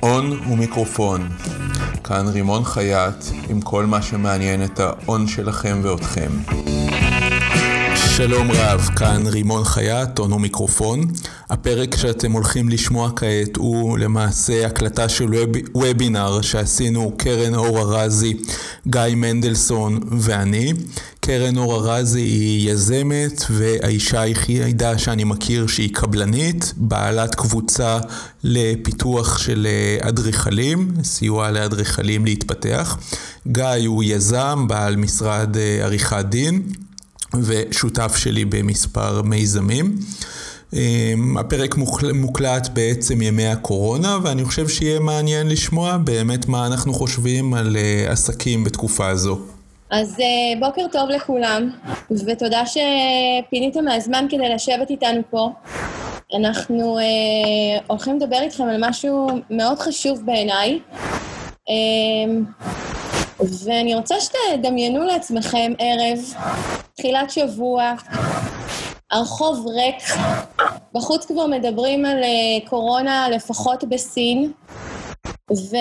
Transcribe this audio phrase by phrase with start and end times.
[0.00, 1.28] הון ומיקרופון.
[2.04, 6.30] כאן רימון חייט עם כל מה שמעניין את ההון שלכם ואתכם.
[8.16, 11.00] שלום רב, כאן רימון חייט, הון ומיקרופון.
[11.50, 18.36] הפרק שאתם הולכים לשמוע כעת הוא למעשה הקלטה של ווב, וובינר שעשינו קרן אור ארזי,
[18.86, 20.72] גיא מנדלסון ואני.
[21.28, 27.98] קרן אור ארזי היא יזמת והאישה היחידה שאני מכיר שהיא קבלנית, בעלת קבוצה
[28.44, 29.66] לפיתוח של
[30.00, 32.98] אדריכלים, סיוע לאדריכלים להתפתח.
[33.46, 36.62] גיא הוא יזם, בעל משרד עריכת דין
[37.42, 39.98] ושותף שלי במספר מיזמים.
[41.38, 41.76] הפרק
[42.14, 47.76] מוקלט בעצם ימי הקורונה ואני חושב שיהיה מעניין לשמוע באמת מה אנחנו חושבים על
[48.08, 49.57] עסקים בתקופה הזו.
[49.90, 50.16] אז
[50.60, 51.70] בוקר טוב לכולם,
[52.26, 55.50] ותודה שפיניתם מהזמן כדי לשבת איתנו פה.
[56.38, 57.04] אנחנו אה,
[57.86, 60.78] הולכים לדבר איתכם על משהו מאוד חשוב בעיניי,
[61.68, 62.34] אה,
[63.64, 66.18] ואני רוצה שתדמיינו לעצמכם ערב,
[66.96, 67.92] תחילת שבוע,
[69.10, 70.18] הרחוב ריק,
[70.94, 74.52] בחוץ כבר מדברים על אה, קורונה לפחות בסין,
[75.50, 75.76] ו...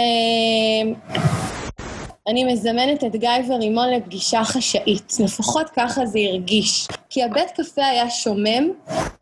[2.27, 5.13] אני מזמנת את גיא ורימון לפגישה חשאית.
[5.23, 6.87] לפחות ככה זה הרגיש.
[7.09, 8.69] כי הבית קפה היה שומם,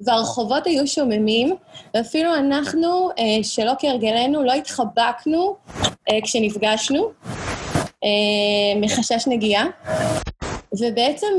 [0.02, 1.56] והרחובות היו שוממים,
[1.94, 5.56] ואפילו אנחנו, אה, שלא כהרגלנו, לא התחבקנו
[6.10, 7.12] אה, כשנפגשנו,
[8.04, 9.66] אה, מחשש נגיעה.
[10.80, 11.34] ובעצם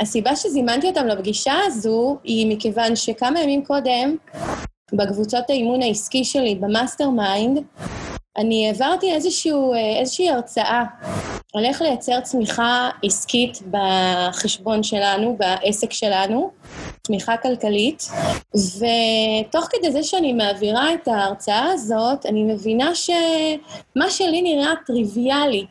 [0.00, 4.16] הסיבה שזימנתי אותם לפגישה הזו היא מכיוון שכמה ימים קודם,
[4.92, 7.62] בקבוצות האימון העסקי שלי ב mastermind,
[8.38, 10.84] אני העברתי איזשהו, אה, איזושהי הרצאה
[11.54, 16.50] על איך לייצר צמיחה עסקית בחשבון שלנו, בעסק שלנו,
[17.06, 18.08] צמיחה כלכלית,
[18.54, 25.66] ותוך כדי זה שאני מעבירה את ההרצאה הזאת, אני מבינה שמה שלי נראה טריוויאלי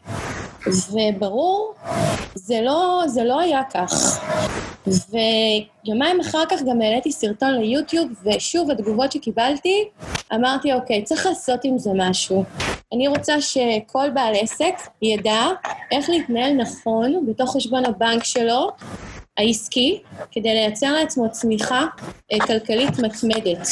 [0.92, 1.73] וברור,
[2.36, 4.20] זה לא, זה לא היה כך.
[4.87, 9.89] ויומיים אחר כך גם העליתי סרטון ליוטיוב, ושוב, התגובות שקיבלתי,
[10.33, 12.43] אמרתי, אוקיי, צריך לעשות עם זה משהו.
[12.93, 15.45] אני רוצה שכל בעל עסק ידע
[15.92, 18.71] איך להתנהל נכון בתוך חשבון הבנק שלו,
[19.37, 20.01] העסקי,
[20.31, 21.85] כדי לייצר לעצמו צמיחה
[22.31, 23.67] אה, כלכלית מתמדת.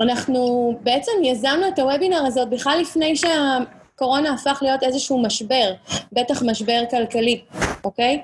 [0.00, 3.58] ואנחנו בעצם יזמנו את הוובינר הזאת בכלל לפני שה...
[3.98, 5.72] קורונה הפך להיות איזשהו משבר,
[6.12, 7.40] בטח משבר כלכלי,
[7.84, 8.22] אוקיי?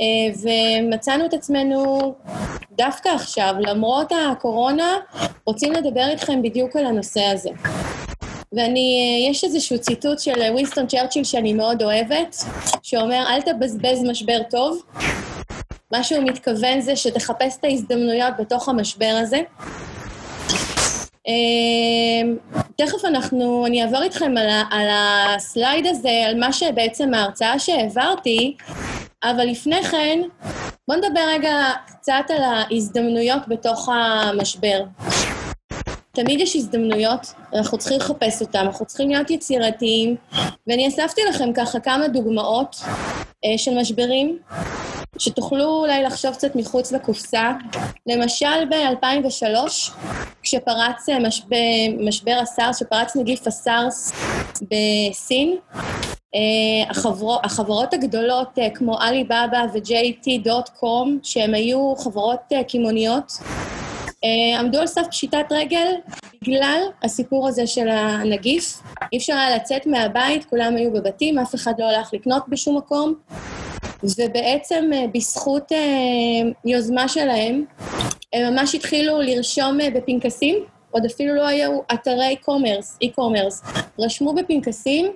[0.00, 0.04] אה,
[0.42, 2.14] ומצאנו את עצמנו
[2.72, 4.96] דווקא עכשיו, למרות הקורונה,
[5.44, 7.50] רוצים לדבר איתכם בדיוק על הנושא הזה.
[8.52, 12.36] ואני, אה, יש איזשהו ציטוט של ווינסטון צ'רצ'יל שאני מאוד אוהבת,
[12.82, 14.82] שאומר, אל תבזבז משבר טוב.
[15.92, 19.40] מה שהוא מתכוון זה שתחפש את ההזדמנויות בתוך המשבר הזה.
[21.26, 22.36] אמ,
[22.76, 28.56] תכף אנחנו, אני אעבור איתכם על, על ה slide הזה, על מה שבעצם ההרצאה שהעברתי,
[29.24, 30.20] אבל לפני כן,
[30.88, 34.82] בואו נדבר רגע קצת על ההזדמנויות בתוך המשבר.
[36.14, 40.16] תמיד יש הזדמנויות, אנחנו צריכים לחפש אותן, אנחנו צריכים להיות יצירתיים,
[40.66, 42.76] ואני אספתי לכם ככה כמה דוגמאות
[43.44, 44.38] אה, של משברים,
[45.18, 47.52] שתוכלו אולי לחשוב קצת מחוץ לקופסה.
[48.06, 49.92] למשל ב-2003,
[50.42, 51.56] כשפרץ אה, משבר,
[52.00, 54.12] משבר הסארס, כשפרץ נגיף הסארס
[54.62, 55.56] בסין,
[56.34, 63.71] Uh, החברות, החברות הגדולות uh, כמו עליבאבא ו-JT.com, שהן היו חברות uh, קימוניות, uh,
[64.58, 65.86] עמדו על סף פשיטת רגל
[66.42, 68.82] בגלל הסיפור הזה של הנגיף.
[69.12, 73.14] אי אפשר היה לצאת מהבית, כולם היו בבתים, אף אחד לא הלך לקנות בשום מקום.
[74.18, 75.74] ובעצם אה, בזכות אה,
[76.64, 77.64] יוזמה שלהם,
[78.32, 83.62] הם ממש התחילו לרשום בפנקסים, עוד אפילו לא היו אתרי commerce, e-commerce,
[83.98, 85.06] רשמו בפנקסים,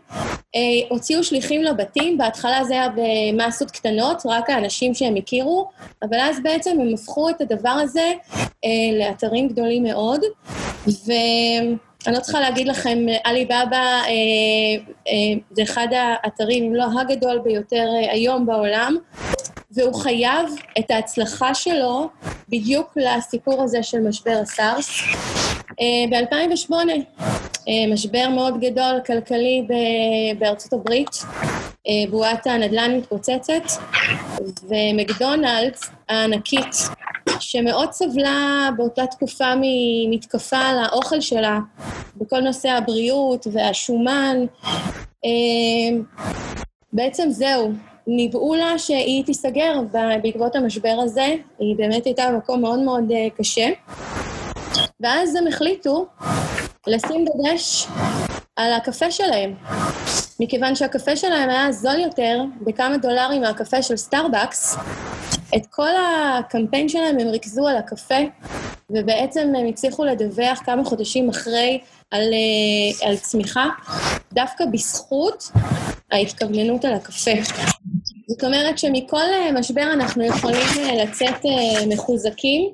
[0.54, 0.60] אה,
[0.90, 5.68] הוציאו שליחים לבתים, בהתחלה זה היה במסות קטנות, רק האנשים שהם הכירו,
[6.02, 8.12] אבל אז בעצם הם הפכו את הדבר הזה
[8.64, 10.20] אה, לאתרים גדולים מאוד,
[10.86, 14.02] ואני לא צריכה להגיד לכם, עליבאבא אה,
[15.08, 18.96] אה, זה אחד האתרים, אם לא הגדול ביותר אה, היום בעולם,
[19.76, 22.08] והוא חייב את ההצלחה שלו
[22.48, 24.88] בדיוק לסיפור הזה של משבר הסארס.
[25.80, 26.72] אה, ב-2008,
[27.68, 29.66] אה, משבר מאוד גדול כלכלי
[30.38, 31.10] בארצות הברית,
[31.88, 33.62] אה, בועת הנדל"ן מתפוצצת,
[34.68, 36.76] ומקדונלדס הענקית,
[37.40, 41.58] שמאוד סבלה באותה תקופה ממתקפה על האוכל שלה,
[42.16, 44.36] בכל נושא הבריאות והשומן,
[46.92, 47.72] בעצם זהו,
[48.06, 49.80] ניבאו לה שהיא תיסגר
[50.22, 53.04] בעקבות המשבר הזה, היא באמת הייתה במקום מאוד מאוד
[53.36, 53.68] קשה.
[55.00, 56.06] ואז הם החליטו
[56.86, 57.86] לשים דגש
[58.56, 59.54] על הקפה שלהם.
[60.40, 64.76] מכיוון שהקפה שלהם היה זול יותר בכמה דולרים מהקפה של סטארבקס,
[65.56, 68.20] את כל הקמפיין שלהם הם ריכזו על הקפה,
[68.90, 71.80] ובעצם הם הצליחו לדווח כמה חודשים אחרי
[72.10, 73.68] על, אה, על צמיחה,
[74.32, 75.50] דווקא בזכות
[76.12, 77.30] ההתכווננות על הקפה.
[78.28, 81.40] זאת אומרת שמכל אה, משבר אנחנו יכולים אה, לצאת
[81.88, 82.70] מחוזקים.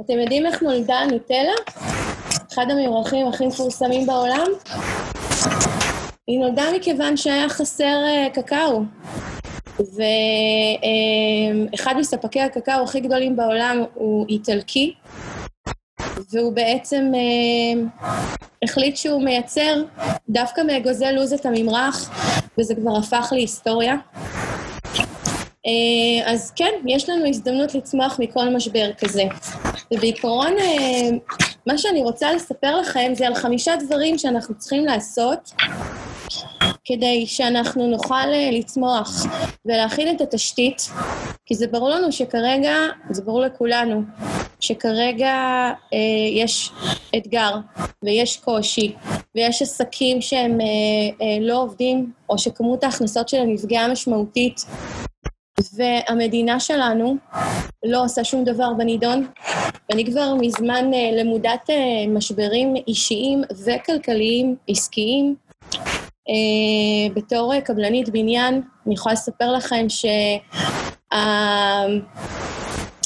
[0.00, 1.54] אתם יודעים איך נולדה הנוטלה?
[2.52, 4.46] אחד המבורכים הכי מפורסמים בעולם?
[6.26, 7.96] היא נולדה מכיוון שהיה חסר
[8.34, 8.82] קקאו.
[11.72, 14.94] ואחד מספקי הקקאו הכי גדולים בעולם הוא איטלקי,
[16.32, 17.82] והוא בעצם אה,
[18.62, 19.82] החליט שהוא מייצר
[20.28, 22.10] דווקא מאגוזי לוז את הממרח,
[22.58, 23.96] וזה כבר הפך להיסטוריה.
[25.66, 29.24] אה, אז כן, יש לנו הזדמנות לצמוח מכל משבר כזה.
[29.94, 31.08] ובעיקרון, אה,
[31.66, 35.52] מה שאני רוצה לספר לכם זה על חמישה דברים שאנחנו צריכים לעשות
[36.84, 39.26] כדי שאנחנו נוכל אה, לצמוח
[39.66, 40.82] ולהכין את התשתית,
[41.46, 42.74] כי זה ברור לנו שכרגע,
[43.10, 44.02] זה ברור לכולנו,
[44.60, 45.34] שכרגע
[45.94, 45.98] אה,
[46.32, 46.70] יש
[47.16, 47.56] אתגר
[48.02, 48.94] ויש קושי
[49.34, 50.66] ויש עסקים שהם אה,
[51.26, 54.64] אה, לא עובדים או שכמות ההכנסות שלהם נפגעה משמעותית
[55.74, 57.16] והמדינה שלנו
[57.84, 59.26] לא עושה שום דבר בנידון.
[59.90, 65.34] ואני כבר מזמן אה, למודת אה, משברים אישיים וכלכליים עסקיים.
[66.28, 69.86] אה, בתור קבלנית בניין, אני יכולה לספר לכם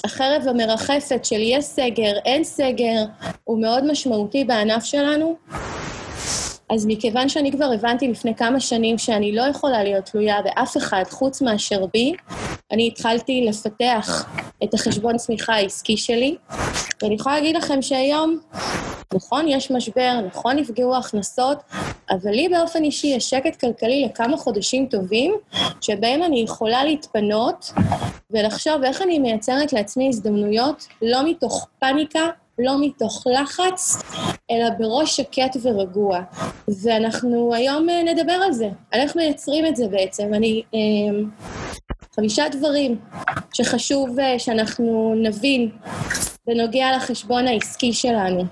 [0.02, 3.04] שהחרב המרחפת של יש סגר, אין סגר,
[3.44, 5.36] הוא מאוד משמעותי בענף שלנו.
[6.70, 11.02] אז מכיוון שאני כבר הבנתי לפני כמה שנים שאני לא יכולה להיות תלויה באף אחד
[11.10, 12.12] חוץ מאשר בי,
[12.72, 14.30] אני התחלתי לפתח
[14.64, 16.36] את החשבון צמיחה העסקי שלי,
[17.02, 18.38] ואני יכולה להגיד לכם שהיום,
[19.14, 21.58] נכון, יש משבר, נכון, נפגעו הכנסות,
[22.10, 25.34] אבל לי באופן אישי יש שקט כלכלי לכמה חודשים טובים,
[25.80, 27.72] שבהם אני יכולה להתפנות
[28.30, 32.26] ולחשוב איך אני מייצרת לעצמי הזדמנויות, לא מתוך פאניקה,
[32.64, 34.02] לא מתוך לחץ,
[34.50, 36.20] אלא בראש שקט ורגוע.
[36.82, 40.34] ואנחנו היום אה, נדבר על זה, על איך מייצרים את זה בעצם.
[40.34, 40.62] אני...
[40.74, 40.78] אה,
[42.16, 42.98] חמישה דברים
[43.54, 45.70] שחשוב אה, שאנחנו נבין
[46.46, 48.44] בנוגע לחשבון העסקי שלנו,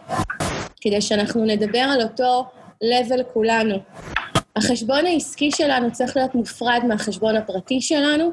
[0.81, 2.45] כדי שאנחנו נדבר על אותו
[2.85, 3.75] level כולנו.
[4.57, 8.33] החשבון העסקי שלנו צריך להיות מופרד מהחשבון הפרטי שלנו.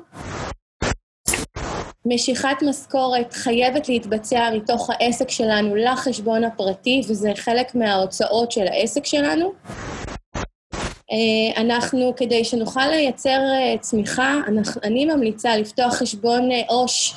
[2.06, 9.54] משיכת משכורת חייבת להתבצע מתוך העסק שלנו לחשבון הפרטי, וזה חלק מההוצאות של העסק שלנו.
[11.12, 14.40] אה, אנחנו, כדי שנוכל לייצר אה, צמיחה,
[14.84, 17.14] אני ממליצה לפתוח חשבון אה, עו"ש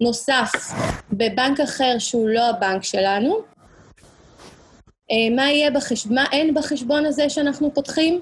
[0.00, 0.52] נוסף
[1.12, 3.52] בבנק אחר שהוא לא הבנק שלנו.
[5.36, 8.20] מה יהיה בחשבון, מה אין בחשבון הזה שאנחנו פותחים?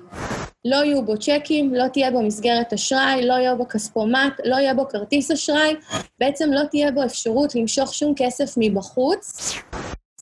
[0.65, 4.75] לא יהיו בו צ'קים, לא תהיה בו מסגרת אשראי, לא יהיה בו כספומט, לא יהיה
[4.75, 5.75] בו כרטיס אשראי,
[6.19, 9.55] בעצם לא תהיה בו אפשרות למשוך שום כסף מבחוץ.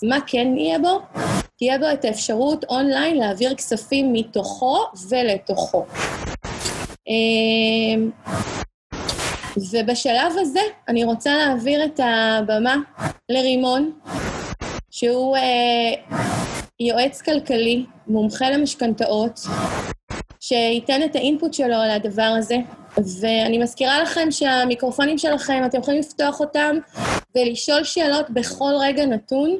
[0.02, 1.00] מה כן יהיה בו?
[1.58, 4.76] תהיה בו את האפשרות אונליין להעביר כספים מתוכו
[5.08, 5.86] ולתוכו.
[7.08, 8.10] אמ,
[9.72, 12.76] ובשלב הזה אני רוצה להעביר את הבמה
[13.28, 13.92] לרימון,
[14.90, 16.16] שהוא אה,
[16.80, 19.40] יועץ כלכלי, מומחה למשכנתאות,
[20.48, 22.56] שייתן את האינפוט שלו על הדבר הזה.
[23.20, 26.76] ואני מזכירה לכם שהמיקרופונים שלכם, אתם יכולים לפתוח אותם
[27.36, 29.56] ולשאול שאלות בכל רגע נתון,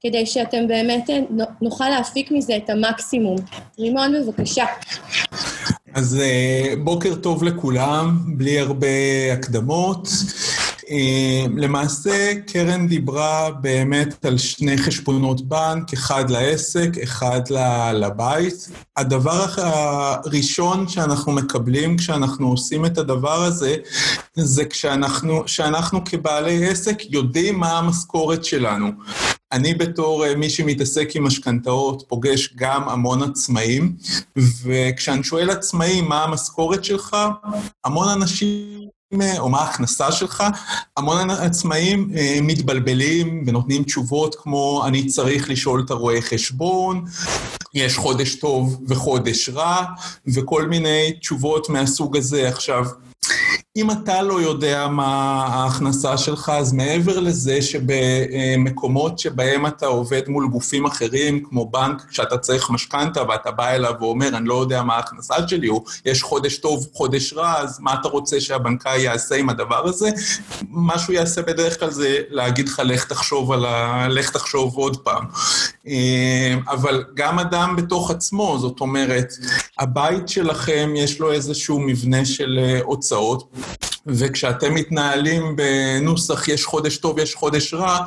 [0.00, 1.18] כדי שאתם באמת אה,
[1.62, 3.36] נוכל להפיק מזה את המקסימום.
[3.78, 4.64] רימון, בבקשה.
[5.94, 8.86] אז אה, בוקר טוב לכולם, בלי הרבה
[9.32, 10.08] הקדמות.
[10.92, 17.40] אה, למעשה, קרן דיברה באמת על שני חשבונות בנק, אחד לעסק, אחד
[17.94, 18.68] לבית.
[18.96, 23.76] הדבר הראשון שאנחנו מקבלים כשאנחנו עושים את הדבר הזה,
[24.34, 28.86] זה כשאנחנו שאנחנו כבעלי עסק יודעים מה המשכורת שלנו.
[29.52, 33.96] אני בתור אה, מי שמתעסק עם משכנתאות פוגש גם המון עצמאים,
[34.64, 37.16] וכשאני שואל עצמאים מה המשכורת שלך,
[37.84, 38.88] המון אנשים
[39.38, 40.44] או מה ההכנסה שלך,
[40.96, 47.04] המון עצמאים אה, מתבלבלים ונותנים תשובות כמו אני צריך לשאול את הרואה חשבון,
[47.74, 49.84] יש חודש טוב וחודש רע,
[50.34, 52.48] וכל מיני תשובות מהסוג הזה.
[52.48, 52.84] עכשיו,
[53.76, 55.06] אם אתה לא יודע מה
[55.46, 62.38] ההכנסה שלך, אז מעבר לזה שבמקומות שבהם אתה עובד מול גופים אחרים, כמו בנק, כשאתה
[62.38, 66.56] צריך משכנתה ואתה בא אליו ואומר, אני לא יודע מה ההכנסה שלי, או יש חודש
[66.56, 70.10] טוב, חודש רע, אז מה אתה רוצה שהבנקאי יעשה עם הדבר הזה?
[70.68, 74.08] מה שהוא יעשה בדרך כלל זה להגיד לך, לך תחשוב על ה...
[74.08, 75.24] לך תחשוב עוד פעם.
[75.86, 79.32] אה, אבל גם אדם בתוך עצמו, זאת אומרת,
[79.78, 83.61] הבית שלכם יש לו איזשהו מבנה של אה, הוצאות.
[84.06, 87.98] וכשאתם מתנהלים בנוסח יש חודש טוב, יש חודש רע,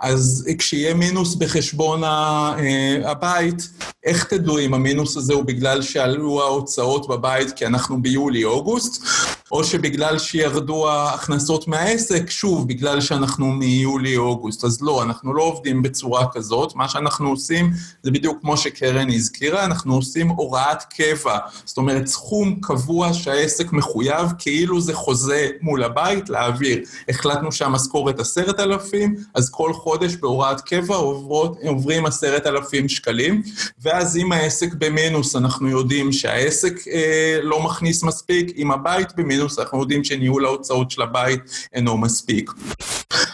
[0.00, 3.68] אז כשיהיה מינוס בחשבון אה, הבית,
[4.04, 7.50] איך תדעו אם המינוס הזה הוא בגלל שעלו ההוצאות בבית?
[7.50, 9.04] כי אנחנו ביולי-אוגוסט,
[9.52, 14.64] או שבגלל שירדו ההכנסות מהעסק, שוב, בגלל שאנחנו מיולי-אוגוסט.
[14.64, 16.74] אז לא, אנחנו לא עובדים בצורה כזאת.
[16.74, 17.70] מה שאנחנו עושים
[18.02, 21.38] זה בדיוק כמו שקרן הזכירה, אנחנו עושים הוראת קבע.
[21.64, 26.78] זאת אומרת, סכום קבוע שהעסק מחויב, כאילו זה חוזה מול הבית, להעביר.
[27.08, 33.42] החלטנו שהמשכורת עשרת אלפים, אז כל חודש בהוראת קבע עוברות, עוברים עשרת אלפים שקלים,
[33.82, 39.58] ואז אם העסק במינוס, אנחנו יודעים שהעסק אה, לא מכניס מספיק, אם הבית במינוס, מינוס,
[39.58, 41.40] אנחנו יודעים שניהול ההוצאות של הבית
[41.72, 42.50] אינו מספיק.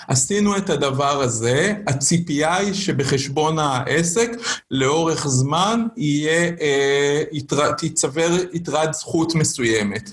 [0.08, 4.30] עשינו את הדבר הזה, הציפייה היא שבחשבון העסק
[4.70, 10.10] לאורך זמן יהיה, אה, יתר, תיצבר יתרת זכות מסוימת.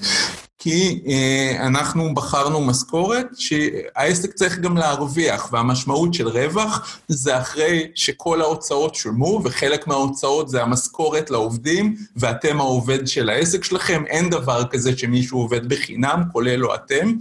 [0.60, 8.42] כי אה, אנחנו בחרנו משכורת שהעסק צריך גם להרוויח, והמשמעות של רווח זה אחרי שכל
[8.42, 14.98] ההוצאות שולמו, וחלק מההוצאות זה המשכורת לעובדים, ואתם העובד של העסק שלכם, אין דבר כזה
[14.98, 17.14] שמישהו עובד בחינם, כולל לא אתם.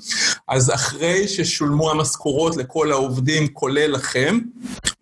[0.49, 4.39] אז אחרי ששולמו המשכורות לכל העובדים, כולל לכם,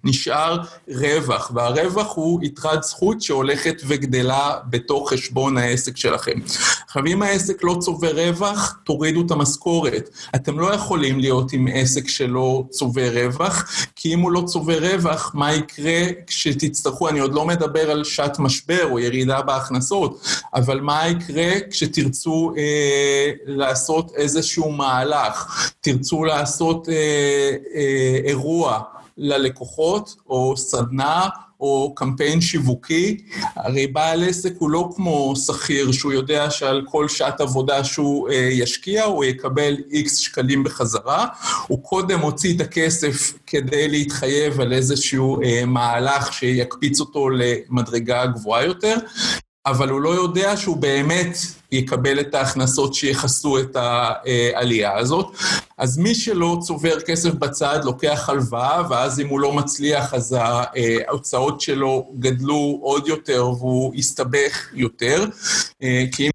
[0.06, 6.40] נשאר רווח, והרווח הוא יתרת זכות שהולכת וגדלה בתוך חשבון העסק שלכם.
[6.86, 10.10] עכשיו, אם העסק לא צובר רווח, תורידו את המשכורת.
[10.34, 15.30] אתם לא יכולים להיות עם עסק שלא צובר רווח, כי אם הוא לא צובר רווח,
[15.34, 20.20] מה יקרה כשתצטרכו, אני עוד לא מדבר על שעת משבר או ירידה בהכנסות,
[20.54, 26.94] אבל מה יקרה כשתרצו אה, לעשות איזשהו מהלך, תרצו לעשות אה,
[27.74, 28.82] אה, אירוע.
[29.18, 31.28] ללקוחות, או סדנה,
[31.60, 33.16] או קמפיין שיווקי.
[33.56, 38.34] הרי בעל עסק הוא לא כמו שכיר, שהוא יודע שעל כל שעת עבודה שהוא אה,
[38.34, 41.26] ישקיע, הוא יקבל איקס שקלים בחזרה.
[41.66, 48.64] הוא קודם הוציא את הכסף כדי להתחייב על איזשהו אה, מהלך שיקפיץ אותו למדרגה גבוהה
[48.64, 48.96] יותר,
[49.66, 51.36] אבל הוא לא יודע שהוא באמת
[51.72, 55.26] יקבל את ההכנסות שיכסו את העלייה הזאת.
[55.78, 60.36] אז מי שלא צובר כסף בצד, לוקח הלוואה, ואז אם הוא לא מצליח, אז
[61.08, 65.24] ההוצאות שלו גדלו עוד יותר והוא יסתבך יותר.
[65.82, 66.30] אה, כי אם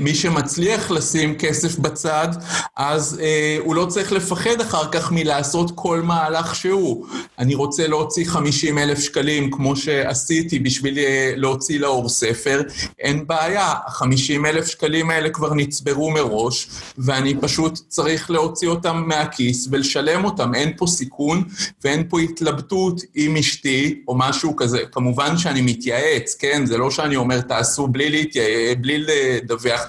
[0.00, 2.28] מי שמצליח לשים כסף בצד,
[2.76, 7.06] אז uh, הוא לא צריך לפחד אחר כך מלעשות כל מהלך שהוא.
[7.38, 11.00] אני רוצה להוציא 50 אלף שקלים, כמו שעשיתי בשביל uh,
[11.36, 12.62] להוציא לאור ספר,
[12.98, 16.68] אין בעיה, ה-50 אלף שקלים האלה כבר נצברו מראש,
[16.98, 20.54] ואני פשוט צריך להוציא אותם מהכיס ולשלם אותם.
[20.54, 21.44] אין פה סיכון
[21.84, 24.78] ואין פה התלבטות עם אשתי או משהו כזה.
[24.92, 26.66] כמובן שאני מתייעץ, כן?
[26.66, 29.04] זה לא שאני אומר, תעשו בלי להתייעץ, בלי...
[29.36, 29.80] לדווח,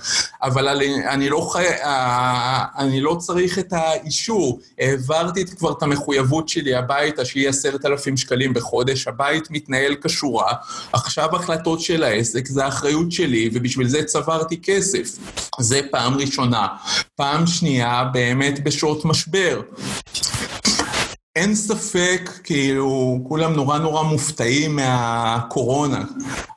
[0.41, 0.67] אבל
[1.07, 1.65] אני, לא חי...
[1.67, 4.59] אה, אני לא צריך את האישור.
[4.79, 10.53] העברתי כבר את המחויבות שלי הביתה, שהיא עשרת אלפים שקלים בחודש, הבית מתנהל כשורה,
[10.93, 15.17] עכשיו החלטות של העסק, זה האחריות שלי, ובשביל זה צברתי כסף.
[15.59, 16.67] זה פעם ראשונה.
[17.15, 19.62] פעם שנייה, באמת בשעות משבר.
[21.36, 26.04] אין ספק, כאילו, כולם נורא נורא מופתעים מהקורונה,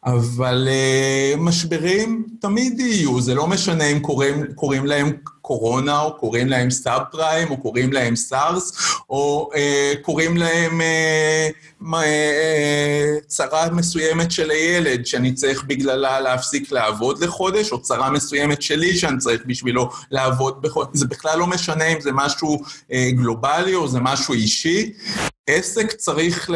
[0.04, 5.12] אבל uh, משברים תמיד יהיו, זה לא משנה אם קוראים, קוראים להם
[5.46, 8.72] קורונה, או קוראים להם סאב פריים, או קוראים להם סארס,
[9.10, 11.48] או אה, קוראים להם אה,
[11.94, 18.96] אה, צרה מסוימת של הילד, שאני צריך בגללה להפסיק לעבוד לחודש, או צרה מסוימת שלי
[18.96, 20.90] שאני צריך בשבילו לעבוד בחודש.
[20.92, 22.62] זה בכלל לא משנה אם זה משהו
[22.92, 24.92] אה, גלובלי או זה משהו אישי.
[25.46, 26.50] עסק צריך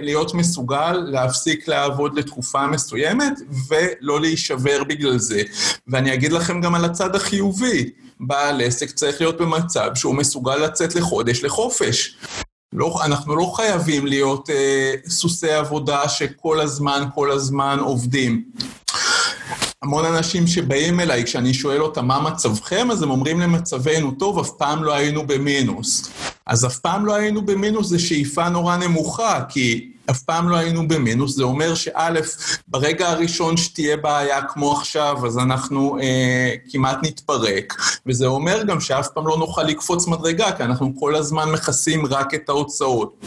[0.00, 3.32] להיות מסוגל להפסיק לעבוד לתקופה מסוימת
[3.68, 5.42] ולא להישבר בגלל זה.
[5.88, 7.90] ואני אגיד לכם גם על הצד החיובי.
[8.20, 12.16] בעל עסק צריך להיות במצב שהוא מסוגל לצאת לחודש לחופש.
[12.72, 18.44] לא, אנחנו לא חייבים להיות אה, סוסי עבודה שכל הזמן, כל הזמן עובדים.
[19.82, 24.50] המון אנשים שבאים אליי, כשאני שואל אותם מה מצבכם, אז הם אומרים למצבנו, טוב, אף
[24.50, 26.10] פעם לא היינו במינוס.
[26.46, 30.88] אז אף פעם לא היינו במינוס זה שאיפה נורא נמוכה, כי אף פעם לא היינו
[30.88, 32.10] במינוס, זה אומר שא',
[32.68, 37.74] ברגע הראשון שתהיה בעיה כמו עכשיו, אז אנחנו אה, כמעט נתפרק,
[38.06, 42.34] וזה אומר גם שאף פעם לא נוכל לקפוץ מדרגה, כי אנחנו כל הזמן מכסים רק
[42.34, 43.24] את ההוצאות.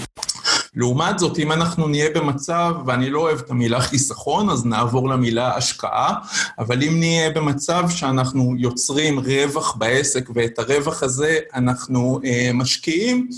[0.76, 5.56] לעומת זאת, אם אנחנו נהיה במצב, ואני לא אוהב את המילה חיסכון, אז נעבור למילה
[5.56, 6.14] השקעה,
[6.60, 13.30] אבל אם נהיה במצב שאנחנו יוצרים רווח בעסק, ואת הרווח הזה אנחנו אה, משקיעים,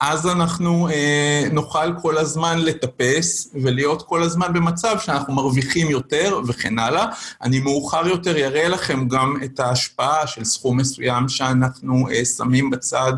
[0.00, 6.78] אז אנחנו אה, נוכל כל הזמן לטפס ולהיות כל הזמן במצב שאנחנו מרוויחים יותר וכן
[6.78, 7.06] הלאה.
[7.42, 13.12] אני מאוחר יותר אראה לכם גם את ההשפעה של סכום מסוים שאנחנו אה, שמים בצד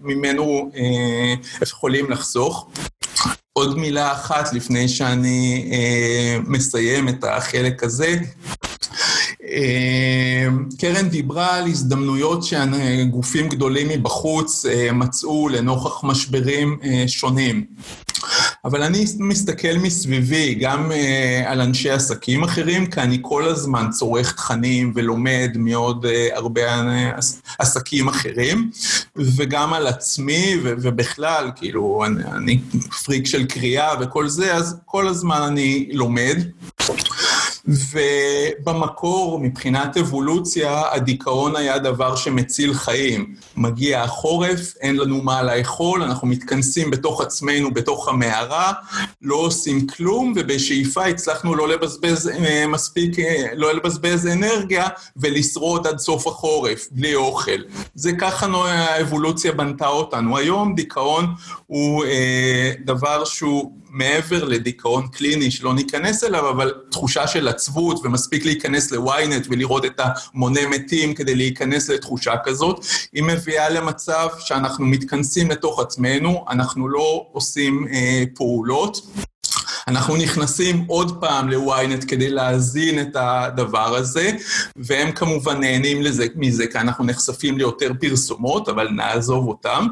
[0.00, 1.34] וממנו אה,
[1.84, 2.68] יכולים לחסוך.
[3.52, 8.18] עוד מילה אחת לפני שאני אה, מסיים את החלק הזה.
[9.48, 10.46] אה,
[10.78, 17.64] קרן דיברה על הזדמנויות שגופים גדולים מבחוץ אה, מצאו לנוכח משברים אה, שונים.
[18.64, 20.94] אבל אני מסתכל מסביבי גם uh,
[21.48, 27.22] על אנשי עסקים אחרים, כי אני כל הזמן צורך תכנים ולומד מעוד uh, הרבה uh,
[27.58, 28.70] עסקים אחרים,
[29.16, 32.60] וגם על עצמי, ו- ובכלל, כאילו, אני, אני
[33.04, 36.36] פריק של קריאה וכל זה, אז כל הזמן אני לומד.
[37.68, 43.34] ובמקור, מבחינת אבולוציה, הדיכאון היה דבר שמציל חיים.
[43.56, 48.72] מגיע החורף, אין לנו מה לאכול, אנחנו מתכנסים בתוך עצמנו, בתוך המערה,
[49.22, 55.98] לא עושים כלום, ובשאיפה הצלחנו לא לבזבז אה, מספיק, אה, לא לבזבז אנרגיה ולשרוד עד
[55.98, 57.60] סוף החורף, בלי אוכל.
[57.94, 60.36] זה ככה האבולוציה בנתה אותנו.
[60.36, 61.26] היום דיכאון
[61.66, 63.84] הוא אה, דבר שהוא...
[63.94, 70.00] מעבר לדיכאון קליני שלא ניכנס אליו, אבל תחושה של עצבות, ומספיק להיכנס ל-ynet ולראות את
[70.04, 77.26] המונה מתים כדי להיכנס לתחושה כזאת, היא מביאה למצב שאנחנו מתכנסים לתוך עצמנו, אנחנו לא
[77.32, 79.00] עושים אה, פעולות.
[79.88, 84.30] אנחנו נכנסים עוד פעם ל-ynet כדי להזין את הדבר הזה,
[84.76, 89.86] והם כמובן נהנים לזה, מזה, כי אנחנו נחשפים ליותר פרסומות, אבל נעזוב אותם.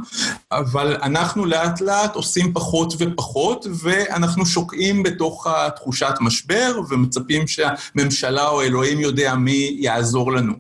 [0.53, 5.47] אבל אנחנו לאט לאט עושים פחות ופחות, ואנחנו שוקעים בתוך
[5.77, 10.53] תחושת משבר, ומצפים שהממשלה או אלוהים יודע מי יעזור לנו.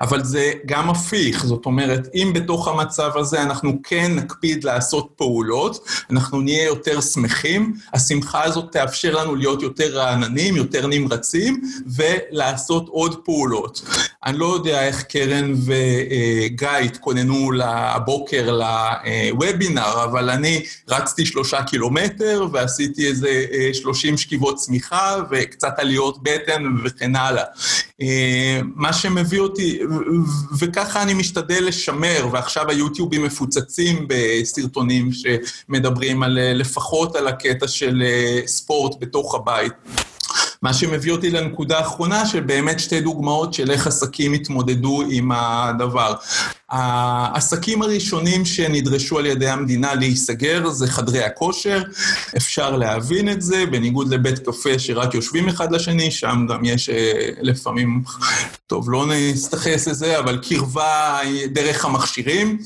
[0.00, 5.88] אבל זה גם הפיך, זאת אומרת, אם בתוך המצב הזה אנחנו כן נקפיד לעשות פעולות,
[6.10, 13.24] אנחנו נהיה יותר שמחים, השמחה הזאת תאפשר לנו להיות יותר רעננים, יותר נמרצים, ולעשות עוד
[13.24, 13.82] פעולות.
[14.24, 23.06] אני לא יודע איך קרן וגיא התכוננו הבוקר לוובינר, אבל אני רצתי שלושה קילומטר ועשיתי
[23.06, 27.44] איזה אה, שלושים שכיבות צמיחה וקצת עליות בטן וכן הלאה.
[28.00, 29.78] אה, מה שמביא אותי,
[30.58, 38.40] וככה אני משתדל לשמר, ועכשיו היוטיובים מפוצצים בסרטונים שמדברים על, לפחות על הקטע של אה,
[38.46, 39.72] ספורט בתוך הבית.
[40.62, 46.14] מה שמביא אותי לנקודה האחרונה, של באמת שתי דוגמאות של איך עסקים התמודדו עם הדבר.
[46.70, 51.82] העסקים הראשונים שנדרשו על ידי המדינה להיסגר זה חדרי הכושר,
[52.36, 57.30] אפשר להבין את זה, בניגוד לבית קפה שרק יושבים אחד לשני, שם גם יש אה,
[57.40, 58.02] לפעמים,
[58.66, 61.20] טוב, לא נסתכס לזה, אבל קרבה
[61.52, 62.58] דרך המכשירים.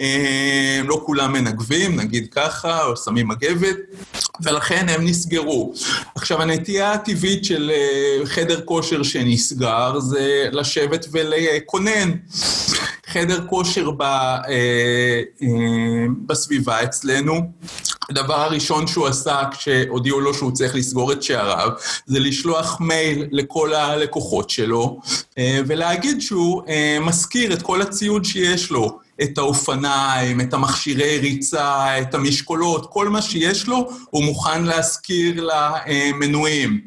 [0.00, 3.76] אה, לא כולם מנגבים, נגיד ככה, או שמים מגבת,
[4.42, 5.74] ולכן הם נסגרו.
[6.14, 12.10] עכשיו, הנטייה הטבעית של אה, חדר כושר שנסגר זה לשבת ולקונן.
[13.06, 17.40] חדר כושר ב, אה, אה, בסביבה אצלנו.
[18.10, 21.70] הדבר הראשון שהוא עשה כשהודיעו לו שהוא צריך לסגור את שעריו,
[22.06, 25.00] זה לשלוח מייל לכל הלקוחות שלו
[25.38, 29.04] אה, ולהגיד שהוא אה, מזכיר את כל הציוד שיש לו.
[29.22, 35.48] את האופניים, את המכשירי ריצה, את המשקולות, כל מה שיש לו, הוא מוכן להשכיר
[35.86, 36.80] למנויים.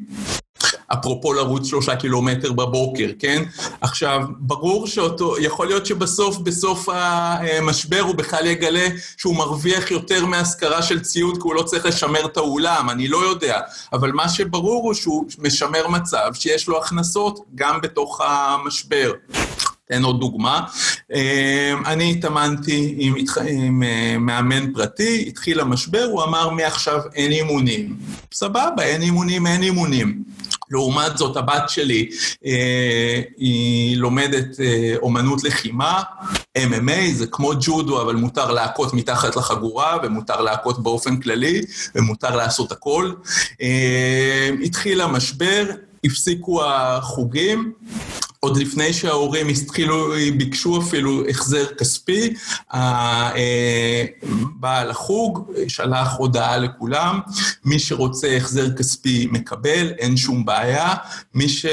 [0.92, 3.42] אפרופו לרוץ שלושה קילומטר בבוקר, כן?
[3.80, 10.82] עכשיו, ברור שאותו, יכול להיות שבסוף, בסוף המשבר הוא בכלל יגלה שהוא מרוויח יותר מהשכרה
[10.82, 13.60] של ציוד, כי הוא לא צריך לשמר את האולם, אני לא יודע.
[13.92, 19.12] אבל מה שברור הוא שהוא משמר מצב שיש לו הכנסות גם בתוך המשבר.
[19.88, 20.60] אתן עוד דוגמה.
[21.12, 23.14] אמ, אני התאמנתי עם,
[23.48, 27.96] עם אה, מאמן פרטי, התחיל המשבר, הוא אמר, מעכשיו אין אימונים.
[28.32, 30.22] סבבה, אין אימונים, אין אימונים.
[30.70, 32.08] לעומת זאת, הבת שלי,
[32.46, 36.02] אה, היא לומדת אה, אומנות לחימה,
[36.58, 41.60] MMA, זה כמו ג'ודו, אבל מותר להכות מתחת לחגורה, ומותר להכות באופן כללי,
[41.94, 43.12] ומותר לעשות הכל.
[43.62, 45.64] אה, התחיל המשבר,
[46.04, 47.72] הפסיקו החוגים,
[48.40, 52.34] עוד לפני שההורים התחילו, ביקשו אפילו החזר כספי,
[54.56, 57.20] בעל החוג שלח הודעה לכולם,
[57.64, 60.94] מי שרוצה החזר כספי מקבל, אין שום בעיה,
[61.34, 61.66] מי ש...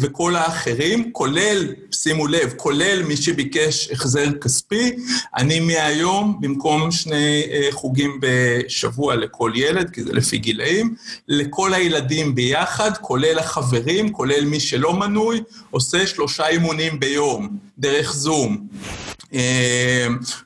[0.00, 4.92] וכל האחרים, כולל, שימו לב, כולל מי שביקש החזר כספי,
[5.36, 10.94] אני מהיום, במקום שני חוגים בשבוע לכל ילד, כי זה לפי גילאים,
[11.28, 18.66] לכל הילדים ביחד, כולל החברים, כולל מי שלא מנוי, עושה שלושה אימונים ביום, דרך זום.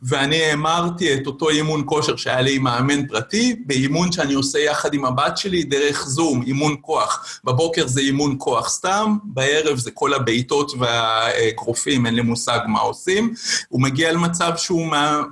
[0.02, 4.94] ואני המרתי את אותו אימון כושר שהיה לי עם מאמן פרטי, באימון שאני עושה יחד
[4.94, 7.40] עם הבת שלי דרך זום, אימון כוח.
[7.44, 13.34] בבוקר זה אימון כוח סתם, בערב זה כל הבעיטות והאגרופים, אין לי מושג מה עושים.
[13.68, 14.86] הוא מגיע למצב שהוא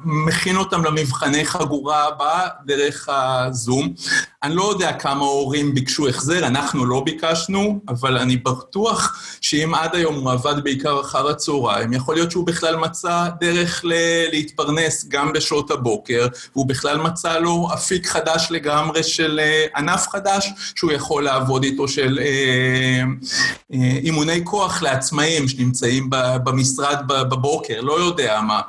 [0.04, 3.94] מכין אותם למבחני חגורה הבאה דרך הזום.
[4.42, 9.94] אני לא יודע כמה הורים ביקשו החזר, אנחנו לא ביקשנו, אבל אני בטוח שאם עד
[9.94, 15.32] היום הוא עבד בעיקר אחר הצהריים, יכול להיות שהוא בכלל מצא דרך ל- להתפרנס גם
[15.32, 21.24] בשעות הבוקר, והוא בכלל מצא לו אפיק חדש לגמרי של uh, ענף חדש שהוא יכול
[21.24, 23.26] לעבוד איתו, של uh,
[23.72, 26.10] uh, אימוני כוח לעצמאים שנמצאים
[26.44, 28.60] במשרד בבוקר, לא יודע מה.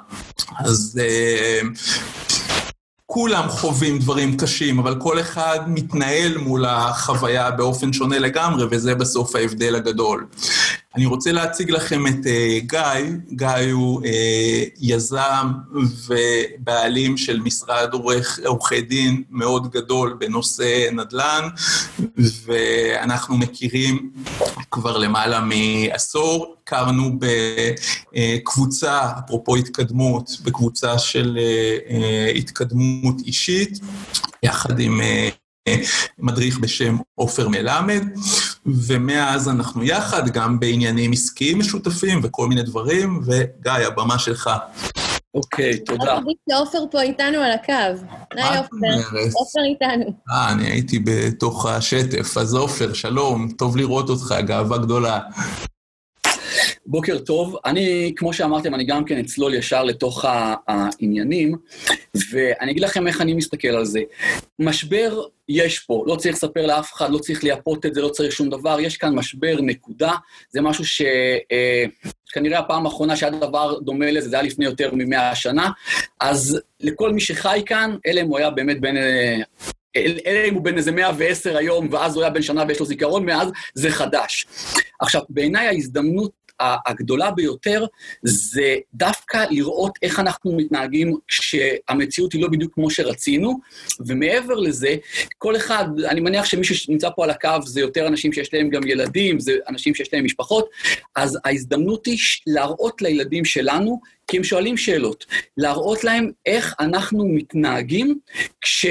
[0.59, 0.99] אז...
[1.01, 2.42] Uh,
[3.13, 9.35] כולם חווים דברים קשים, אבל כל אחד מתנהל מול החוויה באופן שונה לגמרי, וזה בסוף
[9.35, 10.25] ההבדל הגדול.
[10.95, 12.79] אני רוצה להציג לכם את uh, גיא.
[13.31, 14.05] גיא הוא uh,
[14.79, 15.47] יזם
[16.07, 17.89] ובעלים של משרד
[18.45, 21.49] עורכי דין מאוד גדול בנושא נדל"ן,
[22.45, 24.11] ואנחנו מכירים
[24.73, 26.55] כבר למעלה מעשור.
[26.63, 27.19] הכרנו
[28.13, 31.37] בקבוצה, אפרופו התקדמות, בקבוצה של
[31.87, 33.79] uh, התקדמות אישית,
[34.43, 35.01] יחד עם...
[35.01, 35.33] Uh,
[36.19, 38.03] מדריך בשם עופר מלמד,
[38.65, 44.49] ומאז אנחנו יחד, גם בעניינים עסקיים משותפים וכל מיני דברים, וגיא, הבמה שלך.
[45.33, 46.17] אוקיי, תודה.
[46.17, 48.05] אני שעופר פה איתנו על הקו.
[48.31, 50.13] היי עופר, עופר איתנו.
[50.31, 55.19] אה, אני הייתי בתוך השטף, אז עופר, שלום, טוב לראות אותך, גאווה גדולה.
[56.85, 57.57] בוקר טוב.
[57.65, 60.25] אני, כמו שאמרתם, אני גם כן אצלול ישר לתוך
[60.67, 61.55] העניינים,
[62.31, 64.01] ואני אגיד לכם איך אני מסתכל על זה.
[64.59, 68.31] משבר יש פה, לא צריך לספר לאף אחד, לא צריך לייפות את זה, לא צריך
[68.31, 70.11] שום דבר, יש כאן משבר, נקודה.
[70.49, 75.35] זה משהו שכנראה אה, הפעם האחרונה שהיה דבר דומה לזה, זה היה לפני יותר ממאה
[75.35, 75.69] שנה.
[76.19, 78.97] אז לכל מי שחי כאן, אלא אם הוא היה באמת בין...
[78.97, 79.39] אה,
[79.95, 83.25] אלא אם הוא בן איזה 110 היום, ואז הוא היה בן שנה ויש לו זיכרון
[83.25, 84.45] מאז, זה חדש.
[84.99, 87.85] עכשיו, בעיניי ההזדמנות הגדולה ביותר
[88.23, 93.59] זה דווקא לראות איך אנחנו מתנהגים כשהמציאות היא לא בדיוק כמו שרצינו,
[94.07, 94.95] ומעבר לזה,
[95.37, 98.87] כל אחד, אני מניח שמי שנמצא פה על הקו זה יותר אנשים שיש להם גם
[98.87, 100.69] ילדים, זה אנשים שיש להם משפחות,
[101.15, 105.25] אז ההזדמנות היא להראות לילדים שלנו, כי הם שואלים שאלות,
[105.57, 108.19] להראות להם איך אנחנו מתנהגים
[108.61, 108.85] כש...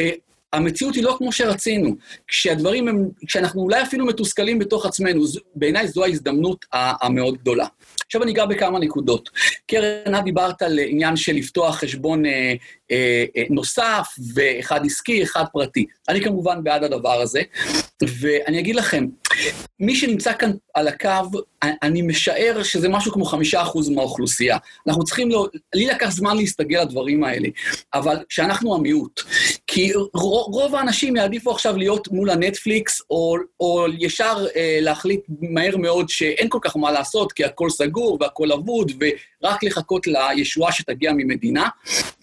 [0.53, 1.97] המציאות היא לא כמו שרצינו.
[2.29, 7.67] כשהדברים הם, כשאנחנו אולי אפילו מתוסכלים בתוך עצמנו, בעיניי זו ההזדמנות המאוד גדולה.
[8.07, 9.31] עכשיו אני אגע בכמה נקודות.
[9.67, 12.55] קרן, את דיברת על עניין של לפתוח חשבון אה,
[12.91, 15.87] אה, אה, נוסף, ואחד עסקי, אחד פרטי.
[16.09, 17.43] אני כמובן בעד הדבר הזה,
[18.21, 19.07] ואני אגיד לכם,
[19.81, 24.57] מי שנמצא כאן על הקו, אני משער שזה משהו כמו חמישה אחוז מהאוכלוסייה.
[24.89, 27.49] אנחנו צריכים, לא, לי לקח זמן להסתגל לדברים האלה,
[27.95, 29.21] אבל שאנחנו המיעוט.
[29.67, 36.09] כי רוב האנשים יעדיפו עכשיו להיות מול הנטפליקס, או, או ישר אה, להחליט מהר מאוד
[36.09, 41.69] שאין כל כך מה לעשות, כי הכל סגור והכל אבוד, ורק לחכות לישועה שתגיע ממדינה.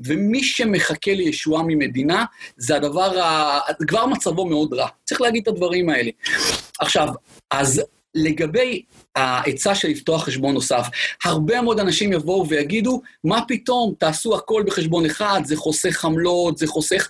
[0.05, 2.25] ומי שמחכה לישועה ממדינה,
[2.57, 3.59] זה הדבר, ה...
[3.87, 4.87] כבר מצבו מאוד רע.
[5.03, 6.11] צריך להגיד את הדברים האלה.
[6.79, 7.07] עכשיו,
[7.51, 7.81] אז
[8.15, 8.83] לגבי
[9.15, 10.87] העצה של לפתוח חשבון נוסף.
[11.23, 16.67] הרבה מאוד אנשים יבואו ויגידו, מה פתאום, תעשו הכל בחשבון אחד, זה חוסך עמלות, זה
[16.67, 17.09] חוסך...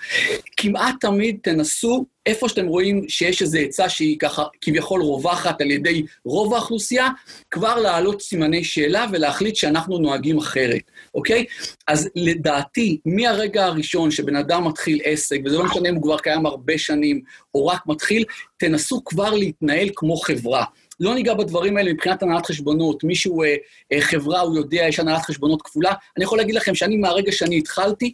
[0.57, 6.03] כמעט תמיד תנסו, איפה שאתם רואים שיש איזו עצה שהיא ככה כביכול רווחת על ידי
[6.25, 7.07] רוב האוכלוסייה,
[7.51, 10.81] כבר להעלות סימני שאלה ולהחליט שאנחנו נוהגים אחרת,
[11.15, 11.45] אוקיי?
[11.87, 16.45] אז לדעתי, מהרגע הראשון שבן אדם מתחיל עסק, וזה לא משנה אם הוא כבר קיים
[16.45, 17.21] הרבה שנים
[17.53, 18.23] או רק מתחיל,
[18.57, 20.63] תנסו כבר להתנהל כמו חברה.
[20.99, 23.03] לא ניגע בדברים האלה מבחינת הנהלת חשבונות.
[23.03, 23.55] מישהו, אה,
[23.91, 25.93] אה, חברה, הוא יודע, יש הנהלת חשבונות כפולה.
[26.17, 28.13] אני יכול להגיד לכם שאני, מהרגע שאני התחלתי,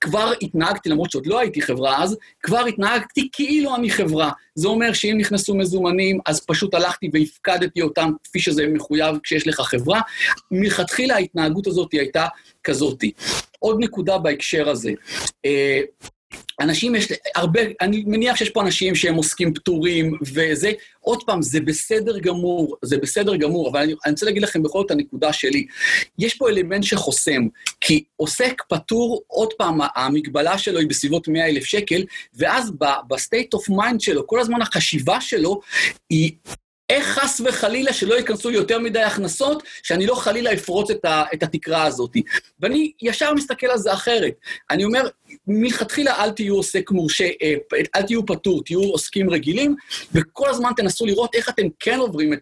[0.00, 4.30] כבר התנהגתי, למרות שעוד לא הייתי חברה אז, כבר התנהגתי כאילו אני חברה.
[4.54, 9.60] זה אומר שאם נכנסו מזומנים, אז פשוט הלכתי והפקדתי אותם כפי שזה מחויב כשיש לך
[9.60, 10.00] חברה.
[10.50, 12.26] מלכתחילה ההתנהגות הזאת הייתה
[12.64, 13.12] כזאתי.
[13.58, 14.92] עוד נקודה בהקשר הזה.
[16.60, 21.60] אנשים יש הרבה, אני מניח שיש פה אנשים שהם עוסקים פטורים וזה, עוד פעם, זה
[21.60, 25.66] בסדר גמור, זה בסדר גמור, אבל אני, אני רוצה להגיד לכם בכל זאת הנקודה שלי.
[26.18, 27.42] יש פה אלמנט שחוסם,
[27.80, 32.72] כי עוסק פטור, עוד פעם, המגבלה שלו היא בסביבות 100 אלף שקל, ואז
[33.08, 35.60] ב state of mind שלו, כל הזמן החשיבה שלו
[36.10, 36.32] היא
[36.88, 41.42] איך חס וחלילה שלא ייכנסו יותר מדי הכנסות, שאני לא חלילה אפרוץ את, ה, את
[41.42, 42.16] התקרה הזאת.
[42.60, 44.32] ואני ישר מסתכל על זה אחרת.
[44.70, 45.08] אני אומר,
[45.46, 47.54] מלכתחילה אל תהיו עוסק מורשה, אה,
[47.96, 49.76] אל תהיו פטור, תהיו עוסקים רגילים,
[50.12, 52.32] וכל הזמן תנסו לראות איך אתם כן עוברים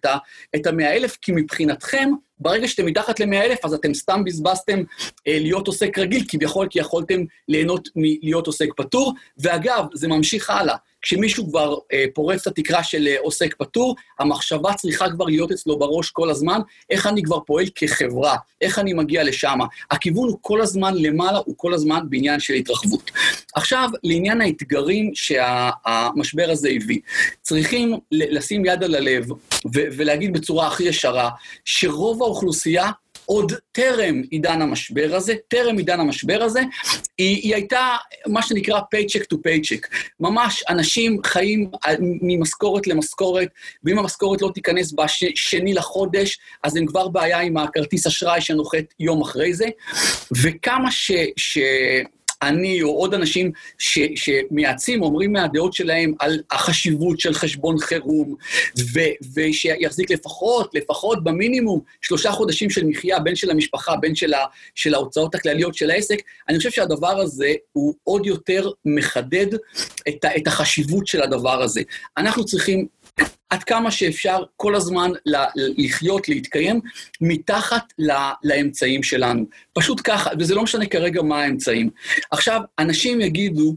[0.56, 4.82] את המאה אלף, כי מבחינתכם, ברגע שאתם מתחת ל 100000 אז אתם סתם בזבזתם
[5.28, 9.14] אה, להיות עוסק רגיל, כביכול כי יכולתם ליהנות מלהיות עוסק פטור.
[9.38, 10.76] ואגב, זה ממשיך הלאה.
[11.06, 15.78] כשמישהו כבר אה, פורץ את התקרה של אה, עוסק פטור, המחשבה צריכה כבר להיות אצלו
[15.78, 19.58] בראש כל הזמן, איך אני כבר פועל כחברה, איך אני מגיע לשם.
[19.90, 23.10] הכיוון הוא כל הזמן למעלה, הוא כל הזמן בעניין של התרחבות.
[23.54, 27.00] עכשיו, לעניין האתגרים שהמשבר הזה הביא.
[27.42, 29.26] צריכים לשים יד על הלב
[29.72, 31.30] ולהגיד בצורה הכי ישרה,
[31.64, 32.90] שרוב האוכלוסייה
[33.26, 36.60] עוד טרם עידן המשבר הזה, טרם עידן המשבר הזה,
[37.18, 39.88] היא, היא הייתה מה שנקרא paycheck to paycheck.
[40.20, 43.48] ממש אנשים חיים ממשכורת למשכורת,
[43.84, 49.20] ואם המשכורת לא תיכנס בשני לחודש, אז הם כבר בבעיה עם הכרטיס אשראי שנוחת יום
[49.20, 49.66] אחרי זה.
[50.42, 51.12] וכמה ש...
[51.36, 51.58] ש
[52.42, 58.34] אני או עוד אנשים ש, שמייעצים, אומרים מהדעות שלהם על החשיבות של חשבון חירום,
[58.78, 59.00] ו,
[59.34, 64.44] ושיחזיק לפחות, לפחות במינימום, שלושה חודשים של מחיה, בין של המשפחה, בין של, ה,
[64.74, 66.18] של ההוצאות הכלליות של העסק,
[66.48, 69.54] אני חושב שהדבר הזה הוא עוד יותר מחדד
[70.08, 71.82] את, ה, את החשיבות של הדבר הזה.
[72.18, 72.86] אנחנו צריכים
[73.50, 75.10] עד כמה שאפשר כל הזמן
[75.56, 76.80] לחיות, להתקיים,
[77.20, 77.92] מתחת
[78.44, 79.44] לאמצעים שלנו.
[79.72, 81.90] פשוט ככה, וזה לא משנה כרגע מה האמצעים.
[82.30, 83.74] עכשיו, אנשים יגידו,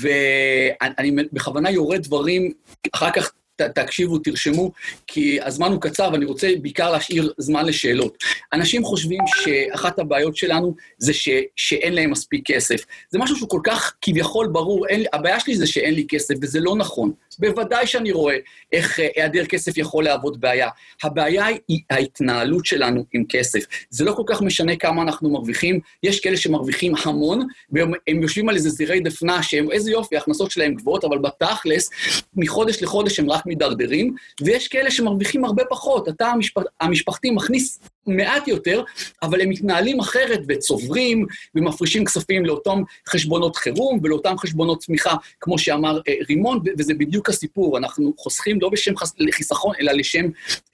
[0.00, 2.52] ואני בכוונה יורד דברים,
[2.92, 4.72] אחר כך ת, תקשיבו, תרשמו,
[5.06, 8.16] כי הזמן הוא קצר ואני רוצה בעיקר להשאיר זמן לשאלות.
[8.52, 12.84] אנשים חושבים שאחת הבעיות שלנו זה ש, שאין להם מספיק כסף.
[13.10, 16.60] זה משהו שהוא כל כך כביכול ברור, אין, הבעיה שלי זה שאין לי כסף, וזה
[16.60, 17.12] לא נכון.
[17.38, 18.36] בוודאי שאני רואה
[18.72, 20.68] איך אה, היעדר כסף יכול להוות בעיה.
[21.02, 23.60] הבעיה היא ההתנהלות שלנו עם כסף.
[23.90, 28.54] זה לא כל כך משנה כמה אנחנו מרוויחים, יש כאלה שמרוויחים המון, והם יושבים על
[28.54, 31.90] איזה זירי דפנה שהם, איזה יופי, ההכנסות שלהם גבוהות, אבל בתכלס,
[32.36, 36.08] מחודש לחודש הם רק מידרדרים, ויש כאלה שמרוויחים הרבה פחות.
[36.08, 38.82] התא המשפח, המשפחתי מכניס מעט יותר,
[39.22, 46.00] אבל הם מתנהלים אחרת וצוברים ומפרישים כספים לאותם חשבונות חירום ולאותם חשבונות צמיחה, כמו שאמר
[46.08, 49.12] אה, רימון, וזה בדיוק הסיפור, אנחנו חוסכים לא בשם חס...
[49.30, 50.24] חיסכון, אלא לשם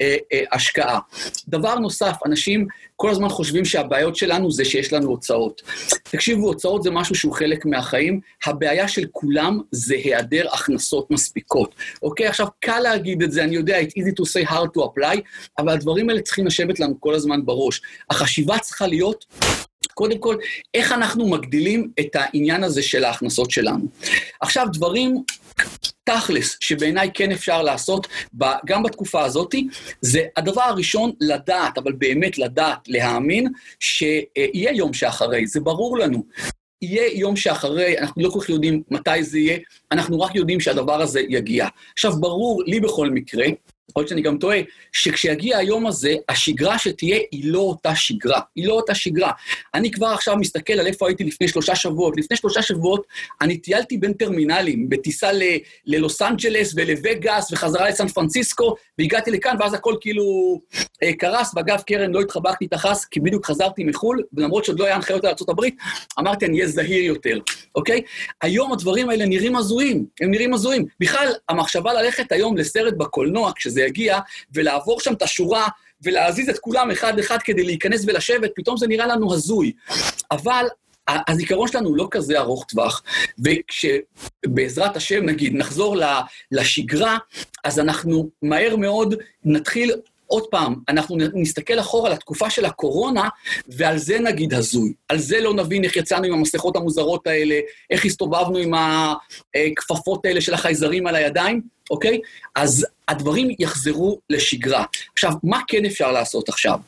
[0.00, 0.98] אה, אה, השקעה.
[1.48, 2.66] דבר נוסף, אנשים
[2.96, 5.62] כל הזמן חושבים שהבעיות שלנו זה שיש לנו הוצאות.
[6.02, 11.74] תקשיבו, הוצאות זה משהו שהוא חלק מהחיים, הבעיה של כולם זה היעדר הכנסות מספיקות.
[12.02, 15.20] אוקיי, עכשיו, קל להגיד את זה, אני יודע, it's easy to say hard to apply,
[15.58, 17.80] אבל הדברים האלה צריכים לשבת לנו כל הזמן בראש.
[18.10, 19.24] החשיבה צריכה להיות...
[19.94, 20.36] קודם כל,
[20.74, 23.84] איך אנחנו מגדילים את העניין הזה של ההכנסות שלנו.
[24.40, 25.22] עכשיו, דברים
[26.04, 28.06] תכלס, שבעיניי כן אפשר לעשות,
[28.66, 29.54] גם בתקופה הזאת,
[30.00, 33.48] זה הדבר הראשון, לדעת, אבל באמת לדעת, להאמין,
[33.80, 36.24] שיהיה יום שאחרי, זה ברור לנו.
[36.82, 39.58] יהיה יום שאחרי, אנחנו לא כל כך יודעים מתי זה יהיה,
[39.92, 41.66] אנחנו רק יודעים שהדבר הזה יגיע.
[41.92, 43.46] עכשיו, ברור לי בכל מקרה,
[43.90, 44.58] יכול להיות שאני גם טועה,
[44.92, 48.40] שכשיגיע היום הזה, השגרה שתהיה היא לא אותה שגרה.
[48.56, 49.30] היא לא אותה שגרה.
[49.74, 52.14] אני כבר עכשיו מסתכל על איפה הייתי לפני שלושה שבועות.
[52.16, 53.06] לפני שלושה שבועות
[53.40, 55.30] אני טיילתי בין טרמינלים, בטיסה
[55.86, 60.24] ללוס אנג'לס ולווגאס וחזרה לסן פרנסיסקו, והגעתי לכאן, ואז הכל כאילו
[61.02, 64.84] אה, קרס, ואגב, קרן, לא התחבקתי את החס, כי בדיוק חזרתי מחו"ל, ולמרות שעוד לא
[64.84, 65.60] היה הנחיות על ארה"ב,
[66.18, 67.38] אמרתי, אני אהיה זהיר יותר,
[67.74, 68.02] אוקיי?
[68.42, 70.86] היום הדברים האלה נראים הזויים, הם נראים הזויים.
[71.00, 74.18] בכלל, המחשבה ללכת היום לסרט בקולנוע, כשזה יגיע,
[74.54, 75.68] ולעבור שם את השורה
[76.02, 79.72] ולהזיז את כולם אחד-אחד כדי להיכנס ולשבת, פתאום זה נראה לנו הזוי.
[80.30, 80.66] אבל
[81.08, 83.02] הזיכרון שלנו הוא לא כזה ארוך טווח,
[83.44, 85.96] וכשבעזרת השם, נגיד, נחזור
[86.50, 87.18] לשגרה,
[87.64, 89.92] אז אנחנו מהר מאוד נתחיל
[90.32, 93.28] עוד פעם, אנחנו נסתכל אחורה על התקופה של הקורונה,
[93.68, 94.92] ועל זה נגיד הזוי.
[95.08, 100.40] על זה לא נבין איך יצאנו עם המסכות המוזרות האלה, איך הסתובבנו עם הכפפות האלה
[100.40, 102.20] של החייזרים על הידיים, אוקיי?
[102.54, 104.84] אז הדברים יחזרו לשגרה.
[105.12, 106.78] עכשיו, מה כן אפשר לעשות עכשיו?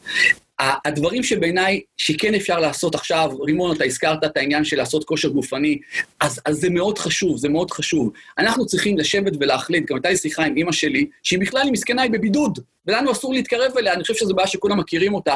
[0.61, 5.79] הדברים שבעיניי, שכן אפשר לעשות עכשיו, רימון, אתה הזכרת את העניין של לעשות כושר גופני,
[6.21, 8.13] אז, אז זה מאוד חשוב, זה מאוד חשוב.
[8.39, 12.03] אנחנו צריכים לשבת ולהחליט, גם הייתה לי שיחה עם אימא שלי, שהיא בכלל, היא מסכנה,
[12.03, 15.35] היא בבידוד, ולנו אסור להתקרב אליה, אני חושב שזו בעיה שכולם מכירים אותה.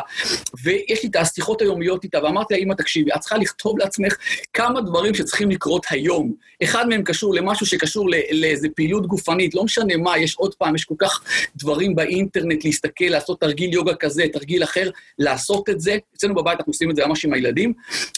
[0.65, 4.17] ויש לי את השיחות היומיות איתה, ואמרתי לה, אמא, תקשיבי, את צריכה לכתוב לעצמך
[4.53, 6.33] כמה דברים שצריכים לקרות היום.
[6.63, 10.85] אחד מהם קשור למשהו שקשור לאיזה פעילות גופנית, לא משנה מה, יש עוד פעם, יש
[10.85, 11.25] כל כך
[11.57, 15.99] דברים באינטרנט להסתכל, לעשות תרגיל יוגה כזה, תרגיל אחר, לעשות את זה.
[16.17, 17.73] אצלנו בבית אנחנו עושים את זה ממש עם הילדים.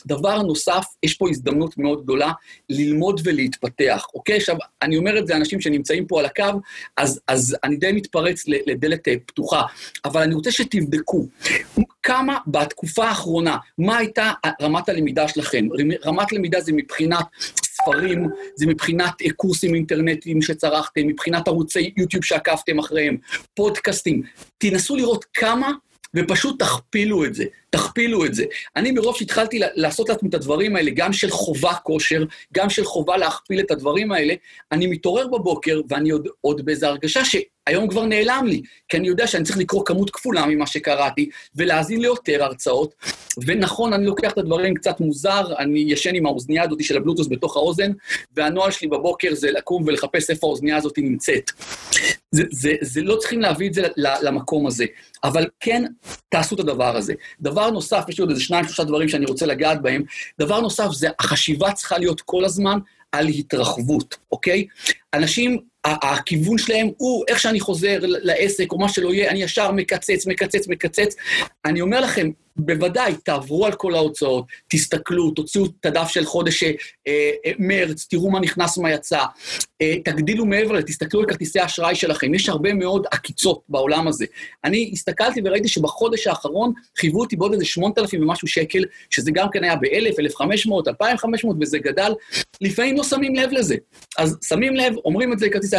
[0.06, 2.32] דבר נוסף, יש פה הזדמנות מאוד גדולה
[2.68, 4.36] ללמוד ולהתפתח, אוקיי?
[4.36, 6.60] עכשיו, אני אומר את זה לאנשים שנמצאים פה על הקו,
[6.96, 9.62] אז, אז אני די מתפרץ לדלת אה, פתוחה,
[10.04, 11.26] אבל אני רוצה שתבדקו
[12.02, 15.68] כמה בתקופה האחרונה, מה הייתה רמת הלמידה שלכם?
[16.06, 17.26] רמת למידה זה מבחינת
[17.82, 23.16] ספרים, זה מבחינת אה, קורסים אינטרנטיים שצרכתם, מבחינת ערוצי יוטיוב שעקבתם אחריהם,
[23.54, 24.22] פודקאסטים.
[24.58, 25.72] תנסו לראות כמה
[26.14, 28.44] ופשוט תכפילו את זה, תכפילו את זה.
[28.76, 33.16] אני מרוב שהתחלתי לעשות לעצמי את הדברים האלה, גם של חובה כושר, גם של חובה
[33.16, 34.34] להכפיל את הדברים האלה,
[34.72, 39.26] אני מתעורר בבוקר ואני עוד, עוד באיזו הרגשה שהיום כבר נעלם לי, כי אני יודע
[39.26, 42.94] שאני צריך לקרוא כמות כפולה ממה שקראתי, ולהאזין ליותר הרצאות.
[43.46, 47.56] ונכון, אני לוקח את הדברים קצת מוזר, אני ישן עם האוזנייה הזאת של הבלוטוס בתוך
[47.56, 47.92] האוזן,
[48.36, 51.50] והנוהל שלי בבוקר זה לקום ולחפש איפה האוזנייה הזאת נמצאת.
[52.32, 54.84] זה, זה, זה לא צריכים להביא את זה למקום הזה,
[55.24, 55.84] אבל כן
[56.28, 57.14] תעשו את הדבר הזה.
[57.40, 60.02] דבר נוסף, יש לי עוד איזה שניים, שלושה דברים שאני רוצה לגעת בהם.
[60.40, 62.78] דבר נוסף זה החשיבה צריכה להיות כל הזמן
[63.12, 64.66] על התרחבות, אוקיי?
[65.14, 70.26] אנשים הכיוון שלהם הוא, איך שאני חוזר לעסק או מה שלא יהיה, אני ישר מקצץ,
[70.26, 71.14] מקצץ, מקצץ.
[71.64, 72.30] אני אומר לכם,
[72.66, 76.70] בוודאי, תעברו על כל ההוצאות, תסתכלו, תוציאו את הדף של חודש אה,
[77.06, 79.24] אה, מרץ, תראו מה נכנס, מה יצא.
[79.82, 82.34] אה, תגדילו מעבר תסתכלו על כרטיסי האשראי שלכם.
[82.34, 84.24] יש הרבה מאוד עקיצות בעולם הזה.
[84.64, 89.64] אני הסתכלתי וראיתי שבחודש האחרון חייבו אותי בעוד איזה 8,000 ומשהו שקל, שזה גם כן
[89.64, 92.12] היה ב-1,000, 1,500, 2,500, וזה גדל.
[92.60, 93.76] לפעמים לא שמים לב לזה.
[94.18, 95.76] אז שמים לב, אומרים את זה לכרטיסי,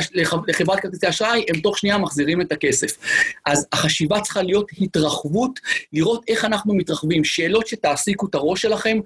[0.48, 2.98] לחברת כרטיסי אשראי, הם תוך שנייה מחזירים את הכסף.
[3.46, 5.60] אז החשיבה צריכה להיות התרחבות,
[5.94, 7.24] לראות איך אנחנו מתרחבים.
[7.24, 9.00] שאלות שתעסיקו את הראש שלכם,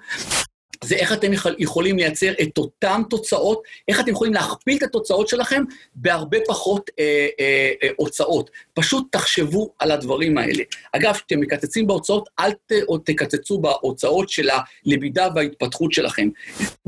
[0.84, 5.64] זה איך אתם יכולים לייצר את אותן תוצאות, איך אתם יכולים להכפיל את התוצאות שלכם
[5.96, 8.52] בהרבה פחות אה, אה, אה, הוצאות.
[8.74, 10.64] פשוט תחשבו על הדברים האלה.
[10.92, 12.72] אגב, כשאתם מקצצים בהוצאות, אל ת,
[13.06, 16.30] תקצצו בהוצאות של הלמידה וההתפתחות שלכם.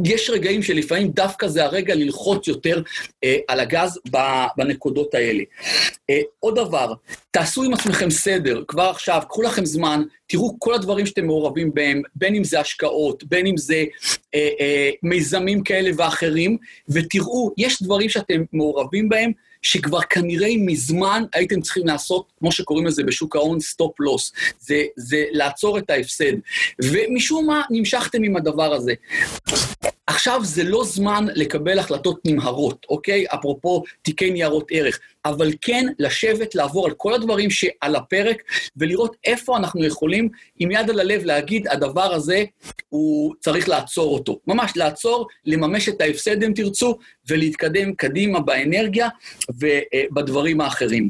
[0.06, 2.82] יש רגעים שלפעמים דווקא זה הרגע ללחוץ יותר
[3.24, 4.00] אה, על הגז
[4.58, 5.44] בנקודות האלה.
[6.10, 6.94] אה, עוד דבר,
[7.32, 12.02] תעשו עם עצמכם סדר, כבר עכשיו, קחו לכם זמן, תראו כל הדברים שאתם מעורבים בהם,
[12.16, 13.86] בין אם זה השקעות, בין אם זה
[14.36, 16.58] אה, אה, מיזמים כאלה ואחרים,
[16.90, 23.04] ותראו, יש דברים שאתם מעורבים בהם, שכבר כנראה מזמן הייתם צריכים לעשות, כמו שקוראים לזה
[23.04, 24.34] בשוק ההון, stop loss.
[24.60, 26.34] זה, זה לעצור את ההפסד.
[26.84, 28.94] ומשום מה נמשכתם עם הדבר הזה.
[30.08, 33.26] עכשיו זה לא זמן לקבל החלטות נמהרות, אוקיי?
[33.28, 35.00] אפרופו תיקי ניירות ערך.
[35.26, 38.44] אבל כן לשבת, לעבור על כל הדברים שעל הפרק,
[38.78, 42.44] ולראות איפה אנחנו יכולים, עם יד על הלב, להגיד, הדבר הזה,
[42.90, 44.40] הוא צריך לעצור אותו.
[44.48, 46.98] ממש לעצור, לממש את ההפסד, אם תרצו,
[47.30, 49.08] ולהתקדם קדימה באנרגיה
[49.50, 51.10] ובדברים האחרים.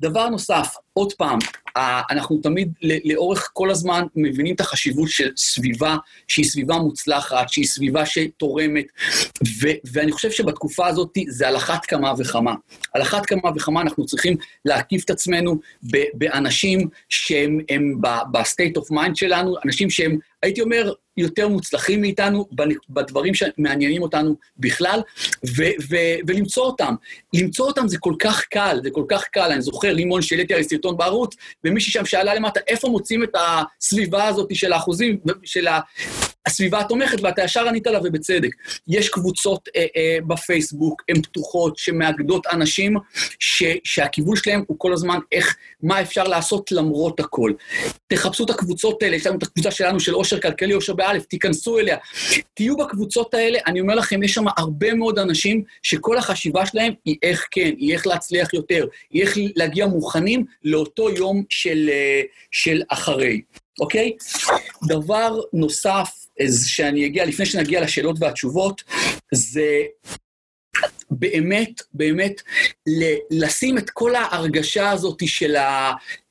[0.00, 1.38] דבר נוסף, עוד פעם,
[2.10, 2.72] אנחנו תמיד
[3.04, 5.96] לאורך כל הזמן מבינים את החשיבות של סביבה
[6.28, 8.86] שהיא סביבה מוצלחת, שהיא סביבה שתורמת,
[9.62, 12.54] ו- ואני חושב שבתקופה הזאת זה על אחת כמה וכמה.
[12.94, 15.58] על אחת כמה וכמה אנחנו צריכים להקיף את עצמנו
[16.14, 18.00] באנשים שהם
[18.32, 22.48] ב-state of mind שלנו, אנשים שהם, הייתי אומר, יותר מוצלחים מאיתנו
[22.90, 25.00] בדברים שמעניינים אותנו בכלל,
[25.56, 26.94] ו- ו- ולמצוא אותם.
[27.34, 29.52] למצוא אותם זה כל כך קל, זה כל כך קל.
[29.52, 34.26] אני זוכר, רימון, שהעליתי על סרטון בערוץ, ומישהי שם שאלה למטה, איפה מוצאים את הסביבה
[34.26, 35.80] הזאת של האחוזים, של ה...
[36.48, 38.50] הסביבה התומכת, ואתה ישר ענית לה, ובצדק.
[38.88, 42.96] יש קבוצות אה, אה, בפייסבוק, הן פתוחות, שמאגדות אנשים,
[43.38, 47.52] ש, שהכיוון שלהם הוא כל הזמן איך, מה אפשר לעשות למרות הכל.
[48.06, 51.78] תחפשו את הקבוצות האלה, יש לנו את הקבוצה שלנו של עושר כלכלי, עושר באלף, תיכנסו
[51.78, 51.96] אליה.
[52.54, 57.16] תהיו בקבוצות האלה, אני אומר לכם, יש שם הרבה מאוד אנשים שכל החשיבה שלהם היא
[57.22, 62.82] איך כן, היא איך להצליח יותר, היא איך להגיע מוכנים לאותו יום של, אה, של
[62.88, 63.40] אחרי.
[63.80, 64.12] אוקיי?
[64.88, 66.10] דבר נוסף
[66.66, 68.82] שאני אגיע, לפני שנגיע לשאלות והתשובות,
[69.34, 69.82] זה
[71.10, 72.42] באמת, באמת,
[73.30, 75.56] לשים את כל ההרגשה הזאת של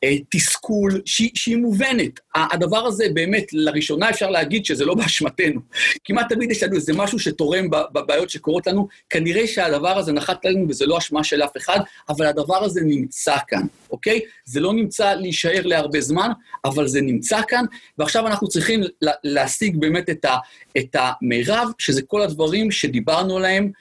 [0.03, 2.19] התסכול, שהיא, שהיא מובנת.
[2.36, 5.62] הדבר הזה באמת, לראשונה אפשר להגיד שזה לא באשמתנו.
[6.03, 8.88] כמעט תמיד יש לנו איזה משהו שתורם בבעיות שקורות לנו.
[9.10, 11.79] כנראה שהדבר הזה נחת לנו וזה לא אשמה של אף אחד,
[12.10, 14.19] אבל הדבר הזה נמצא כאן, אוקיי?
[14.45, 16.29] זה לא נמצא להישאר להרבה זמן,
[16.65, 17.65] אבל זה נמצא כאן,
[17.97, 18.81] ועכשיו אנחנו צריכים
[19.23, 20.36] להשיג באמת את, ה,
[20.77, 23.71] את המירב, שזה כל הדברים שדיברנו עליהם,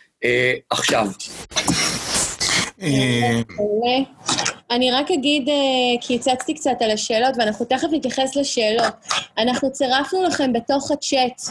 [0.71, 1.07] עכשיו.
[2.83, 3.41] אה,
[4.71, 5.55] אני רק אגיד, אה,
[6.01, 8.95] כי הצצתי קצת על השאלות, ואנחנו תכף נתייחס לשאלות.
[9.39, 11.43] אנחנו צירפנו לכם בתוך הצ'אט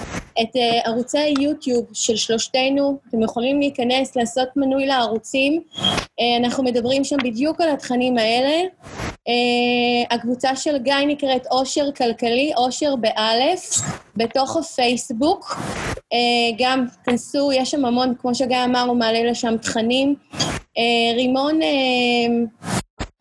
[0.41, 2.99] את אה, ערוצי יוטיוב של שלושתנו.
[3.09, 5.61] אתם יכולים להיכנס, לעשות מנוי לערוצים.
[6.19, 8.61] אה, אנחנו מדברים שם בדיוק על התכנים האלה.
[10.11, 13.81] הקבוצה של גיא נקראת עושר כלכלי, עושר באלף,
[14.15, 15.57] בתוך הפייסבוק.
[16.59, 20.15] גם כנסו, יש שם המון, כמו שגיא אמר, הוא מעלה לשם תכנים.
[21.15, 21.59] רימון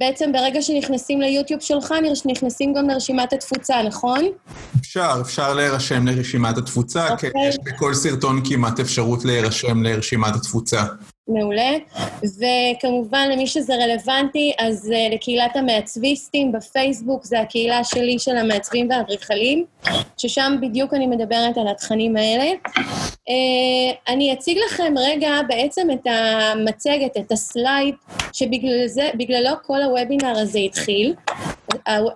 [0.00, 1.94] בעצם ברגע שנכנסים ליוטיוב שלך,
[2.24, 4.24] נכנסים גם לרשימת התפוצה, נכון?
[4.80, 7.16] אפשר, אפשר להירשם לרשימת התפוצה, okay.
[7.16, 7.48] כי אוקיי.
[7.48, 10.82] יש בכל סרטון כמעט אפשרות להירשם לרשימת התפוצה.
[11.28, 11.70] מעולה.
[12.22, 19.64] וכמובן, למי שזה רלוונטי, אז uh, לקהילת המעצביסטים בפייסבוק, זה הקהילה שלי של המעצבים והאדריכלים,
[20.16, 22.50] ששם בדיוק אני מדברת על התכנים האלה.
[22.64, 27.94] Uh, אני אציג לכם רגע בעצם את המצגת, את הסלייד,
[28.32, 31.14] שבגללו כל הוובינר הזה התחיל.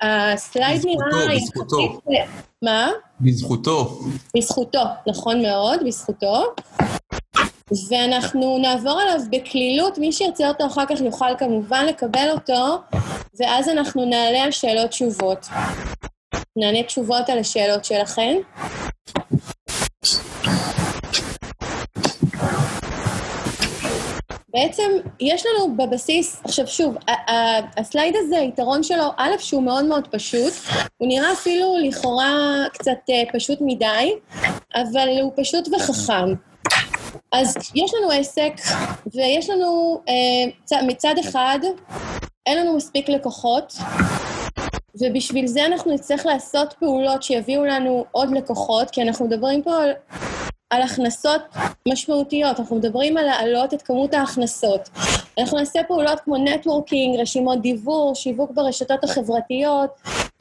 [0.03, 1.35] הסלייד נראה...
[1.35, 2.01] בזכותו, בזכותו.
[2.63, 2.91] מה?
[3.21, 3.99] בזכותו.
[4.37, 6.55] בזכותו, נכון מאוד, בזכותו.
[7.89, 12.79] ואנחנו נעבור עליו בקלילות, מי שירצה אותו אחר כך יוכל כמובן לקבל אותו,
[13.39, 15.47] ואז אנחנו נעלה על שאלות תשובות.
[16.57, 18.37] נענה תשובות על השאלות שלכם.
[24.49, 24.91] בעצם
[25.21, 26.97] יש לנו בבסיס, עכשיו שוב,
[27.77, 30.53] הסלייד הזה, היתרון שלו, א', שהוא מאוד מאוד פשוט,
[30.97, 34.13] הוא נראה אפילו לכאורה קצת אה, פשוט מדי,
[34.75, 36.48] אבל הוא פשוט וחכם.
[37.33, 38.53] אז יש לנו עסק,
[39.15, 41.59] ויש לנו, אה, מצד אחד,
[42.47, 43.75] אין לנו מספיק לקוחות,
[45.01, 49.93] ובשביל זה אנחנו נצטרך לעשות פעולות שיביאו לנו עוד לקוחות, כי אנחנו מדברים פה על,
[50.71, 51.43] על הכנסות
[51.89, 54.89] משמעותיות, אנחנו מדברים על להעלות את כמות ההכנסות.
[55.39, 59.91] אנחנו נעשה פעולות כמו נטוורקינג, רשימות דיוור, שיווק ברשתות החברתיות,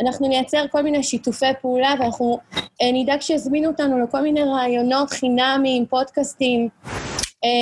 [0.02, 2.40] אנחנו נייצר כל מיני שיתופי פעולה ואנחנו
[2.82, 6.70] אה, נדאג שיזמינו אותנו לכל מיני רעיונות חינמיים, פודקאסטים,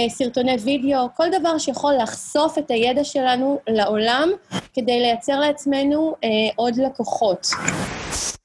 [0.10, 4.30] סרטוני וידאו, כל דבר שיכול לחשוף את הידע שלנו לעולם
[4.74, 7.48] כדי לייצר לעצמנו אה, עוד לקוחות.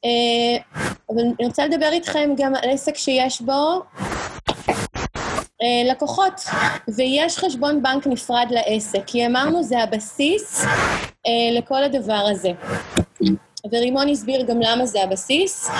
[0.04, 0.62] אה,
[1.10, 3.82] אבל אני רוצה לדבר איתכם גם על עסק שיש בו
[5.62, 6.40] אה, לקוחות,
[6.96, 10.64] ויש חשבון בנק נפרד לעסק, כי אמרנו זה הבסיס
[11.26, 12.50] אה, לכל הדבר הזה.
[13.72, 15.70] ורימון הסביר גם למה זה הבסיס.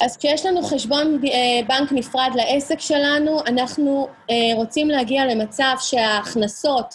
[0.00, 6.94] אז כשיש לנו חשבון אה, בנק נפרד לעסק שלנו, אנחנו אה, רוצים להגיע למצב שההכנסות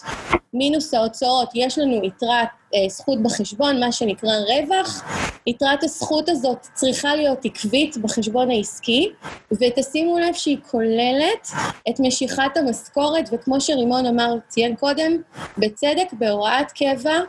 [0.54, 5.04] מינוס ההוצאות, יש לנו יתרת אה, זכות בחשבון, מה שנקרא רווח.
[5.48, 9.10] יתרת הזכות הזאת צריכה להיות עקבית בחשבון העסקי,
[9.52, 11.48] ותשימו לב שהיא כוללת
[11.90, 15.12] את משיכת המשכורת, וכמו שרימון אמר, ציין קודם,
[15.58, 17.20] בצדק, בהוראת קבע.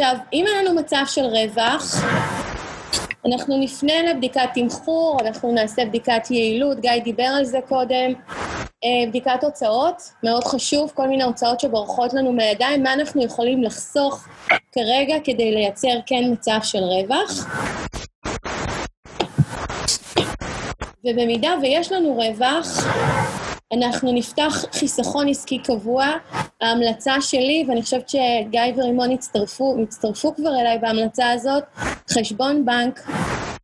[0.00, 1.94] עכשיו, אם אין לנו מצב של רווח,
[3.26, 8.12] אנחנו נפנה לבדיקת תמחור, אנחנו נעשה בדיקת יעילות, גיא דיבר על זה קודם.
[8.84, 14.28] אה, בדיקת הוצאות, מאוד חשוב, כל מיני הוצאות שבורחות לנו מהידיים, מה אנחנו יכולים לחסוך
[14.72, 17.46] כרגע כדי לייצר כן מצב של רווח.
[21.04, 22.84] ובמידה ויש לנו רווח,
[23.72, 26.06] אנחנו נפתח חיסכון עסקי קבוע.
[26.60, 31.64] ההמלצה שלי, ואני חושבת שגיא ורימון הצטרפו, הצטרפו כבר אליי בהמלצה הזאת,
[32.10, 33.00] חשבון בנק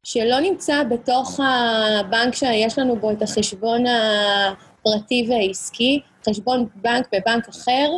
[0.03, 7.89] שלא נמצא בתוך הבנק שיש לנו בו את החשבון הפרטי והעסקי, חשבון בנק בבנק אחר.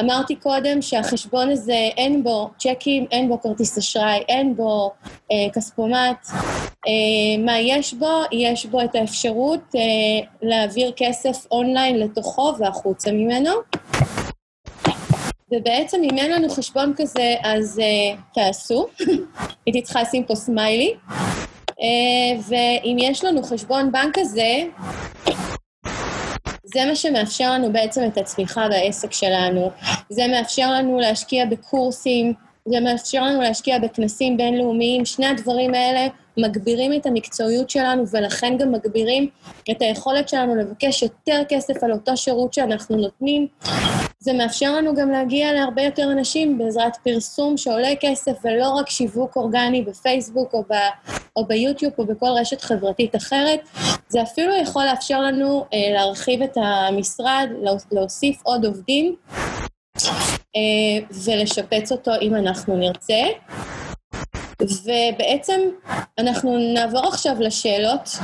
[0.00, 4.90] אמרתי קודם שהחשבון הזה אין בו צ'קים, אין בו כרטיס אשראי, אין בו
[5.32, 6.26] אה, כספומט.
[6.86, 8.20] אה, מה יש בו?
[8.32, 13.50] יש בו את האפשרות אה, להעביר כסף אונליין לתוכו והחוצה ממנו.
[15.52, 18.86] ובעצם אם אין לנו חשבון כזה, אז uh, תעשו.
[19.66, 20.94] הייתי צריכה לשים פה סמיילי.
[21.70, 21.72] Uh,
[22.48, 24.64] ואם יש לנו חשבון בנק כזה,
[26.74, 29.70] זה מה שמאפשר לנו בעצם את הצמיחה בעסק שלנו.
[30.08, 32.32] זה מאפשר לנו להשקיע בקורסים,
[32.66, 35.04] זה מאפשר לנו להשקיע בכנסים בינלאומיים.
[35.04, 36.06] שני הדברים האלה
[36.36, 39.28] מגבירים את המקצועיות שלנו, ולכן גם מגבירים
[39.70, 43.46] את היכולת שלנו לבקש יותר כסף על אותו שירות שאנחנו נותנים.
[44.20, 49.36] זה מאפשר לנו גם להגיע להרבה יותר אנשים בעזרת פרסום שעולה כסף, ולא רק שיווק
[49.36, 50.74] אורגני בפייסבוק או, ב,
[51.36, 53.60] או ביוטיוב או בכל רשת חברתית אחרת.
[54.08, 57.48] זה אפילו יכול לאפשר לנו אה, להרחיב את המשרד,
[57.92, 59.14] להוסיף עוד עובדים
[60.56, 63.22] אה, ולשפץ אותו אם אנחנו נרצה.
[64.62, 65.60] ובעצם
[66.18, 68.18] אנחנו נעבור עכשיו לשאלות.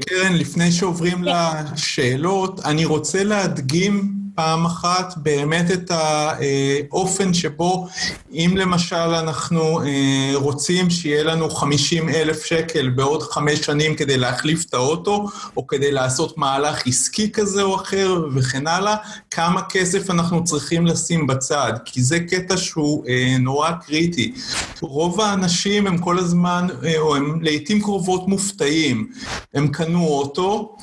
[0.00, 7.88] קרן, לפני שעוברים לשאלות, אני רוצה להדגים פעם אחת באמת את האופן שבו
[8.32, 14.64] אם למשל אנחנו אה, רוצים שיהיה לנו 50 אלף שקל בעוד חמש שנים כדי להחליף
[14.64, 15.26] את האוטו,
[15.56, 18.96] או כדי לעשות מהלך עסקי כזה או אחר וכן הלאה,
[19.30, 24.32] כמה כסף אנחנו צריכים לשים בצד, כי זה קטע שהוא אה, נורא קריטי.
[24.80, 29.10] רוב האנשים הם כל הזמן, אה, או הם לעיתים קרובות מופתעים.
[29.54, 30.76] הם קנו אוטו,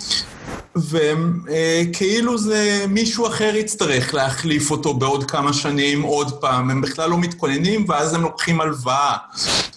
[0.76, 7.18] וכאילו זה מישהו אחר יצטרך להחליף אותו בעוד כמה שנים עוד פעם, הם בכלל לא
[7.18, 9.18] מתכוננים ואז הם לוקחים הלוואה.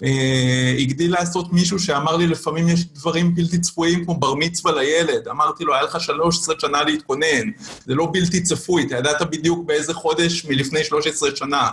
[0.03, 5.29] אה, הגדיל לעשות מישהו שאמר לי לפעמים יש דברים בלתי צפויים כמו בר מצווה לילד,
[5.29, 7.51] אמרתי לו היה לך 13 שנה להתכונן,
[7.87, 11.71] זה לא בלתי צפוי, אתה ידעת בדיוק באיזה חודש מלפני 13 שנה,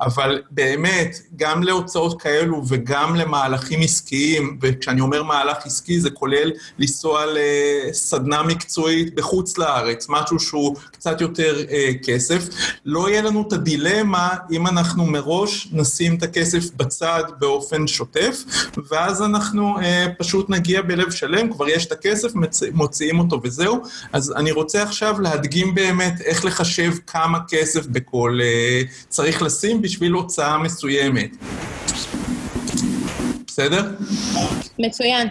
[0.00, 7.24] אבל באמת, גם להוצאות כאלו וגם למהלכים עסקיים, וכשאני אומר מהלך עסקי זה כולל לנסוע
[7.26, 12.42] לסדנה מקצועית בחוץ לארץ, משהו שהוא קצת יותר אה, כסף,
[12.84, 18.42] לא יהיה לנו את הדילמה אם אנחנו מראש נשים את הכסף בצד באופן שוטף,
[18.90, 22.62] ואז אנחנו אה, פשוט נגיע בלב שלם, כבר יש את הכסף, מצ...
[22.72, 23.82] מוציאים אותו וזהו.
[24.12, 30.12] אז אני רוצה עכשיו להדגים באמת איך לחשב כמה כסף בכל אה, צריך לשים בשביל
[30.12, 31.30] הוצאה מסוימת.
[33.58, 33.94] בסדר?
[34.78, 35.28] מצוין.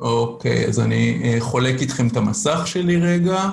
[0.00, 3.50] אוקיי, אז אני אה, חולק איתכם את המסך שלי רגע.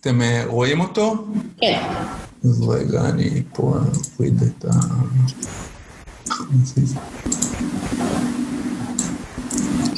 [0.00, 1.26] אתם אה, רואים אותו?
[1.60, 1.82] כן.
[2.44, 3.74] אז רגע, אני פה
[4.18, 4.70] אוריד את ה...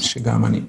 [0.03, 0.61] שגם אני.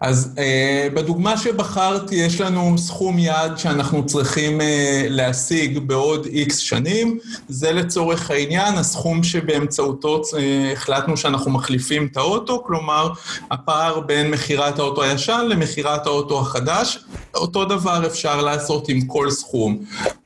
[0.00, 4.64] אז uh, בדוגמה שבחרתי יש לנו סכום יעד שאנחנו צריכים uh,
[5.08, 7.18] להשיג בעוד איקס שנים.
[7.48, 10.36] זה לצורך העניין הסכום שבאמצעותו uh,
[10.72, 13.08] החלטנו שאנחנו מחליפים את האוטו, כלומר
[13.50, 16.98] הפער בין מכירת האוטו הישן למכירת האוטו החדש.
[17.34, 19.78] אותו דבר אפשר לעשות עם כל סכום.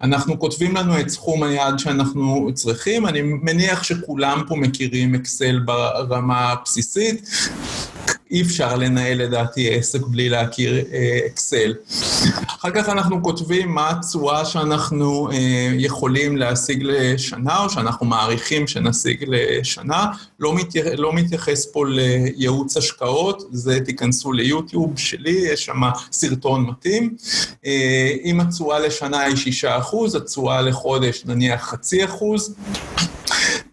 [0.03, 6.53] אנחנו כותבים לנו את סכום היעד שאנחנו צריכים, אני מניח שכולם פה מכירים אקסל ברמה
[6.53, 7.29] הבסיסית.
[8.31, 11.75] אי אפשר לנהל לדעתי עסק בלי להכיר אה, אקסל.
[12.47, 19.25] אחר כך אנחנו כותבים מה התשואה שאנחנו אה, יכולים להשיג לשנה, או שאנחנו מעריכים שנשיג
[19.27, 20.07] לשנה.
[20.41, 25.81] לא, מתייח, לא מתייחס פה לייעוץ השקעות, זה תיכנסו ליוטיוב שלי, יש שם
[26.13, 27.17] סרטון מתאים.
[27.67, 32.55] אה, אם התשואה לשנה היא 6%, התשואה לחודש נניח חצי אחוז.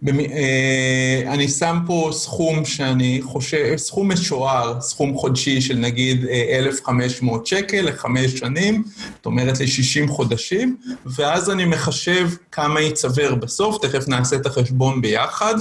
[0.10, 7.46] אה, אני שם פה סכום שאני חושב, סכום משוער, סכום חודשי של נגיד 1,500 אה,
[7.46, 8.84] שקל לחמש שנים,
[9.16, 15.56] זאת אומרת ל-60 חודשים, ואז אני מחשב כמה ייצבר בסוף, תכף נעשה את החשבון ביחד.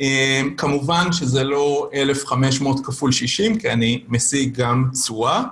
[0.00, 5.42] אה, כמובן שזה לא 1,500 כפול 60, כי אני משיג גם תשואה.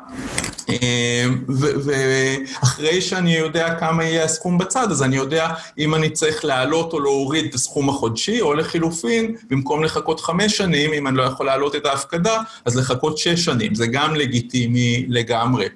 [1.85, 5.49] ואחרי שאני יודע כמה יהיה הסכום בצד, אז אני יודע
[5.79, 10.93] אם אני צריך להעלות או להוריד את הסכום החודשי, או לחילופין, במקום לחכות חמש שנים,
[10.93, 13.75] אם אני לא יכול להעלות את ההפקדה, אז לחכות שש שנים.
[13.75, 15.67] זה גם לגיטימי לגמרי.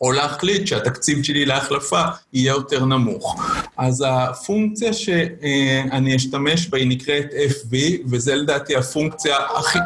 [0.00, 3.42] או להחליט שהתקציב שלי להחלפה יהיה יותר נמוך.
[3.76, 7.76] אז הפונקציה שאני אשתמש בה היא נקראת FV,
[8.10, 9.78] וזה לדעתי הפונקציה הכי...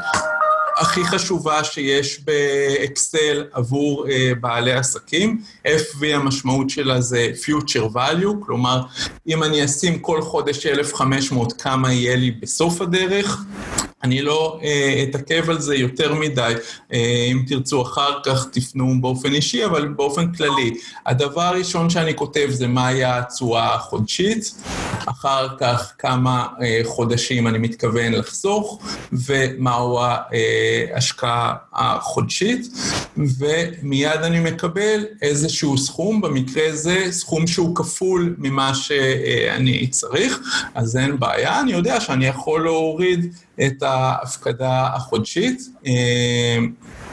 [0.77, 4.11] הכי חשובה שיש באקסל עבור uh,
[4.41, 5.41] בעלי עסקים.
[5.66, 8.83] FV המשמעות שלה זה Future Value, כלומר,
[9.29, 13.45] אם אני אשים כל חודש 1,500, כמה יהיה לי בסוף הדרך?
[14.07, 16.55] אני לא אה, אתעכב על זה יותר מדי,
[16.93, 20.75] אה, אם תרצו אחר כך תפנו באופן אישי, אבל באופן כללי.
[21.07, 24.55] הדבר הראשון שאני כותב זה מהי התשואה החודשית,
[25.07, 28.83] אחר כך כמה אה, חודשים אני מתכוון לחסוך,
[29.13, 32.67] ומהו ההשקעה החודשית,
[33.17, 40.41] ומיד אני מקבל איזשהו סכום, במקרה זה סכום שהוא כפול ממה שאני צריך,
[40.75, 43.33] אז אין בעיה, אני יודע שאני יכול להוריד
[43.67, 45.61] את ההפקדה החודשית.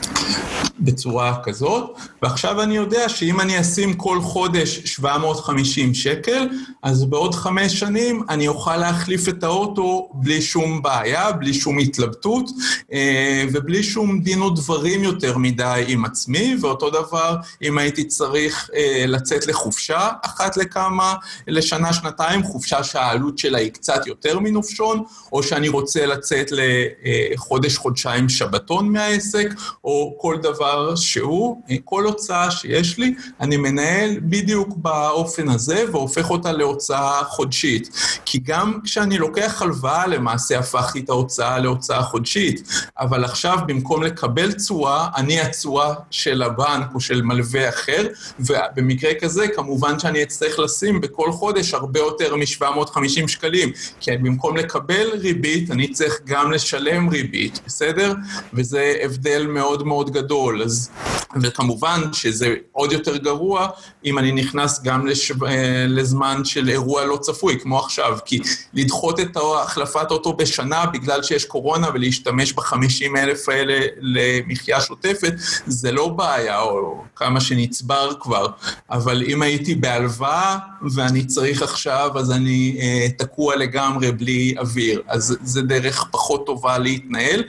[0.08, 0.44] אה,
[0.80, 6.48] בצורה כזאת, ועכשיו אני יודע שאם אני אשים כל חודש 750 שקל,
[6.84, 12.50] אז בעוד חמש שנים אני אוכל להחליף את האוטו בלי שום בעיה, בלי שום התלבטות,
[12.94, 19.06] אה, ובלי שום דין ודברים יותר מדי עם עצמי, ואותו דבר אם הייתי צריך אה,
[19.08, 21.14] לצאת לחופשה אחת לכמה,
[21.48, 28.30] לשנה, שנתיים, חופשה שהעלות שלה היא קצת יותר מנופשון, או שאני רוצה לצאת לחודש, חודשיים
[28.30, 29.48] שבתון מהעסק,
[29.84, 36.30] או כל דבר דבר שהוא, כל הוצאה שיש לי, אני מנהל בדיוק באופן הזה והופך
[36.30, 37.90] אותה להוצאה חודשית.
[38.26, 42.68] כי גם כשאני לוקח הלוואה, למעשה הפכתי את ההוצאה להוצאה חודשית,
[43.00, 48.08] אבל עכשיו במקום לקבל תשואה, אני התשואה של הבנק או של מלווה אחר,
[48.40, 55.08] ובמקרה כזה כמובן שאני אצטרך לשים בכל חודש הרבה יותר מ-750 שקלים, כי במקום לקבל
[55.14, 58.14] ריבית, אני צריך גם לשלם ריבית, בסדר?
[58.54, 60.64] וזה הבדל מאוד מאוד גדול.
[60.64, 60.90] אז,
[61.42, 63.68] וכמובן שזה עוד יותר גרוע
[64.06, 65.32] אם אני נכנס גם לש...
[65.32, 68.40] אה, לזמן של אירוע לא צפוי, כמו עכשיו, כי
[68.74, 75.34] לדחות את החלפת האוטו בשנה בגלל שיש קורונה ולהשתמש ב-50 אלף האלה למחיה שוטפת,
[75.68, 78.48] זה לא בעיה, או כמה שנצבר כבר,
[78.90, 80.58] אבל אם הייתי בהלוואה
[80.96, 85.02] ואני צריך עכשיו, אז אני אה, תקוע לגמרי בלי אוויר.
[85.08, 87.44] אז זה דרך פחות טובה להתנהל.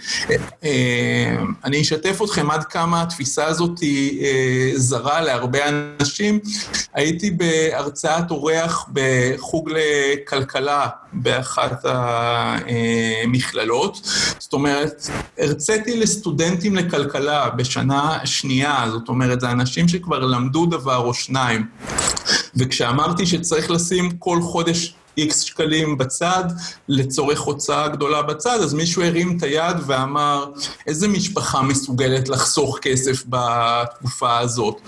[0.64, 6.40] אה, אני אשתף אתכם עד כמה התפיסה הזאת היא אה, זרה להרבה אנשים.
[6.94, 11.84] הייתי בהרצאת אורח בחוג לכלכלה באחת
[13.24, 14.00] המכללות.
[14.38, 15.08] זאת אומרת,
[15.38, 21.66] הרציתי לסטודנטים לכלכלה בשנה שנייה, זאת אומרת, זה אנשים שכבר למדו דבר או שניים.
[22.56, 26.44] וכשאמרתי שצריך לשים כל חודש איקס שקלים בצד,
[26.88, 30.44] לצורך הוצאה גדולה בצד, אז מישהו הרים את היד ואמר,
[30.86, 34.80] איזה משפחה מסוגלת לחסוך כסף בתקופה הזאת?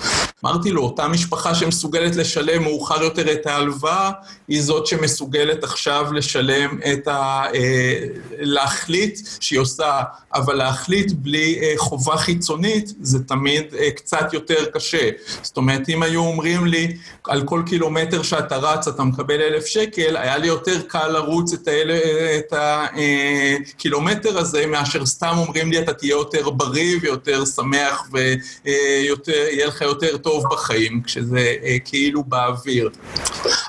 [0.45, 4.11] אמרתי לו, אותה משפחה שמסוגלת לשלם מאוחר יותר את ההלוואה,
[4.49, 7.43] היא זאת שמסוגלת עכשיו לשלם את ה...
[7.55, 7.99] אה,
[8.39, 10.03] להחליט שהיא עושה,
[10.35, 15.11] אבל להחליט בלי אה, חובה חיצונית, זה תמיד אה, קצת יותר קשה.
[15.43, 20.16] זאת אומרת, אם היו אומרים לי, על כל קילומטר שאתה רץ אתה מקבל אלף שקל,
[20.17, 26.51] היה לי יותר קל לרוץ את, הקילומטר הזה, מאשר סתם אומרים לי, אתה תהיה יותר
[26.51, 31.55] בריא ויותר שמח ויהיה לך יותר טוב בחיים, כשזה
[31.85, 32.91] כאילו באוויר.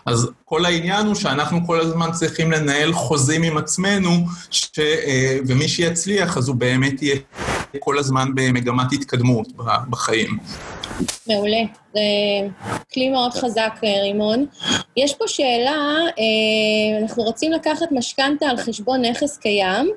[0.05, 4.69] אז כל העניין הוא שאנחנו כל הזמן צריכים לנהל חוזים עם עצמנו, ש...
[5.47, 7.15] ומי שיצליח, אז הוא באמת יהיה
[7.79, 9.47] כל הזמן במגמת התקדמות
[9.89, 10.37] בחיים.
[11.27, 11.57] מעולה.
[11.93, 12.01] זה
[12.93, 14.45] כלי מאוד חזק, רימון.
[14.97, 19.91] יש פה שאלה, אה, אנחנו רוצים לקחת משכנתה על חשבון נכס קיים.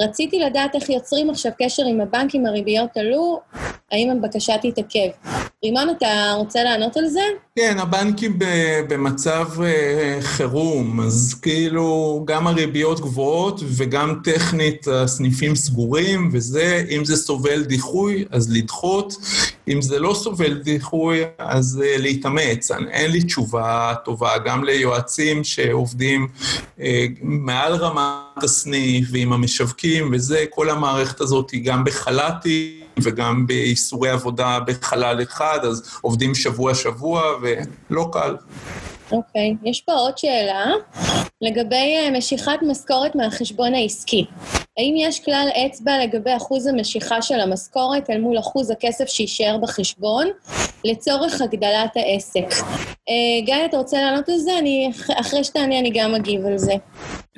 [0.00, 3.40] רציתי לדעת איך יוצרים עכשיו קשר עם הבנק אם הריביות עלו,
[3.92, 5.08] האם הבקשה תתעכב.
[5.64, 7.20] רימון, אתה רוצה לענות על זה?
[7.56, 8.38] כן, הבנקים
[8.88, 17.16] במצב אה, חירום, אז כאילו גם הריביות גבוהות וגם טכנית הסניפים סגורים, וזה, אם זה
[17.16, 19.14] סובל דיחוי, אז לדחות.
[19.68, 22.70] אם זה לא סובל דיחוי, אז uh, להתאמץ.
[22.70, 26.28] אין לי תשובה טובה, גם ליועצים שעובדים
[26.78, 26.82] uh,
[27.22, 34.60] מעל רמת הסניף ועם המשווקים וזה, כל המערכת הזאת היא גם בחל"תים וגם באיסורי עבודה
[34.60, 38.36] בחלל אחד, אז עובדים שבוע-שבוע ולא קל.
[39.12, 39.68] אוקיי, okay.
[39.68, 40.66] יש פה עוד שאלה
[41.40, 44.24] לגבי אה, משיכת משכורת מהחשבון העסקי.
[44.78, 50.26] האם יש כלל אצבע לגבי אחוז המשיכה של המשכורת אל מול אחוז הכסף שיישאר בחשבון
[50.84, 52.46] לצורך הגדלת העסק?
[53.08, 54.58] אה, גיא, אתה רוצה לענות על זה?
[54.58, 54.90] אני,
[55.20, 56.74] אחרי שתענה אני גם אגיב על זה.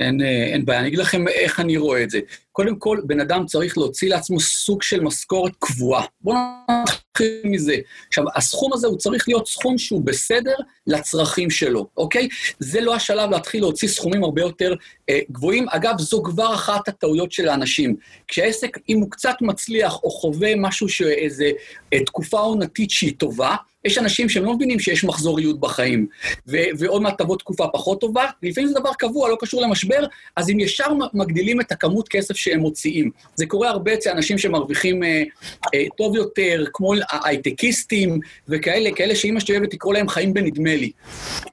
[0.00, 2.20] אין, אה, אין בעיה, אני אגיד לכם איך אני רואה את זה.
[2.52, 6.04] קודם כל, בן אדם צריך להוציא לעצמו סוג של משכורת קבועה.
[6.20, 6.36] בואו
[6.70, 7.76] נתחיל מזה.
[8.08, 10.54] עכשיו, הסכום הזה הוא צריך להיות סכום שהוא בסדר
[10.86, 12.28] לצרכים שלו, אוקיי?
[12.58, 14.74] זה לא השלב להתחיל להוציא סכומים הרבה יותר
[15.10, 15.66] אה, גבוהים.
[15.68, 17.96] אגב, זו כבר אחת הטעויות של האנשים.
[18.28, 21.50] כשהעסק, אם הוא קצת מצליח או חווה משהו שאיזה
[21.92, 26.06] אה, תקופה עונתית שהיא טובה, יש אנשים שהם לא מבינים שיש מחזוריות בחיים,
[26.48, 30.06] ו- ועוד מעט תבוא תקופה פחות טובה, לפעמים זה דבר קבוע, לא קשור למשבר,
[30.36, 33.10] אז אם ישר מגדילים את הכמות כסף שהם מוציאים.
[33.34, 35.22] זה קורה הרבה אצל אנשים שמרוויחים אה,
[35.74, 36.92] אה, טוב יותר, כמו
[37.24, 40.90] הייטקיסטים וכאלה, כאלה שאימא שלי אוהבת לקרוא להם חיים בנדמה לי.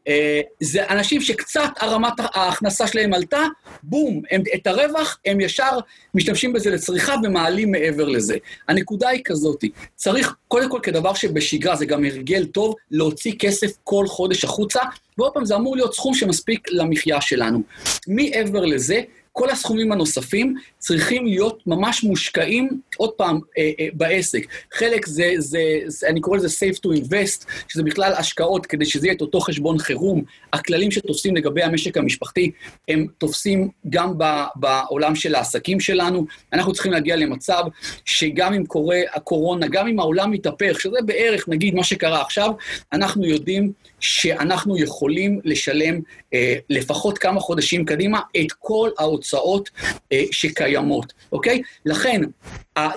[0.07, 3.43] אה, זה אנשים שקצת הרמת ההכנסה שלהם עלתה,
[3.83, 5.79] בום, הם, את הרווח הם ישר
[6.13, 8.37] משתמשים בזה לצריכה ומעלים מעבר לזה.
[8.67, 9.63] הנקודה היא כזאת,
[9.95, 14.79] צריך קודם כל כדבר שבשגרה, זה גם הרגל טוב, להוציא כסף כל חודש החוצה,
[15.17, 17.61] ועוד פעם, זה אמור להיות סכום שמספיק למחיה שלנו.
[18.07, 19.01] מעבר לזה,
[19.31, 24.47] כל הסכומים הנוספים צריכים להיות ממש מושקעים, עוד פעם, אה, אה, בעסק.
[24.73, 29.07] חלק זה, זה, זה, אני קורא לזה safe to invest, שזה בכלל השקעות כדי שזה
[29.07, 30.23] יהיה את אותו חשבון חירום.
[30.53, 32.51] הכללים שתופסים לגבי המשק המשפחתי,
[32.87, 34.23] הם תופסים גם ב,
[34.55, 36.25] בעולם של העסקים שלנו.
[36.53, 37.63] אנחנו צריכים להגיע למצב
[38.05, 42.51] שגם אם קורה הקורונה, גם אם העולם מתהפך, שזה בערך, נגיד, מה שקרה עכשיו,
[42.93, 45.99] אנחנו יודעים שאנחנו יכולים לשלם
[46.33, 49.69] אה, לפחות כמה חודשים קדימה את כל ההוצאות.
[50.11, 51.61] אה, שקיימות, אוקיי?
[51.85, 52.21] לכן,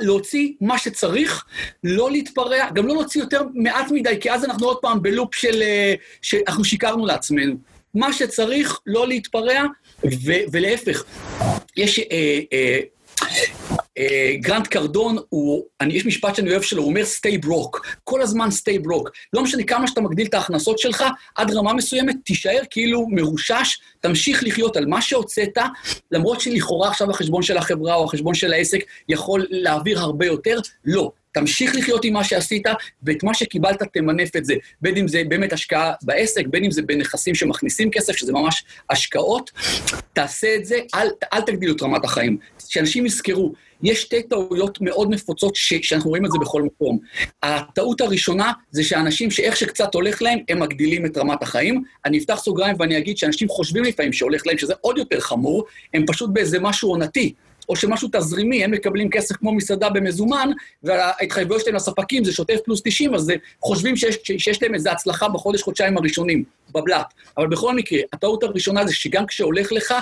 [0.01, 1.45] להוציא מה שצריך,
[1.85, 5.63] לא להתפרע, גם לא להוציא יותר מעט מדי, כי אז אנחנו עוד פעם בלופ של...
[5.63, 7.55] אה, שאנחנו שיקרנו לעצמנו.
[7.95, 9.65] מה שצריך, לא להתפרע,
[10.05, 11.05] ו- ולהפך.
[11.77, 11.99] יש...
[11.99, 12.81] אה, אה,
[14.35, 18.49] גרנט קרדון, הוא, אני, יש משפט שאני אוהב שלו, הוא אומר stay broke, כל הזמן
[18.49, 19.11] stay broke.
[19.33, 21.05] לא משנה כמה שאתה מגדיל את ההכנסות שלך,
[21.35, 25.59] עד רמה מסוימת תישאר כאילו מרושש, תמשיך לחיות על מה שהוצאת,
[26.11, 31.11] למרות שלכאורה עכשיו החשבון של החברה או החשבון של העסק יכול להעביר הרבה יותר, לא.
[31.33, 32.67] תמשיך לחיות עם מה שעשית,
[33.03, 34.55] ואת מה שקיבלת תמנף את זה.
[34.81, 39.51] בין אם זה באמת השקעה בעסק, בין אם זה בנכסים שמכניסים כסף, שזה ממש השקעות,
[40.13, 42.39] תעשה את זה, אל, אל תגדילו את רמת החיים.
[42.69, 43.53] שאנשים יזכרו,
[43.83, 46.99] יש שתי טעויות מאוד נפוצות ש, שאנחנו רואים את זה בכל מקום.
[47.43, 51.83] הטעות הראשונה זה שאנשים שאיך שקצת הולך להם, הם מגדילים את רמת החיים.
[52.05, 55.65] אני אפתח סוגריים ואני אגיד שאנשים חושבים לפעמים שהולך להם, שזה עוד יותר חמור,
[55.95, 57.35] הם פשוט באיזה משהו עונתי.
[57.71, 60.51] או שמשהו תזרימי, הם מקבלים כסף כמו מסעדה במזומן,
[60.83, 65.97] וההתחייבויות שלהם לספקים זה שוטף פלוס 90, אז חושבים שיש, שיש להם איזו הצלחה בחודש-חודשיים
[65.97, 66.45] הראשונים,
[66.75, 67.07] בבלת.
[67.39, 69.95] אבל בכל מקרה, הטעות הראשונה זה שגם כשהולך לך,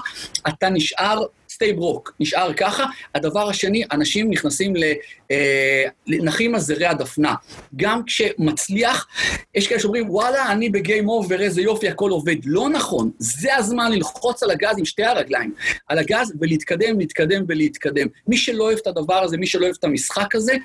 [0.49, 1.23] אתה נשאר
[1.59, 2.85] stay broke, נשאר ככה.
[3.15, 4.85] הדבר השני, אנשים נכנסים ל...
[5.31, 7.35] אה, נחים על זרי הדפנה.
[7.77, 9.07] גם כשמצליח,
[9.55, 12.37] יש כאלה שאומרים, וואלה, אני ב game over, איזה יופי, הכל עובד.
[12.45, 15.55] לא נכון, זה הזמן ללחוץ על הגז עם שתי הרגליים,
[15.89, 18.07] על הגז ולהתקדם, להתקדם ולהתקדם.
[18.29, 20.57] מי שלא אוהב את הדבר הזה, מי שלא אוהב את המשחק הזה,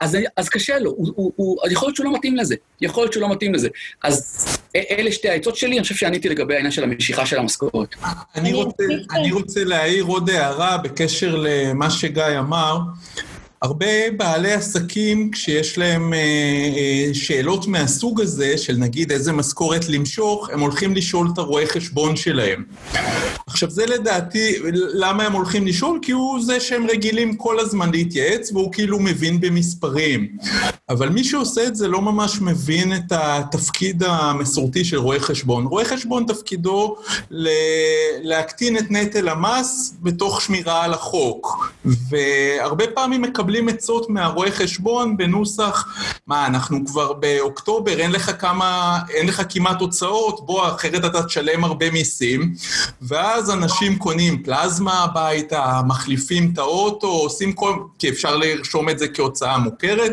[0.00, 3.12] אז, אז קשה לו, הוא, הוא, הוא, יכול להיות שהוא לא מתאים לזה, יכול להיות
[3.12, 3.68] שהוא לא מתאים לזה.
[4.02, 4.46] אז
[4.76, 7.94] אלה שתי העצות שלי, אני חושב שעניתי לגבי העניין של המשיכה של המשכורת.
[8.34, 12.78] אני רוצה, אני רוצה להעיר עוד הערה בקשר למה שגיא אמר.
[13.62, 20.50] הרבה בעלי עסקים, כשיש להם אה, אה, שאלות מהסוג הזה, של נגיד איזה משכורת למשוך,
[20.52, 22.64] הם הולכים לשאול את הרואה חשבון שלהם.
[23.46, 25.98] עכשיו, זה לדעתי, למה הם הולכים לשאול?
[26.02, 30.28] כי הוא זה שהם רגילים כל הזמן להתייעץ, והוא כאילו מבין במספרים.
[30.88, 35.64] אבל מי שעושה את זה לא ממש מבין את התפקיד המסורתי של רואה חשבון.
[35.66, 36.96] רואה חשבון תפקידו
[37.30, 37.48] ל-
[38.22, 41.72] להקטין את נטל המס בתוך שמירה על החוק.
[41.84, 43.51] והרבה פעמים מקבלים...
[43.52, 45.86] מקבלים עצות מהרואה חשבון בנוסח,
[46.26, 51.64] מה, אנחנו כבר באוקטובר, אין לך כמה, אין לך כמעט הוצאות, בוא, אחרת אתה תשלם
[51.64, 52.54] הרבה מיסים.
[53.02, 59.08] ואז אנשים קונים פלזמה הביתה, מחליפים את האוטו, עושים כל, כי אפשר לרשום את זה
[59.08, 60.12] כהוצאה מוכרת,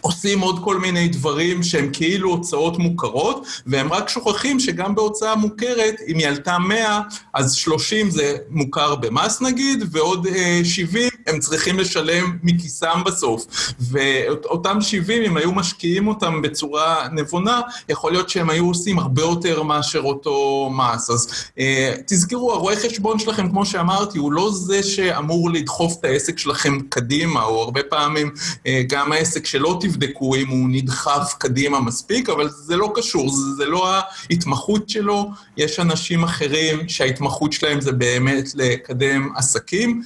[0.00, 5.94] עושים עוד כל מיני דברים שהם כאילו הוצאות מוכרות, והם רק שוכחים שגם בהוצאה מוכרת,
[6.08, 7.00] אם היא עלתה 100,
[7.34, 10.26] אז 30 זה מוכר במס נגיד, ועוד
[10.64, 13.46] 70 אה, הם צריכים לשלם מכיסם בסוף.
[13.80, 19.62] ואותם 70, אם היו משקיעים אותם בצורה נבונה, יכול להיות שהם היו עושים הרבה יותר
[19.62, 21.10] מאשר אותו מס.
[21.10, 26.38] אז אה, תזכרו, הרואה חשבון שלכם, כמו שאמרתי, הוא לא זה שאמור לדחוף את העסק
[26.38, 28.30] שלכם קדימה, או הרבה פעמים
[28.66, 33.52] אה, גם העסק שלא תבדקו אם הוא נדחף קדימה מספיק, אבל זה לא קשור, זה,
[33.56, 33.88] זה לא
[34.30, 35.30] ההתמחות שלו.
[35.56, 40.02] יש אנשים אחרים שההתמחות שלהם זה באמת לקדם עסקים,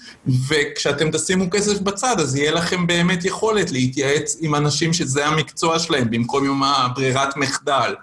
[0.49, 6.11] וכשאתם תשימו כסף בצד, אז יהיה לכם באמת יכולת להתייעץ עם אנשים שזה המקצוע שלהם,
[6.11, 7.95] במקום עם הברירת מחדל.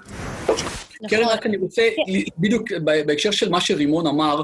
[1.02, 1.18] נכון.
[1.18, 2.14] קרן, רק אני רוצה, כן.
[2.38, 4.42] בדיוק בהקשר של מה שרימון אמר,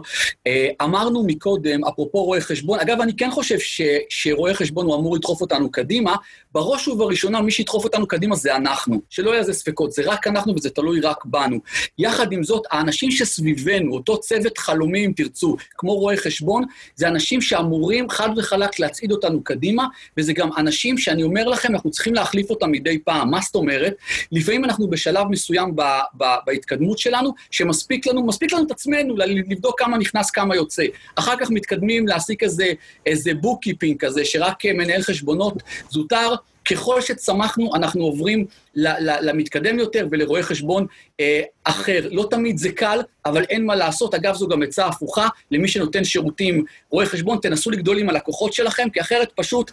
[0.48, 5.16] אה, אמרנו מקודם, אפרופו רואה חשבון, אגב, אני כן חושב ש, שרואה חשבון הוא אמור
[5.16, 6.16] לדחוף אותנו קדימה,
[6.52, 10.56] בראש ובראשונה, מי שידחוף אותנו קדימה זה אנחנו, שלא יהיה לזה ספקות, זה רק אנחנו
[10.56, 11.60] וזה תלוי רק בנו.
[11.98, 16.64] יחד עם זאת, האנשים שסביבנו, אותו צוות חלומי, אם תרצו, כמו רואה חשבון,
[16.96, 19.86] זה אנשים שאמורים חד וחלק להצעיד אותנו קדימה,
[20.18, 23.32] וזה גם אנשים שאני אומר לכם, אנחנו צריכים להחליף אותם מדי פעם.
[23.32, 23.94] מה זאת אומרת?
[24.32, 25.82] לפעמים אנחנו בשלב מסוים ב,
[26.18, 29.16] ב, בהתקדמות שלנו, שמספיק לנו, מספיק לנו את עצמנו
[29.50, 30.84] לבדוק כמה נכנס, כמה יוצא.
[31.16, 32.68] אחר כך מתקדמים להעסיק איזה,
[33.06, 36.36] איזה bookkeeping כזה, שרק מנהל חשבונות זוטר,
[36.66, 38.46] ככל שצמחנו, אנחנו עוברים
[38.76, 40.86] למתקדם יותר ולרואה חשבון
[41.20, 42.08] אה, אחר.
[42.12, 44.16] לא תמיד זה קל, אבל אין מה לעשות.
[44.16, 48.90] אגב, זו גם עצה הפוכה למי שנותן שירותים רואה חשבון, תנסו לגדול עם הלקוחות שלכם,
[48.94, 49.72] כי אחרת פשוט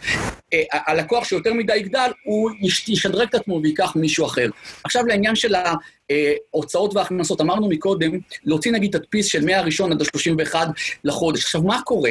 [0.52, 2.50] אה, הלקוח שיותר מדי יגדל, הוא
[2.88, 4.48] ישדרג את עצמו וייקח מישהו אחר.
[4.84, 5.54] עכשיו לעניין של
[6.52, 8.10] ההוצאות וההכנסות, אמרנו מקודם,
[8.44, 10.54] להוציא נגיד תדפיס של מהראשון עד ה-31
[11.04, 11.44] לחודש.
[11.44, 12.10] עכשיו, מה קורה?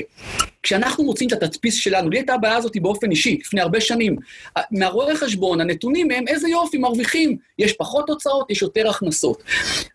[0.63, 4.15] כשאנחנו מוצאים את התדפיס שלנו, לי הייתה הבעיה הזאת באופן אישי, לפני הרבה שנים.
[4.71, 7.37] מהרואה חשבון, הנתונים הם איזה יופי, מרוויחים.
[7.59, 9.43] יש פחות הוצאות, יש יותר הכנסות.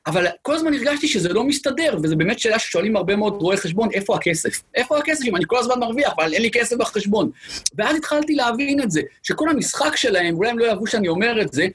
[0.06, 3.88] אבל כל הזמן הרגשתי שזה לא מסתדר, וזו באמת שאלה ששואלים הרבה מאוד רואי חשבון,
[3.92, 4.62] איפה הכסף?
[4.74, 7.30] איפה הכסף אם אני כל הזמן מרוויח, אבל אין לי כסף בחשבון?
[7.74, 11.52] ואז התחלתי להבין את זה, שכל המשחק שלהם, אולי הם לא יאהבו שאני אומר את
[11.52, 11.66] זה,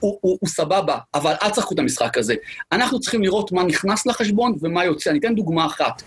[0.00, 2.34] הוא, הוא, הוא סבבה, אבל אל תשחקו את המשחק הזה.
[2.72, 5.10] אנחנו צריכים לראות מה נכנס לחשבון ומה יוצא.
[5.10, 6.02] אני אתן דוגמה אחת.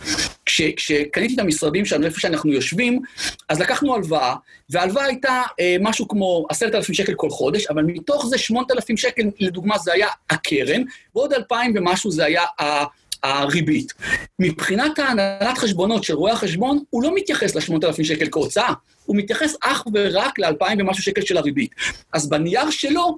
[0.46, 3.02] כש, כשקניתי את המשרדים שלנו, איפה שאנחנו יושבים,
[3.50, 4.36] אז לקחנו הלוואה,
[4.70, 8.98] וההלוואה הייתה אה, משהו כמו עשרת אלפים שקל כל חודש, אבל מתוך זה שמונת אלפים
[8.98, 10.82] שקל, לדוגמה, זה היה הקרן,
[11.16, 12.84] ועוד אלפיים ומשהו זה היה ה...
[13.26, 13.93] הריבית.
[14.39, 18.74] מבחינת ההנהלת חשבונות של רואי החשבון, הוא לא מתייחס ל-8,000 שקל כהוצאה,
[19.06, 21.72] הוא מתייחס אך ורק ל-2,000 ומשהו שקל של הריבית.
[22.14, 23.18] אז בנייר שלו,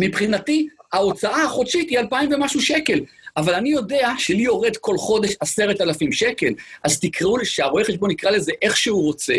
[0.00, 3.00] מבחינתי, ההוצאה החודשית היא 2,000 ומשהו שקל.
[3.40, 6.52] אבל אני יודע שלי יורד כל חודש עשרת אלפים שקל,
[6.84, 9.34] אז תקראו לי, שהרואה חשבון יקרא לזה איך שהוא רוצה.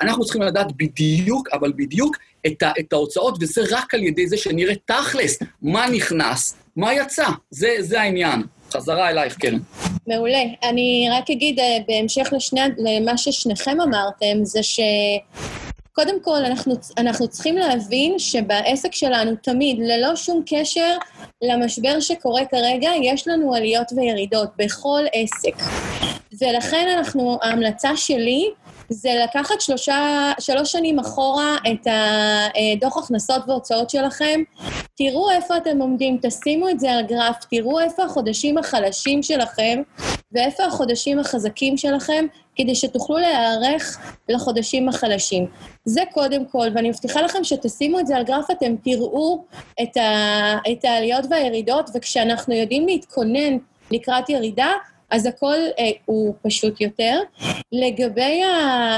[0.00, 4.36] אנחנו צריכים לדעת בדיוק, אבל בדיוק, את, ה, את ההוצאות, וזה רק על ידי זה
[4.36, 7.26] שנראה תכלס מה נכנס, מה יצא.
[7.50, 8.42] זה, זה העניין.
[8.72, 9.58] חזרה אלייך, קרן.
[10.06, 10.42] מעולה.
[10.62, 14.80] אני רק אגיד, אה, בהמשך לשני, למה ששניכם אמרתם, זה ש...
[15.96, 20.96] קודם כל, אנחנו, אנחנו צריכים להבין שבעסק שלנו תמיד, ללא שום קשר
[21.42, 25.54] למשבר שקורה כרגע, יש לנו עליות וירידות בכל עסק.
[26.40, 28.50] ולכן אנחנו, ההמלצה שלי
[28.88, 34.40] זה לקחת שלושה, שלוש שנים אחורה את הדוח הכנסות והוצאות שלכם,
[34.96, 39.82] תראו איפה אתם עומדים, תשימו את זה על גרף, תראו איפה החודשים החלשים שלכם
[40.32, 42.26] ואיפה החודשים החזקים שלכם,
[42.56, 45.46] כדי שתוכלו להיערך לחודשים החלשים.
[45.84, 49.44] זה קודם כל, ואני מבטיחה לכם שתשימו את זה על גרף, אתם תראו
[49.82, 53.56] את, ה, את העליות והירידות, וכשאנחנו יודעים להתכונן
[53.90, 54.72] לקראת ירידה,
[55.10, 57.20] אז הכל אה, הוא פשוט יותר.
[57.72, 58.48] לגבי ה,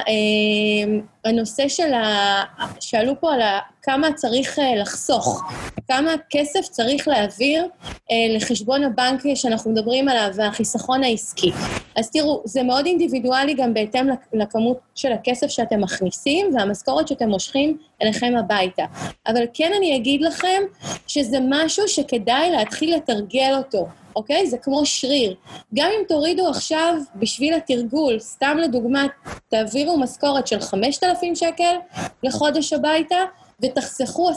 [0.09, 2.45] אה, הנושא של ה...
[2.81, 5.43] שאלו פה על ה, כמה צריך אה, לחסוך,
[5.89, 7.67] כמה כסף צריך להעביר
[8.11, 11.53] אה, לחשבון הבנק שאנחנו מדברים עליו והחיסכון העסקי.
[11.97, 17.79] אז תראו, זה מאוד אינדיבידואלי גם בהתאם לכמות של הכסף שאתם מכניסים והמשכורת שאתם מושכים
[18.03, 18.85] אליכם הביתה.
[19.27, 20.63] אבל כן אני אגיד לכם
[21.07, 23.87] שזה משהו שכדאי להתחיל לתרגל אותו.
[24.19, 24.47] אוקיי?
[24.47, 25.35] זה כמו שריר.
[25.75, 29.07] גם אם תורידו עכשיו בשביל התרגול, סתם לדוגמה,
[29.49, 31.77] תעבירו משכורת של 5,000 שקל
[32.23, 33.17] לחודש הביתה,
[33.63, 34.33] ותחסכו 10%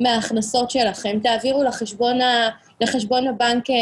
[0.00, 1.18] מההכנסות שלכם.
[1.22, 2.48] תעבירו לחשבון, ה,
[2.80, 3.74] לחשבון הבנק אה,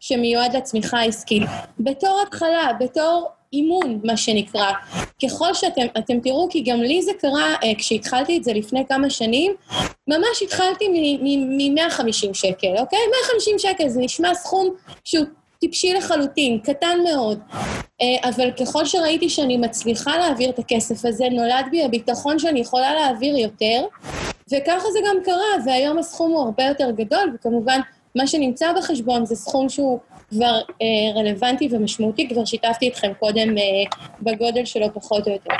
[0.00, 1.42] שמיועד לצמיחה העסקית.
[1.80, 4.72] בתור התחלה, בתור אימון, מה שנקרא.
[5.22, 9.10] ככל שאתם, אתם תראו, כי גם לי זה קרה אה, כשהתחלתי את זה לפני כמה
[9.10, 9.52] שנים,
[10.08, 12.98] ממש התחלתי מ-150 שקל, אוקיי?
[13.32, 14.68] 150 שקל, זה נשמע סכום
[15.04, 15.26] שהוא
[15.60, 17.38] טיפשי לחלוטין, קטן מאוד.
[18.00, 22.94] אה, אבל ככל שראיתי שאני מצליחה להעביר את הכסף הזה, נולד בי הביטחון שאני יכולה
[22.94, 23.86] להעביר יותר,
[24.52, 27.80] וככה זה גם קרה, והיום הסכום הוא הרבה יותר גדול, וכמובן,
[28.14, 29.98] מה שנמצא בחשבון זה סכום שהוא
[30.34, 33.62] כבר אה, רלוונטי ומשמעותי, כבר שיתפתי אתכם קודם אה,
[34.22, 35.54] בגודל שלו פחות או יותר.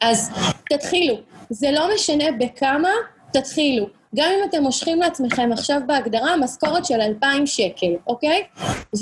[0.00, 0.30] אז
[0.70, 1.14] תתחילו.
[1.50, 2.90] זה לא משנה בכמה,
[3.32, 3.86] תתחילו.
[4.14, 8.42] גם אם אתם מושכים לעצמכם עכשיו בהגדרה משכורת של 2,000 שקל, אוקיי?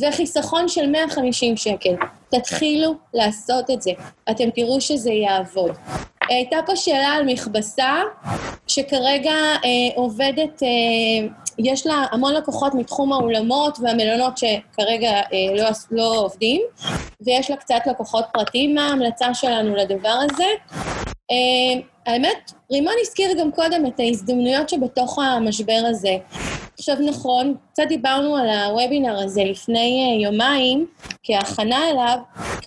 [0.01, 1.95] וחיסכון של 150 שקל.
[2.31, 3.91] תתחילו לעשות את זה.
[4.31, 5.71] אתם תראו שזה יעבוד.
[6.29, 8.03] הייתה פה שאלה על מכבסה,
[8.67, 11.29] שכרגע אה, עובדת, אה,
[11.65, 16.63] יש לה המון לקוחות מתחום האולמות והמלונות שכרגע אה, לא, לא עובדים,
[17.21, 18.75] ויש לה קצת לקוחות פרטיים.
[18.75, 20.45] מה ההמלצה שלנו לדבר הזה?
[21.31, 26.17] אה, האמת, רימון הזכיר גם קודם את ההזדמנויות שבתוך המשבר הזה.
[26.81, 30.87] עכשיו נכון, קצת דיברנו על הוובינר הזה לפני uh, יומיים,
[31.23, 32.19] כהכנה אליו,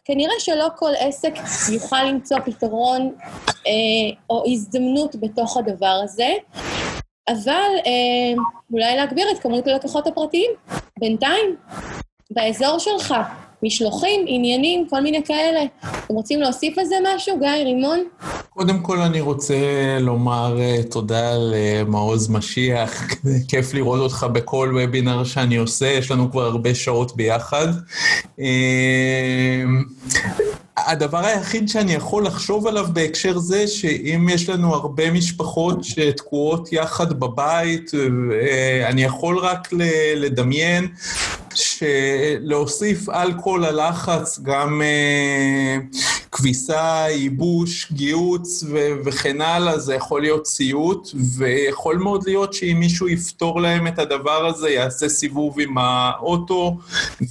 [0.05, 1.33] כנראה שלא כל עסק
[1.73, 3.11] יוכל למצוא פתרון
[3.49, 3.69] uh,
[4.29, 6.33] או הזדמנות בתוך הדבר הזה,
[7.29, 8.39] אבל uh,
[8.73, 10.51] אולי להגביר את כמות הלקוחות הפרטיים,
[10.99, 11.55] בינתיים,
[12.31, 13.13] באזור שלך,
[13.63, 15.59] משלוחים, עניינים, כל מיני כאלה.
[15.79, 17.99] אתם רוצים להוסיף על זה משהו, גיא, רימון?
[18.49, 19.55] קודם כל אני רוצה
[19.99, 23.03] לומר uh, תודה למעוז משיח,
[23.49, 27.67] כיף לראות אותך בכל וובינר שאני עושה, יש לנו כבר הרבה שעות ביחד.
[30.93, 37.13] הדבר היחיד שאני יכול לחשוב עליו בהקשר זה, שאם יש לנו הרבה משפחות שתקועות יחד
[37.19, 39.69] בבית, אה, אני יכול רק
[40.15, 40.87] לדמיין
[41.55, 45.97] שלהוסיף על כל הלחץ גם uh,
[46.33, 53.07] כביסה, ייבוש, גיהוץ ו- וכן הלאה, זה יכול להיות סיוט, ויכול מאוד להיות שאם מישהו
[53.07, 56.77] יפתור להם את הדבר הזה, יעשה סיבוב עם האוטו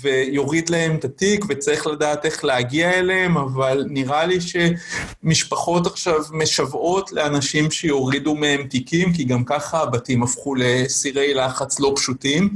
[0.03, 7.13] ויוריד להם את התיק, וצריך לדעת איך להגיע אליהם, אבל נראה לי שמשפחות עכשיו משוועות
[7.13, 12.51] לאנשים שיורידו מהם תיקים, כי גם ככה הבתים הפכו לסירי לחץ לא פשוטים.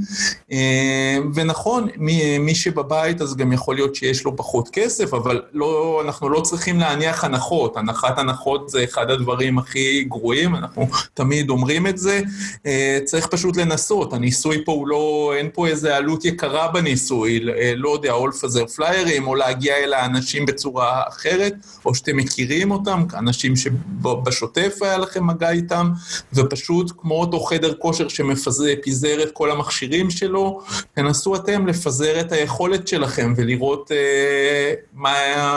[1.35, 6.29] ונכון, מי, מי שבבית אז גם יכול להיות שיש לו פחות כסף, אבל לא, אנחנו
[6.29, 7.77] לא לא צריכים להניח הנחות.
[7.77, 12.21] הנחת הנחות זה אחד הדברים הכי גרועים, אנחנו תמיד אומרים את זה.
[12.65, 14.13] אה, צריך פשוט לנסות.
[14.13, 18.67] הניסוי פה הוא לא, אין פה איזה עלות יקרה בניסוי, אה, לא יודע, או לפזר
[18.67, 21.53] פליירים, או להגיע אל האנשים בצורה אחרת,
[21.85, 25.91] או שאתם מכירים אותם, אנשים שבשוטף היה לכם מגע איתם,
[26.33, 30.61] ופשוט כמו אותו חדר כושר שפיזר את כל המכשירים שלו,
[30.93, 35.11] תנסו אתם לפזר את היכולת שלכם ולראות אה, מה,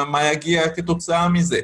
[0.09, 1.61] מה יגיע כתוצאה מזה.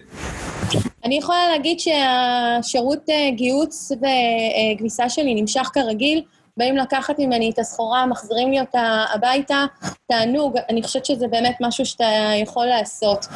[1.05, 6.23] אני יכולה להגיד שהשירות אה, גיוץ וכביסה שלי נמשך כרגיל.
[6.57, 9.65] באים לקחת ממני את הסחורה, מחזירים לי אותה הביתה,
[10.09, 12.11] תענוג, אני חושבת שזה באמת משהו שאתה
[12.43, 13.27] יכול לעשות.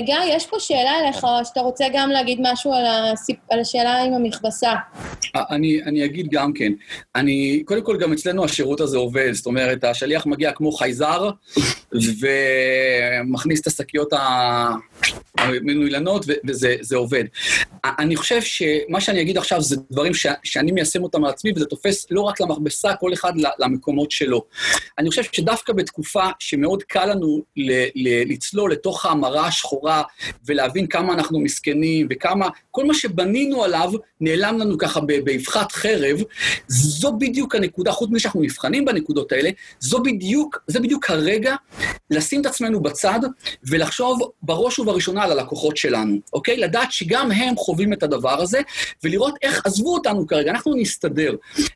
[0.00, 3.36] גיא, יש פה שאלה אליך, או שאתה רוצה גם להגיד משהו על, הסיפ...
[3.50, 4.72] על השאלה עם המכבסה?
[5.34, 6.72] אני, אני אגיד גם כן.
[7.14, 9.32] אני, קודם כל, גם אצלנו השירות הזה עובד.
[9.32, 11.30] זאת אומרת, השליח מגיע כמו חייזר,
[11.92, 14.12] ומכניס את השקיות
[15.38, 17.24] המנוילנות, וזה עובד.
[17.84, 21.66] אני חושב שמה שאני אגיד עכשיו זה דברים ש, שאני מיישם אותם על עצמי, וזה
[21.66, 24.44] תופס לא רק למכבסה, כל אחד למקומות שלו.
[24.98, 29.81] אני חושב שדווקא בתקופה שמאוד קל לנו ל, ל, לצלול לתוך ההמרה השחורה,
[30.46, 36.22] ולהבין כמה אנחנו מסכנים, וכמה, כל מה שבנינו עליו נעלם לנו ככה באבחת חרב,
[36.68, 41.54] זו בדיוק הנקודה, חוץ מזה שאנחנו נבחנים בנקודות האלה, זו בדיוק, זה בדיוק הרגע
[42.10, 43.20] לשים את עצמנו בצד
[43.68, 46.56] ולחשוב בראש ובראשונה על הלקוחות שלנו, אוקיי?
[46.56, 48.60] לדעת שגם הם חווים את הדבר הזה,
[49.04, 51.34] ולראות איך, עזבו אותנו כרגע, אנחנו נסתדר.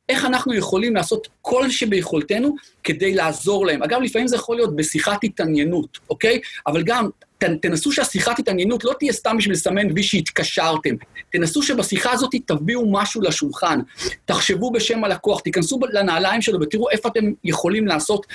[0.08, 2.54] איך אנחנו יכולים לעשות כל שביכולתנו
[2.84, 3.82] כדי לעזור להם.
[3.82, 6.40] אגב, לפעמים זה יכול להיות בשיחת התעניינות, אוקיי?
[6.66, 10.94] אבל גם תנסו שהשיחת התעניינות לא תהיה סתם בשביל לסמן וי שהתקשרתם.
[11.32, 13.80] תנסו שבשיחה הזאת תביאו משהו לשולחן.
[14.24, 18.26] תחשבו בשם הלקוח, תיכנסו לנעליים שלו ותראו איפה אתם יכולים לעשות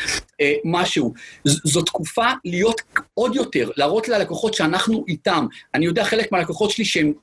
[0.41, 1.13] אה, משהו.
[1.45, 2.81] זו תקופה להיות
[3.13, 5.45] עוד יותר, להראות ללקוחות שאנחנו איתם.
[5.75, 7.13] אני יודע חלק מהלקוחות שלי שהם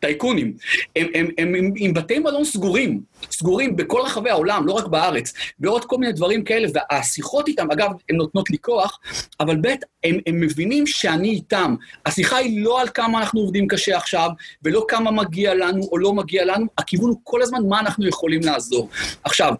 [0.00, 0.52] טייקונים,
[0.96, 3.00] הם, הם, הם, הם עם בתי מלון סגורים,
[3.30, 7.90] סגורים בכל רחבי העולם, לא רק בארץ, ועוד כל מיני דברים כאלה, והשיחות איתם, אגב,
[8.10, 9.00] הן נותנות לי כוח,
[9.40, 9.66] אבל ב',
[10.04, 11.74] הם, הם מבינים שאני איתם.
[12.06, 14.30] השיחה היא לא על כמה אנחנו עובדים קשה עכשיו,
[14.64, 18.40] ולא כמה מגיע לנו או לא מגיע לנו, הכיוון הוא כל הזמן מה אנחנו יכולים
[18.42, 18.88] לעזור.
[19.24, 19.54] עכשיו,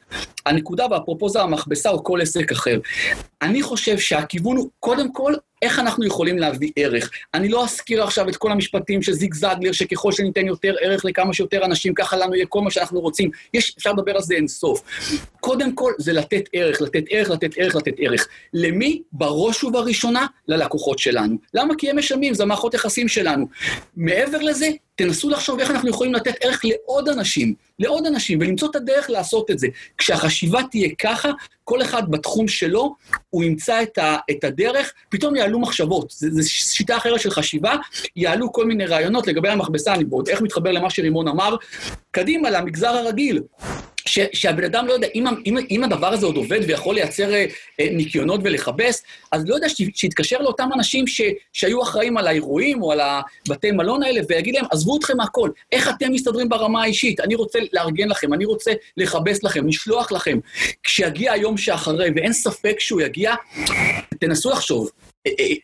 [0.47, 2.79] הנקודה, ואפרופו זה המכבסה או כל עסק אחר,
[3.43, 7.11] אני חושב שהכיוון הוא קודם כל איך אנחנו יכולים להביא ערך.
[7.35, 11.35] אני לא אזכיר עכשיו את כל המשפטים של זיג זגלר, שככל שניתן יותר ערך לכמה
[11.35, 13.31] שיותר אנשים, ככה לנו יהיה כל מה שאנחנו רוצים.
[13.55, 14.83] יש, אפשר לדבר על זה אינסוף.
[15.41, 18.29] קודם כל, זה לתת ערך, לתת ערך, לתת ערך, לתת ערך.
[18.55, 19.03] למי?
[19.13, 21.37] בראש ובראשונה, ללקוחות שלנו.
[21.55, 21.75] למה?
[21.79, 23.47] כי הם משלמים, זה מערכות יחסים שלנו.
[23.97, 28.77] מעבר לזה, תנסו לחשוב איך אנחנו יכולים לתת ערך לעוד אנשים, לעוד אנשים, ולמצוא את
[28.77, 29.69] הדרך לעשות את זה.
[29.99, 31.31] כשהחשיבה תהיה ככה,
[31.65, 32.95] כל אחד בתחום שלו,
[33.31, 36.11] הוא ימצא את, ה, את הדרך, פתאום יעלו מחשבות.
[36.11, 37.75] זו שיטה אחרת של חשיבה,
[38.17, 41.57] יעלו כל מיני רעיונות לגבי המכבסה, אני בעוד איך מתחבר למה שרימון אמר,
[42.11, 43.41] קדימה, למגזר הרגיל.
[44.07, 47.47] ש, שהבן אדם לא יודע, אם, אם, אם הדבר הזה עוד עובד ויכול לייצר אה,
[47.81, 51.21] ניקיונות ולכבס, אז לא יודע, שיתקשר לאותם אנשים ש,
[51.53, 55.89] שהיו אחראים על האירועים או על הבתי מלון האלה, ויגיד להם, עזבו אתכם מהכל, איך
[55.89, 57.21] אתם מסתדרים ברמה האישית?
[57.21, 60.39] אני רוצה לארגן לכם, אני רוצה לכבס לכם, לשלוח לכם.
[60.83, 63.35] כשיגיע היום שאחרי, ואין ספק שהוא יגיע,
[64.21, 64.91] תנסו לחשוב,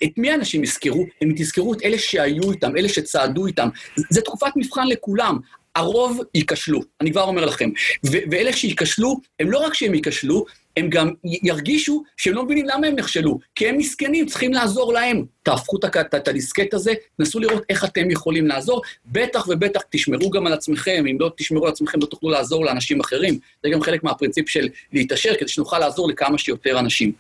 [0.05, 1.07] את מי האנשים יזכרו?
[1.23, 3.69] הם תזכרו את אלה שהיו איתם, אלה שצעדו איתם.
[4.11, 5.39] זו תקופת מבחן לכולם.
[5.79, 7.71] הרוב ייכשלו, אני כבר אומר לכם.
[8.05, 10.45] ואלה שייכשלו, הם לא רק שהם ייכשלו,
[10.77, 15.25] הם גם ירגישו שהם לא מבינים למה הם נכשלו, כי הם מסכנים, צריכים לעזור להם.
[15.49, 15.77] תהפכו
[16.17, 21.05] את הדיסקט הזה, תנסו לראות איך אתם יכולים לעזור, בטח ובטח תשמרו גם על עצמכם,
[21.11, 23.39] אם לא תשמרו על עצמכם לא תוכלו לעזור לאנשים אחרים.
[23.63, 27.13] זה גם חלק מהפרינציפ של להתעשר, כדי שנוכל לעזור לכמה שיותר אנשים.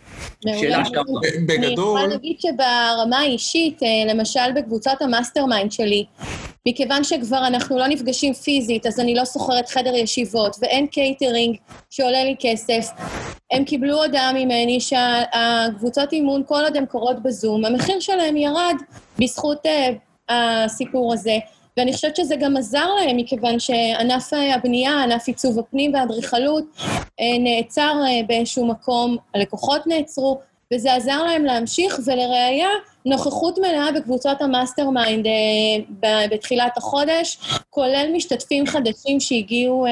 [0.60, 1.02] שאלה שכמה...
[1.46, 1.68] בגדול...
[1.68, 6.04] אני יכולה להגיד שברמה האישית, אה, למשל בקבוצת ה mastermind שלי,
[6.68, 11.56] מכיוון שכבר אנחנו לא נפגשים פיזית, אז אני לא שוכרת חדר ישיבות, ואין קייטרינג
[11.90, 12.88] שעולה לי כסף.
[13.52, 18.74] הם קיבלו הודעה ממני שהקבוצות אימון, כל עוד הן קורות בזום, המחיר שלהם ירד
[19.18, 19.68] בזכות אה,
[20.28, 21.38] הסיפור הזה.
[21.76, 26.64] ואני חושבת שזה גם עזר להם, מכיוון שענף הבנייה, ענף עיצוב הפנים והאדריכלות,
[27.40, 27.94] נעצר
[28.26, 30.40] באיזשהו מקום, הלקוחות נעצרו,
[30.74, 32.68] וזה עזר להם להמשיך, ולראיה,
[33.06, 35.26] נוכחות מלאה בקבוצות ה mastermind
[36.30, 37.38] בתחילת החודש,
[37.70, 39.86] כולל משתתפים חדשים שהגיעו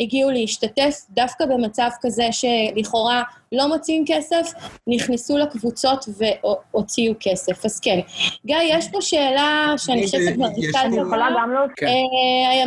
[0.00, 3.22] הגיעו להשתתף דווקא במצב כזה שלכאורה
[3.52, 4.52] לא מוצאים כסף,
[4.86, 7.64] נכנסו לקבוצות והוציאו כסף.
[7.64, 8.00] אז כן.
[8.46, 10.46] גיא, יש פה שאלה שאני חושבת שכבר
[10.84, 11.60] אני יכולה גם לא...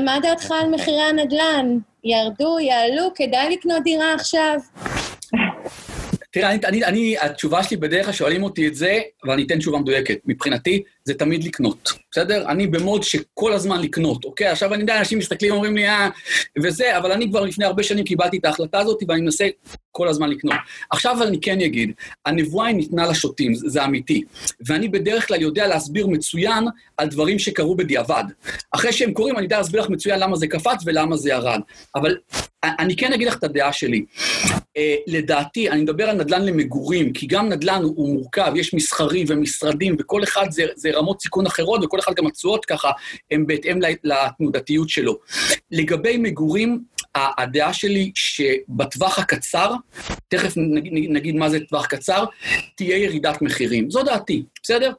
[0.05, 1.77] מה דעתך על מחירי הנדל"ן?
[2.03, 4.59] ירדו, יעלו, כדאי לקנות דירה עכשיו?
[6.31, 9.79] תראה, אני, אני, אני, התשובה שלי בדרך כלל שואלים אותי את זה, ואני אתן תשובה
[9.79, 10.17] מדויקת.
[10.25, 12.45] מבחינתי, זה תמיד לקנות, בסדר?
[12.49, 14.47] אני במוד שכל הזמן לקנות, אוקיי?
[14.47, 16.09] עכשיו אני יודע, אנשים מסתכלים, אומרים לי, אה,
[16.63, 19.47] וזה, אבל אני כבר לפני הרבה שנים קיבלתי את ההחלטה הזאת, ואני מנסה
[19.91, 20.55] כל הזמן לקנות.
[20.91, 21.91] עכשיו אני כן אגיד,
[22.25, 24.23] הנבואה היא ניתנה לשוטים, זה אמיתי.
[24.67, 26.63] ואני בדרך כלל יודע להסביר מצוין
[26.97, 28.23] על דברים שקרו בדיעבד.
[28.71, 31.59] אחרי שהם קורים, אני יודע להסביר לך מצוין למה זה קפץ ולמה זה ירד.
[31.95, 32.17] אבל
[32.63, 34.05] אני כן אגיד לך את הדעה שלי.
[34.49, 39.95] Uh, לדעתי, אני מדבר על נדל"ן למגורים, כי גם נדל"ן הוא, מורכב, יש מסחרי ומשרדים,
[39.99, 42.91] וכל אחד זה, זה רמות סיכון אחרות, וכל אחד גם התשואות ככה,
[43.31, 45.17] הם בהתאם לתנודתיות שלו.
[45.71, 46.83] לגבי מגורים,
[47.15, 49.73] הדעה שלי שבטווח הקצר,
[50.27, 50.53] תכף
[51.09, 52.25] נגיד מה זה טווח קצר,
[52.75, 53.91] תהיה ירידת מחירים.
[53.91, 54.91] זו דעתי, בסדר?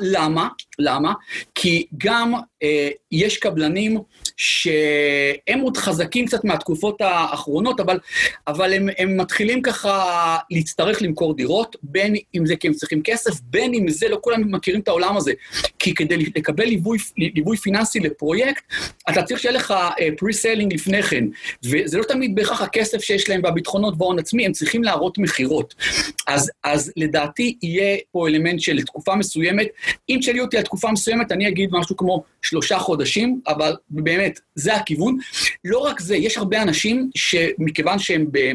[0.00, 0.48] למה?
[0.78, 1.12] למה?
[1.54, 3.98] כי גם אה, יש קבלנים
[4.42, 7.98] שהם עוד חזקים קצת מהתקופות האחרונות, אבל,
[8.46, 13.40] אבל הם, הם מתחילים ככה להצטרך למכור דירות, בין אם זה כי הם צריכים כסף,
[13.42, 15.32] בין אם זה, לא כולם מכירים את העולם הזה.
[15.78, 18.62] כי כדי לקבל ליווי, ליווי פיננסי לפרויקט,
[19.10, 21.24] אתה צריך שיהיה לך אה, uh, לפני כן,
[21.64, 25.74] וזה לא תמיד בהכרח הכסף שיש להם והביטחונות וההון עצמי, הם צריכים להראות מכירות.
[26.26, 29.66] אז, אז לדעתי יהיה פה אלמנט של תקופה מסוימת.
[30.08, 34.74] אם תשאלי אותי על תקופה מסוימת, אני אגיד משהו כמו שלושה חודשים, אבל באמת, זה
[34.74, 35.18] הכיוון.
[35.64, 38.52] לא רק זה, יש הרבה אנשים שמכיוון שהם ב,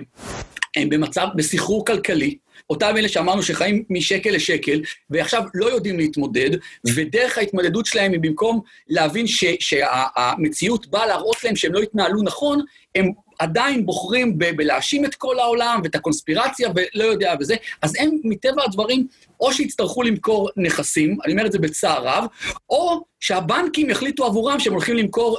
[0.75, 2.37] הם במצב, בסחרור כלכלי,
[2.69, 6.49] אותם אלה שאמרנו שחיים משקל לשקל, ועכשיו לא יודעים להתמודד,
[6.95, 12.61] ודרך ההתמודדות שלהם היא במקום להבין ש, שהמציאות באה להראות להם שהם לא התנהלו נכון,
[12.95, 18.09] הם עדיין בוחרים ב- בלהאשים את כל העולם ואת הקונספירציה ולא יודע וזה, אז הם
[18.23, 19.07] מטבע הדברים
[19.39, 22.25] או שיצטרכו למכור נכסים, אני אומר את זה בצער רב,
[22.69, 25.37] או שהבנקים יחליטו עבורם שהם הולכים למכור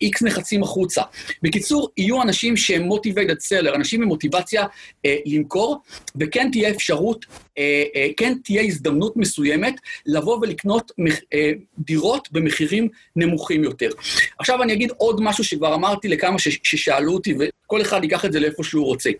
[0.00, 1.02] איקס אה, אה, נכסים החוצה.
[1.42, 4.64] בקיצור, יהיו אנשים שהם motivated seller, אנשים עם מוטיבציה
[5.06, 5.78] אה, למכור,
[6.20, 7.26] וכן תהיה אפשרות,
[7.58, 9.74] אה, אה, כן תהיה הזדמנות מסוימת
[10.06, 13.90] לבוא ולקנות מח, אה, דירות במחירים נמוכים יותר.
[14.38, 18.32] עכשיו אני אגיד עוד משהו שכבר אמרתי לכמה ש, ששאלו אותי, וכל אחד ייקח את
[18.32, 19.10] זה לאיפה שהוא רוצה.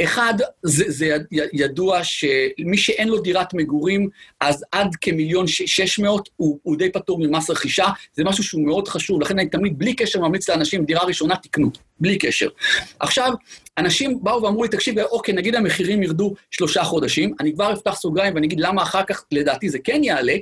[0.00, 1.16] אחד, זה, זה
[1.52, 4.08] ידוע שמי שאין לו דירת מגורים,
[4.40, 8.88] אז עד כמיליון שש מאות הוא, הוא די פטור ממס רכישה, זה משהו שהוא מאוד
[8.88, 11.70] חשוב, לכן אני תמיד בלי קשר ממליץ לאנשים, דירה ראשונה תקנו,
[12.00, 12.48] בלי קשר.
[13.00, 13.32] עכשיו,
[13.78, 18.34] אנשים באו ואמרו לי, תקשיב, אוקיי, נגיד המחירים ירדו שלושה חודשים, אני כבר אפתח סוגריים
[18.34, 20.36] ואני אגיד למה אחר כך לדעתי זה כן יעלה,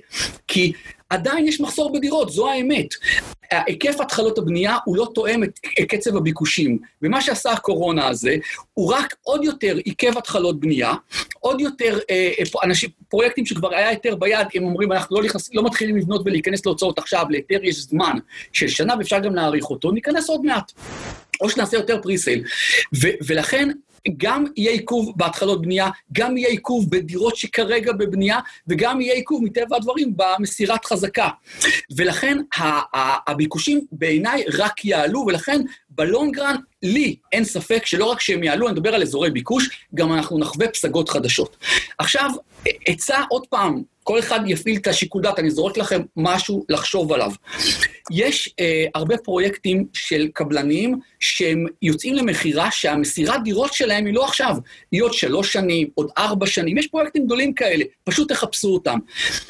[0.49, 0.73] כי
[1.11, 2.95] עדיין יש מחסור בדירות, זו האמת.
[3.51, 5.59] היקף התחלות הבנייה הוא לא תואם את
[5.89, 6.79] קצב הביקושים.
[7.03, 8.37] ומה שעשה הקורונה הזה,
[8.75, 10.95] הוא רק עוד יותר עיכב התחלות בנייה,
[11.41, 12.33] עוד יותר אה,
[12.65, 16.67] אנשים, פרויקטים שכבר היה היתר ביד, הם אומרים, אנחנו לא, נכנס, לא מתחילים לבנות ולהיכנס
[16.67, 18.17] להוצאות עכשיו, להיתר יש זמן
[18.53, 20.73] של שנה ואפשר גם להאריך אותו, ניכנס עוד מעט.
[21.41, 22.45] או שנעשה יותר פריסייל.
[23.27, 23.69] ולכן
[24.17, 28.39] גם יהיה עיכוב בהתחלות בנייה, גם יהיה עיכוב בדירות שכרגע בבנייה,
[28.69, 31.29] וגם יהיה עיכוב מטבע הדברים במסירת חזקה.
[31.97, 32.39] ולכן
[33.27, 38.95] הביקושים בעיניי רק יעלו, ולכן בלונגרן, לי אין ספק שלא רק שהם יעלו, אני מדבר
[38.95, 41.57] על אזורי ביקוש, גם אנחנו נחווה פסגות חדשות.
[41.99, 42.31] עכשיו,
[42.87, 47.33] עצה עוד פעם, כל אחד יפעיל את השיקול דעת, אני זורק לכם משהו לחשוב עליו.
[48.11, 54.57] יש אה, הרבה פרויקטים של קבלנים שהם יוצאים למכירה שהמסירת דירות שלהם היא לא עכשיו,
[54.93, 58.99] היא עוד שלוש שנים, עוד ארבע שנים, יש פרויקטים גדולים כאלה, פשוט תחפשו אותם.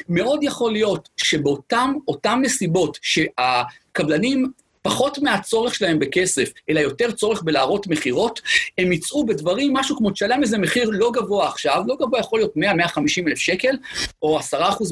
[0.09, 1.93] מאוד יכול להיות שבאותם
[2.41, 4.51] נסיבות שהקבלנים
[4.81, 8.41] פחות מהצורך שלהם בכסף, אלא יותר צורך בלהראות מכירות,
[8.77, 12.53] הם יצאו בדברים, משהו כמו תשלם איזה מחיר לא גבוה עכשיו, לא גבוה יכול להיות
[12.57, 13.77] 100-150 אלף שקל,
[14.21, 14.43] או 10%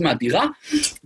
[0.01, 0.45] מהדירה,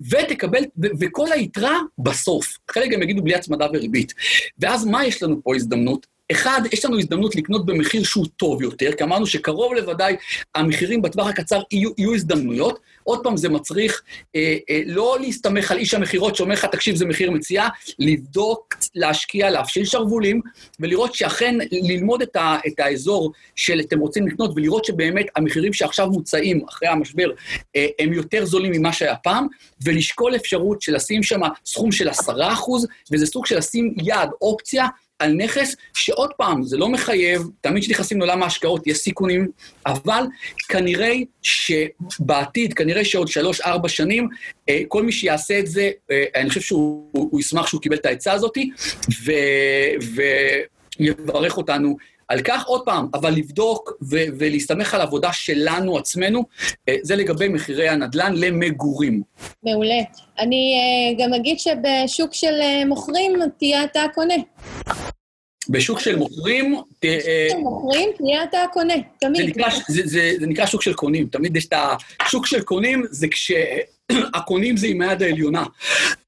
[0.10, 2.58] ותקבל, ו- וכל היתרה בסוף.
[2.72, 4.14] חלק גם יגידו בלי הצמדה וריבית.
[4.60, 6.13] ואז מה יש לנו פה הזדמנות?
[6.34, 10.16] אחד, יש לנו הזדמנות לקנות במחיר שהוא טוב יותר, כי אמרנו שקרוב לוודאי
[10.56, 12.80] המחירים בטווח הקצר יהיו, יהיו הזדמנויות.
[13.04, 14.02] עוד פעם, זה מצריך
[14.36, 17.70] אה, אה, לא להסתמך על איש המכירות שאומר לך, תקשיב, זה מחיר מציאה,
[18.00, 20.42] לבדוק, להשקיע, להפשיל שרוולים,
[20.80, 26.08] ולראות שאכן, ללמוד את, ה, את האזור של אתם רוצים לקנות, ולראות שבאמת המחירים שעכשיו
[26.08, 27.32] מוצאים אחרי המשבר,
[27.76, 29.48] אה, הם יותר זולים ממה שהיה פעם,
[29.84, 34.88] ולשקול אפשרות של לשים שם סכום של 10%, וזה סוג של לשים יד, אופציה,
[35.20, 39.48] על נכס שעוד פעם, זה לא מחייב, תמיד כשנכנסים לעולם ההשקעות יש סיכונים,
[39.86, 40.24] אבל
[40.70, 44.30] כנראה שבעתיד, כנראה שעוד שלוש-ארבע שנים,
[44.70, 48.32] אה, כל מי שיעשה את זה, אה, אני חושב שהוא ישמח שהוא קיבל את העצה
[48.34, 48.58] הזאת,
[51.00, 51.96] ויברך אותנו
[52.28, 56.44] על כך, עוד פעם, אבל לבדוק ו- ולהסתמך על עבודה שלנו עצמנו,
[56.90, 59.22] אה, זה לגבי מחירי הנדל"ן למגורים.
[59.64, 60.00] מעולה.
[60.40, 60.76] אני
[61.20, 64.36] גם אגיד שבשוק של מוכרים תהיה אתה קונה.
[65.70, 66.76] בשוק של מוכרים...
[66.76, 69.56] בשוק של מוכרים, תהיה אתה הקונה, תמיד.
[69.88, 71.74] זה נקרא, שוק של קונים, תמיד יש את
[72.22, 75.64] השוק של קונים, זה כשהקונים זה עם היד העליונה.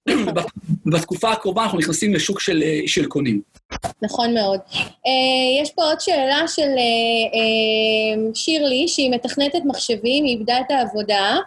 [0.85, 3.41] בתקופה הקרובה אנחנו נכנסים לשוק של, של קונים.
[4.01, 4.59] נכון מאוד.
[4.69, 11.37] Uh, יש פה עוד שאלה של uh, שירלי, שהיא מתכנתת מחשבים, היא איבדה את העבודה.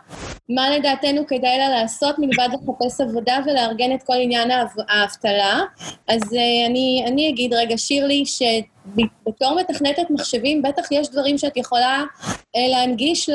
[0.49, 4.51] מה לדעתנו כדאי לה לעשות מלבד לחפש עבודה ולארגן את כל עניין
[4.89, 5.61] האבטלה?
[6.09, 6.23] אז
[6.67, 12.05] אני, אני אגיד רגע, שירלי, שבתור מתכנתת מחשבים, בטח יש דברים שאת יכולה
[12.57, 13.29] להנגיש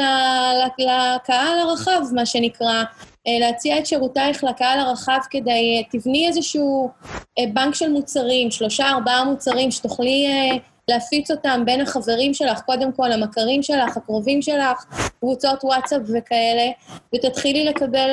[0.80, 2.84] לקהל הרחב, מה שנקרא.
[3.28, 6.90] אה, להציע את שירותייך לקהל הרחב כדי, אה, תבני איזשהו
[7.40, 10.28] אה, בנק של מוצרים, שלושה, ארבעה מוצרים, שתוכלי
[10.88, 14.86] להפיץ אותם בין החברים שלך, קודם כל המכרים שלך, הקרובים שלך,
[15.20, 16.72] קבוצות וואטסאפ וכאלה,
[17.16, 18.10] ותתחילי לקבל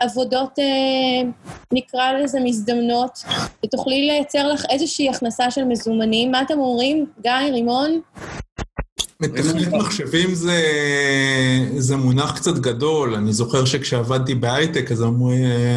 [0.00, 0.58] עבודות,
[1.72, 3.24] נקרא לזה מזדמנות,
[3.64, 6.30] ותוכלי לייצר לך איזושהי הכנסה של מזומנים.
[6.30, 8.00] מה אתם אומרים, גיא, רימון?
[9.20, 10.62] מתכנת מחשבים זה,
[11.76, 13.14] זה מונח קצת גדול.
[13.14, 15.04] אני זוכר שכשעבדתי בהייטק, אז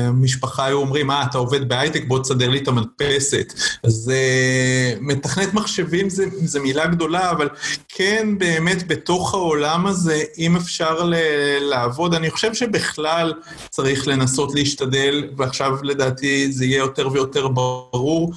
[0.07, 3.53] המשפחה היו אומרים, אה, אתה עובד בהייטק, בוא תסדר לי את המדפסת.
[3.83, 7.49] אז uh, מתכנת מחשבים זה, זה מילה גדולה, אבל
[7.89, 11.15] כן, באמת, בתוך העולם הזה, אם אפשר ל-
[11.59, 13.33] לעבוד, אני חושב שבכלל
[13.69, 18.33] צריך לנסות להשתדל, ועכשיו לדעתי זה יהיה יותר ויותר ברור,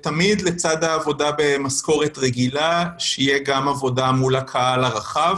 [0.00, 4.12] תמיד לצד העבודה במשכורת רגילה, שיהיה גם עבודה.
[4.12, 5.36] מול הקהל הרחב,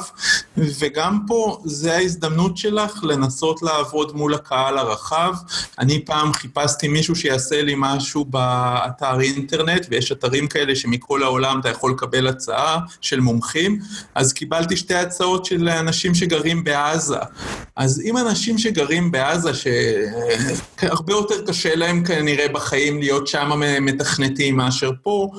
[0.56, 5.34] וגם פה זה ההזדמנות שלך לנסות לעבוד מול הקהל הרחב.
[5.78, 11.68] אני פעם חיפשתי מישהו שיעשה לי משהו באתר אינטרנט, ויש אתרים כאלה שמכל העולם אתה
[11.68, 13.78] יכול לקבל הצעה של מומחים,
[14.14, 17.16] אז קיבלתי שתי הצעות של אנשים שגרים בעזה.
[17.76, 23.50] אז אם אנשים שגרים בעזה, שהרבה יותר קשה להם כנראה בחיים להיות שם
[23.80, 25.30] מתכנתים מאשר פה,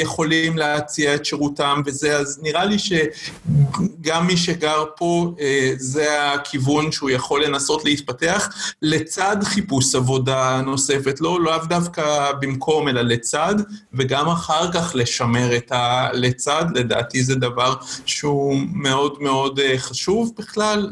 [0.00, 6.92] יכולים להציע את שירותם, וזה אז נראה לי שגם מי שגר פה, אה, זה הכיוון
[6.92, 8.48] שהוא יכול לנסות להתפתח,
[8.82, 13.54] לצד חיפוש עבודה נוספת, לא לאו דווקא במקום, אלא לצד,
[13.94, 17.74] וגם אחר כך לשמר את הלצד, לדעתי זה דבר
[18.06, 20.90] שהוא מאוד מאוד אה, חשוב בכלל.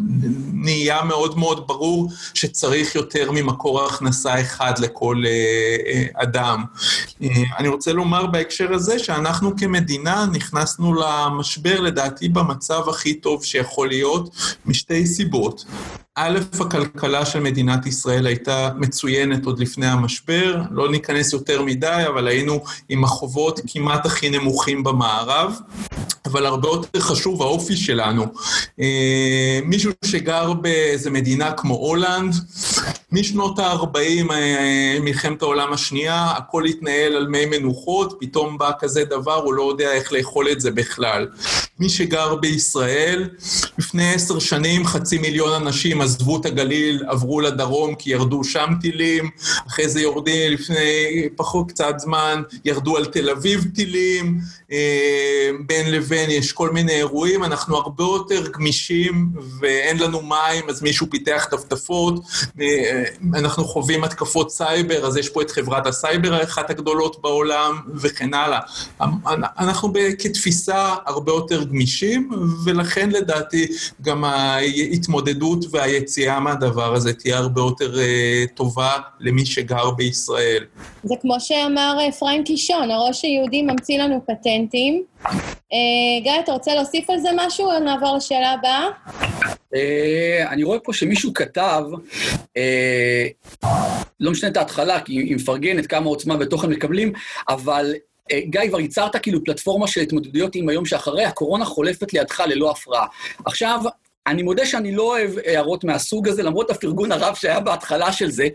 [0.53, 6.65] נהיה מאוד מאוד ברור שצריך יותר ממקור הכנסה אחד לכל אה, אדם.
[7.59, 11.02] אני רוצה לומר בהקשר הזה שאנחנו כמדינה נכנסנו ל...
[11.40, 14.31] המשבר לדעתי במצב הכי טוב שיכול להיות,
[14.66, 15.64] משתי סיבות.
[16.14, 22.28] א', הכלכלה של מדינת ישראל הייתה מצוינת עוד לפני המשבר, לא ניכנס יותר מדי, אבל
[22.28, 25.60] היינו עם החובות כמעט הכי נמוכים במערב,
[26.27, 28.27] אבל הרבה יותר חשוב האופי שלנו.
[28.81, 32.35] אה, מישהו שגר באיזה מדינה כמו הולנד,
[33.12, 39.35] משנות ה-40, אה, מלחמת העולם השנייה, הכל התנהל על מי מנוחות, פתאום בא כזה דבר,
[39.35, 41.28] הוא לא יודע איך לאכול את זה בכלל.
[41.81, 43.28] מי שגר בישראל,
[43.78, 49.31] לפני עשר שנים חצי מיליון אנשים עזבו את הגליל, עברו לדרום כי ירדו שם טילים,
[49.69, 54.40] אחרי זה יורדים לפני פחות קצת זמן, ירדו על תל אביב טילים,
[54.73, 59.28] אה, בין לבין יש כל מיני אירועים, אנחנו הרבה יותר גמישים
[59.61, 62.24] ואין לנו מים, אז מישהו פיתח טפטפות,
[62.61, 62.69] אה,
[63.34, 68.60] אנחנו חווים התקפות סייבר, אז יש פה את חברת הסייבר האחת הגדולות בעולם, וכן הלאה.
[69.59, 72.30] אנחנו כתפיסה הרבה יותר גמישים,
[72.64, 73.66] ולכן לדעתי
[74.02, 80.64] גם ההתמודדות והיציאה מהדבר הזה תהיה הרבה יותר אה, טובה למי שגר בישראל.
[81.02, 85.02] זה כמו שאמר אפרים קישון, הראש היהודי ממציא לנו פטנטים.
[85.24, 88.88] Uh, גיא, אתה רוצה להוסיף על זה משהו, או נעבור לשאלה הבאה?
[89.74, 91.84] Uh, אני רואה פה שמישהו כתב,
[92.42, 93.66] uh,
[94.20, 97.12] לא משנה את ההתחלה, כי היא מפרגנת כמה עוצמה ותוכן מקבלים,
[97.48, 97.94] אבל
[98.32, 102.70] אה, גיא, כבר ייצרת כאילו פלטפורמה של התמודדויות עם היום שאחרי, הקורונה חולפת לידך ללא
[102.70, 103.06] הפרעה.
[103.44, 103.80] עכשיו,
[104.26, 108.48] אני מודה שאני לא אוהב הערות מהסוג הזה, למרות הפרגון הרב שהיה בהתחלה של זה,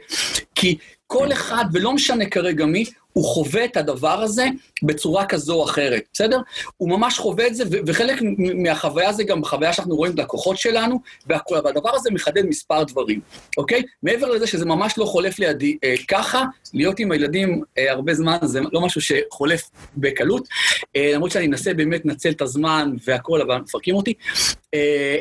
[0.55, 0.77] כי
[1.07, 2.85] כל אחד, ולא משנה כרגע מי,
[3.15, 4.45] הוא חווה את הדבר הזה
[4.83, 6.39] בצורה כזו או אחרת, בסדר?
[6.77, 10.99] הוא ממש חווה את זה, וחלק מהחוויה זה גם בחוויה שאנחנו רואים את לקוחות שלנו,
[11.27, 13.19] והכול, והדבר הזה מחדד מספר דברים,
[13.57, 13.83] אוקיי?
[14.03, 16.43] מעבר לזה שזה ממש לא חולף לידי אה, ככה,
[16.73, 20.47] להיות עם הילדים אה, הרבה זמן זה לא משהו שחולף בקלות,
[20.95, 24.13] אה, למרות שאני אנסה באמת לנצל את הזמן והכול, אבל מפרקים אותי.
[24.75, 25.17] אה,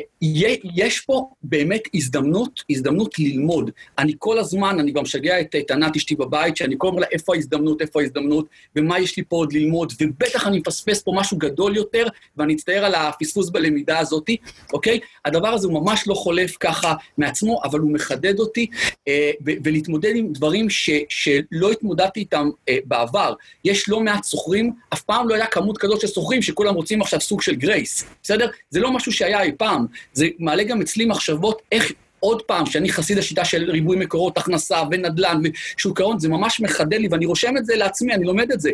[0.75, 3.71] יש פה באמת הזדמנות, הזדמנות ללמוד.
[3.99, 7.01] אני כל הזמן, אני גם משגע את, את קטנה, אשתי בבית, שאני כל הזמן אומר
[7.01, 8.45] לה, איפה ההזדמנות, איפה ההזדמנות,
[8.75, 12.07] ומה יש לי פה עוד ללמוד, ובטח אני מפספס פה משהו גדול יותר,
[12.37, 14.29] ואני אצטער על הפספוס בלמידה הזאת,
[14.73, 14.99] אוקיי?
[15.25, 18.67] הדבר הזה הוא ממש לא חולף ככה מעצמו, אבל הוא מחדד אותי,
[19.07, 19.31] אה,
[19.63, 23.33] ולהתמודד עם דברים ש, שלא התמודדתי איתם אה, בעבר.
[23.65, 27.21] יש לא מעט סוחרים, אף פעם לא היה כמות כזאת של סוחרים שכולם רוצים עכשיו
[27.21, 28.47] סוג של גרייס, בסדר?
[28.69, 31.91] זה לא משהו שהיה אי פעם, זה מעלה גם אצלי מחשבות איך
[32.25, 36.97] עוד פעם, שאני חסיד השיטה של ריבוי מקורות הכנסה ונדל"ן ושוק ההון, זה ממש מחדד
[36.99, 38.71] לי, ואני רושם את זה לעצמי, אני לומד את זה.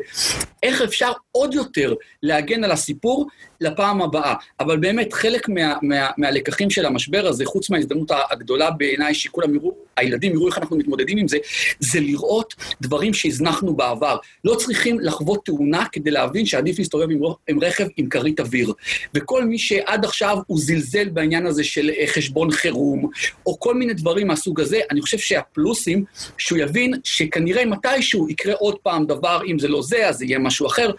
[0.64, 3.28] איך אפשר עוד יותר להגן על הסיפור
[3.61, 4.34] לפעם הבאה?
[4.60, 9.73] אבל באמת, חלק מה, מה, מהלקחים של המשבר הזה, חוץ מההזדמנות הגדולה בעיניי, שכולם יראו,
[9.98, 11.38] הילדים יראו איך אנחנו מתמודדים עם זה,
[11.80, 14.18] זה לראות דברים שהזנחנו בעבר.
[14.44, 18.73] לא צריכים לחוות תאונה כדי להבין שעדיף להסתובב עם, עם רכב עם כרית אוויר.
[19.14, 23.10] וכל מי שעד עכשיו הוא זלזל בעניין הזה של אה, חשבון חירום,
[23.46, 26.04] או כל מיני דברים מהסוג הזה, אני חושב שהפלוסים,
[26.38, 30.40] שהוא יבין שכנראה מתישהו יקרה עוד פעם דבר, אם זה לא זה, אז זה יהיה
[30.40, 30.92] משהו אחר,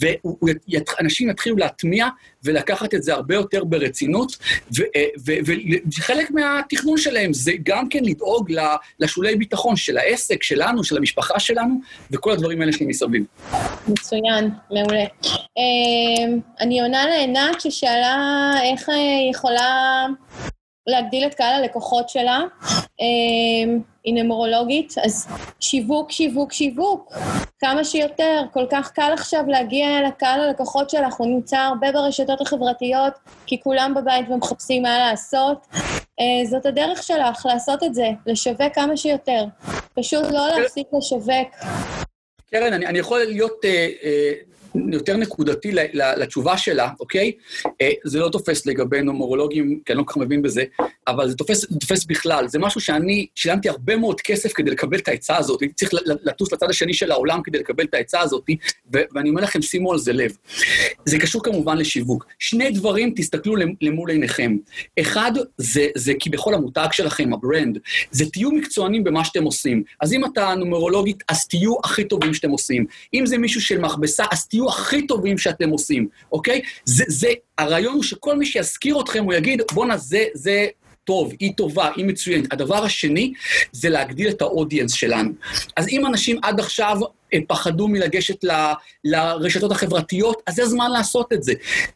[0.00, 2.08] ואנשים יתחילו להטמיע
[2.44, 4.36] ולקחת את זה הרבה יותר ברצינות,
[4.96, 5.04] אה,
[5.98, 8.52] וחלק מהתכנון שלהם זה גם כן לדאוג
[9.00, 11.80] לשולי ביטחון של העסק, שלנו, של המשפחה שלנו,
[12.10, 13.24] וכל הדברים האלה שמסביב.
[13.88, 15.04] מצוין, מעולה.
[15.58, 20.06] אה, אני עונה לעינת ששאלה איך היא יכולה
[20.90, 22.40] להגדיל את קהל הלקוחות שלה.
[23.00, 25.26] אמ, היא נמרולוגית, אז
[25.60, 27.12] שיווק, שיווק, שיווק,
[27.58, 28.42] כמה שיותר.
[28.52, 33.12] כל כך קל עכשיו להגיע לקהל הלקוחות שלך, הוא נמצא הרבה ברשתות החברתיות,
[33.46, 35.66] כי כולם בבית ומחפשים מה לעשות.
[36.20, 39.44] אה, זאת הדרך שלך, לעשות את זה, לשווק כמה שיותר.
[39.94, 41.48] פשוט לא להפסיק לשווק.
[42.50, 43.64] קרן, אני, אני יכול להיות...
[43.64, 44.49] אה, אה...
[44.92, 47.32] יותר נקודתי לתשובה שלה, אוקיי?
[47.80, 50.64] אה, זה לא תופס לגבי נומרולוגים, כי אני לא כל כך מבין בזה,
[51.08, 52.48] אבל זה תופס, תופס בכלל.
[52.48, 56.52] זה משהו שאני שילמתי הרבה מאוד כסף כדי לקבל את העצה הזאת, הייתי צריך לטוס
[56.52, 58.44] לצד השני של העולם כדי לקבל את העצה הזאת,
[58.92, 60.36] ואני אומר לכם, שימו על זה לב.
[61.04, 62.26] זה קשור כמובן לשיווק.
[62.38, 64.56] שני דברים, תסתכלו למול עיניכם.
[65.00, 67.78] אחד, זה, זה כי בכל המותג שלכם, ה brand,
[68.10, 69.82] זה תהיו מקצוענים במה שאתם עושים.
[70.00, 72.84] אז אם אתה נומרולוגית, אז תהיו הכי טובים שאתם עושים.
[73.14, 76.60] אם זה מישהו של מכבסה, אז תהיו הכי טובים שאתם עושים, אוקיי?
[76.84, 77.28] זה, זה,
[77.58, 80.66] הרעיון הוא שכל מי שיזכיר אתכם, הוא יגיד, בואנה, זה, זה
[81.04, 82.52] טוב, היא טובה, היא מצוינת.
[82.52, 83.32] הדבר השני
[83.72, 85.30] זה להגדיל את ה audience שלנו.
[85.76, 86.96] אז אם אנשים עד עכשיו
[87.48, 88.50] פחדו מלגשת ל,
[89.04, 91.52] לרשתות החברתיות, אז זה הזמן לעשות את זה.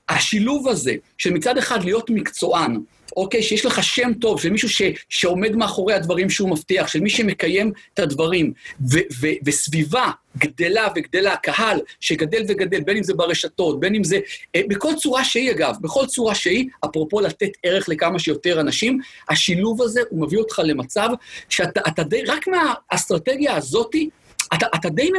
[0.09, 2.81] השילוב הזה, של מצד אחד להיות מקצוען,
[3.17, 7.11] אוקיי, שיש לך שם טוב, של מישהו ש, שעומד מאחורי הדברים שהוא מבטיח, של מי
[7.11, 8.53] שמקיים את הדברים,
[8.91, 14.19] ו, ו, וסביבה גדלה וגדלה, קהל שגדל וגדל, בין אם זה ברשתות, בין אם זה...
[14.57, 19.83] אה, בכל צורה שהיא, אגב, בכל צורה שהיא, אפרופו לתת ערך לכמה שיותר אנשים, השילוב
[19.83, 21.09] הזה, הוא מביא אותך למצב
[21.49, 24.11] שאתה די, רק מהאסטרטגיה הזאתי,
[24.55, 25.11] אתה, אתה, די,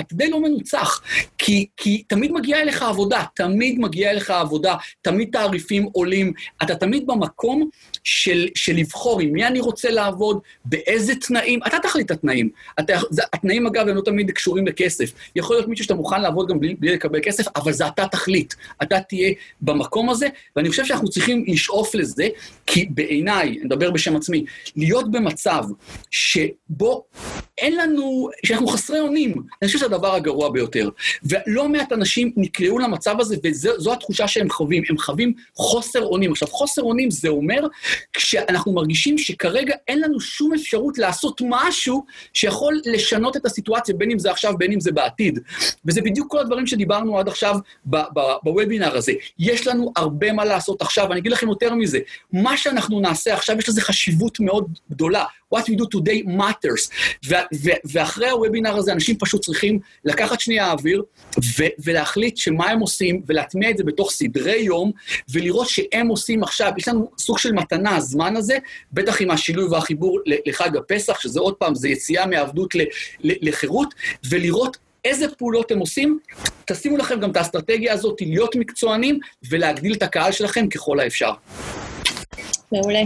[0.00, 1.02] אתה די לא מנוצח,
[1.38, 6.32] כי, כי תמיד מגיעה אליך עבודה, תמיד מגיעה אליך עבודה, תמיד תעריפים עולים,
[6.62, 7.68] אתה תמיד במקום
[8.04, 12.50] של, של לבחור עם מי אני רוצה לעבוד, באיזה תנאים, אתה תחליט את התנאים.
[12.80, 12.92] אתה,
[13.32, 15.12] התנאים, אגב, הם לא תמיד קשורים לכסף.
[15.36, 18.54] יכול להיות מישהו שאתה מוכן לעבוד גם בלי, בלי לקבל כסף, אבל זה אתה תחליט.
[18.82, 22.28] אתה תהיה במקום הזה, ואני חושב שאנחנו צריכים לשאוף לזה,
[22.66, 24.44] כי בעיניי, אני מדבר בשם עצמי,
[24.76, 25.64] להיות במצב
[26.10, 27.04] שבו
[27.58, 29.32] אין לנו, שאנחנו חסרי אונים.
[29.32, 30.88] אני חושב שזה הדבר הגרוע ביותר.
[31.24, 34.82] ולא מעט אנשים נקלעו למצב הזה, וזו התחושה שהם חווים.
[34.88, 36.32] הם חווים חוסר אונים.
[36.32, 37.66] עכשיו, חוסר אונים זה אומר
[38.12, 44.18] כשאנחנו מרגישים שכרגע אין לנו שום אפשרות לעשות משהו שיכול לשנות את הסיטואציה, בין אם
[44.18, 45.38] זה עכשיו, בין אם זה בעתיד.
[45.84, 47.56] וזה בדיוק כל הדברים שדיברנו עד עכשיו
[48.42, 49.12] בוובינר הזה.
[49.38, 51.98] יש לנו הרבה מה לעשות עכשיו, אני אגיד לכם יותר מזה.
[52.32, 55.24] מה שאנחנו נעשה עכשיו, יש לזה חשיבות מאוד גדולה.
[55.54, 56.90] What we do today matters.
[57.84, 61.02] ואחרי הוובינר הזה, אנשים פשוט צריכים לקחת שנייה אוויר
[61.84, 64.92] ולהחליט שמה הם עושים, ולהטמיע את זה בתוך סדרי יום,
[65.32, 68.58] ולראות שהם עושים עכשיו, יש לנו סוג של מתנה, הזמן הזה,
[68.92, 72.74] בטח עם השילוי והחיבור לחג הפסח, שזה עוד פעם, זה יציאה מעבדות
[73.20, 73.94] לחירות,
[74.30, 76.18] ולראות איזה פעולות הם עושים.
[76.64, 79.18] תשימו לכם גם את האסטרטגיה הזאת, להיות מקצוענים
[79.50, 81.32] ולהגדיל את הקהל שלכם ככל האפשר.
[82.72, 83.02] מעולה.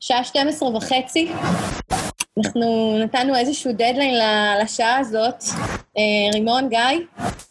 [0.00, 1.32] שעה 12 וחצי.
[2.38, 4.14] אנחנו נתנו איזשהו דדליין
[4.62, 5.44] לשעה הזאת.
[5.98, 6.02] אה,
[6.34, 6.78] רימון, גיא?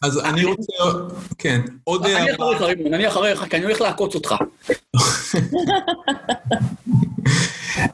[0.03, 0.73] אז אני רוצה...
[1.37, 2.05] כן, עוד...
[2.05, 4.35] אני אחריך, רימון, אני אחריך, כי אני הולך לעקוץ אותך.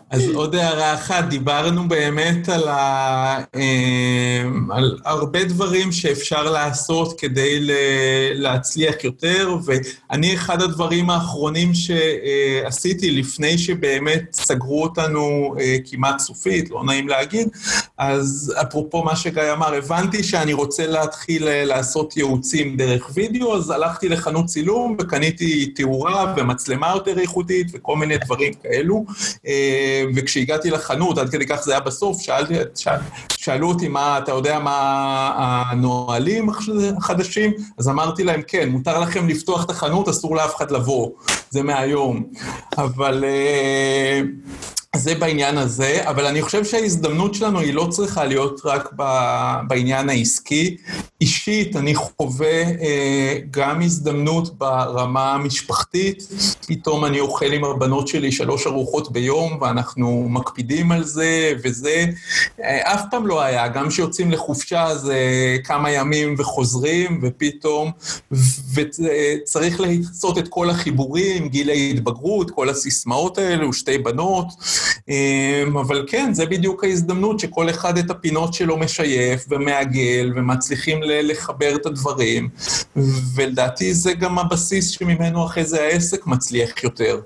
[0.10, 7.60] אז עוד הערה אחת, דיברנו באמת על, ה, אה, על הרבה דברים שאפשר לעשות כדי
[8.34, 16.84] להצליח יותר, ואני, אחד הדברים האחרונים שעשיתי לפני שבאמת סגרו אותנו אה, כמעט סופית, לא
[16.84, 17.48] נעים להגיד,
[17.98, 23.70] אז אפרופו מה שגיא אמר, הבנתי שאני רוצה להתחיל אה, לעשות ייעוצים דרך וידאו, אז
[23.70, 29.06] הלכתי לחנות צילום וקניתי תאורה ומצלמה יותר איכותית וכל מיני דברים כאלו.
[30.16, 34.60] וכשהגעתי לחנות, עד כדי כך זה היה בסוף, שאלתי, שאל, שאלו אותי מה, אתה יודע
[34.60, 36.50] מה הנהלים
[36.98, 37.52] החדשים?
[37.78, 41.10] אז אמרתי להם, כן, מותר לכם לפתוח את החנות, אסור לאף אחד לבוא.
[41.50, 42.24] זה מהיום.
[42.78, 43.24] אבל...
[44.96, 48.90] זה בעניין הזה, אבל אני חושב שההזדמנות שלנו היא לא צריכה להיות רק
[49.68, 50.78] בעניין העסקי.
[51.22, 56.28] אישית, אני חווה אה, גם הזדמנות ברמה המשפחתית.
[56.68, 62.06] פתאום אני אוכל עם הבנות שלי שלוש ארוחות ביום, ואנחנו מקפידים על זה, וזה
[62.64, 63.68] אה, אף פעם לא היה.
[63.68, 65.18] גם כשיוצאים לחופשה זה
[65.64, 67.92] כמה ימים וחוזרים, ופתאום,
[68.74, 74.48] וצריך לעשות את כל החיבורים, גיל ההתבגרות, כל הסיסמאות האלו, שתי בנות.
[75.10, 81.76] אמ, אבל כן, זה בדיוק ההזדמנות שכל אחד את הפינות שלו משייף ומעגל, ומצליחים לחבר
[81.76, 82.50] את הדברים,
[83.36, 87.20] ולדעתי זה גם הבסיס שממנו אחרי זה העסק מצליח יותר.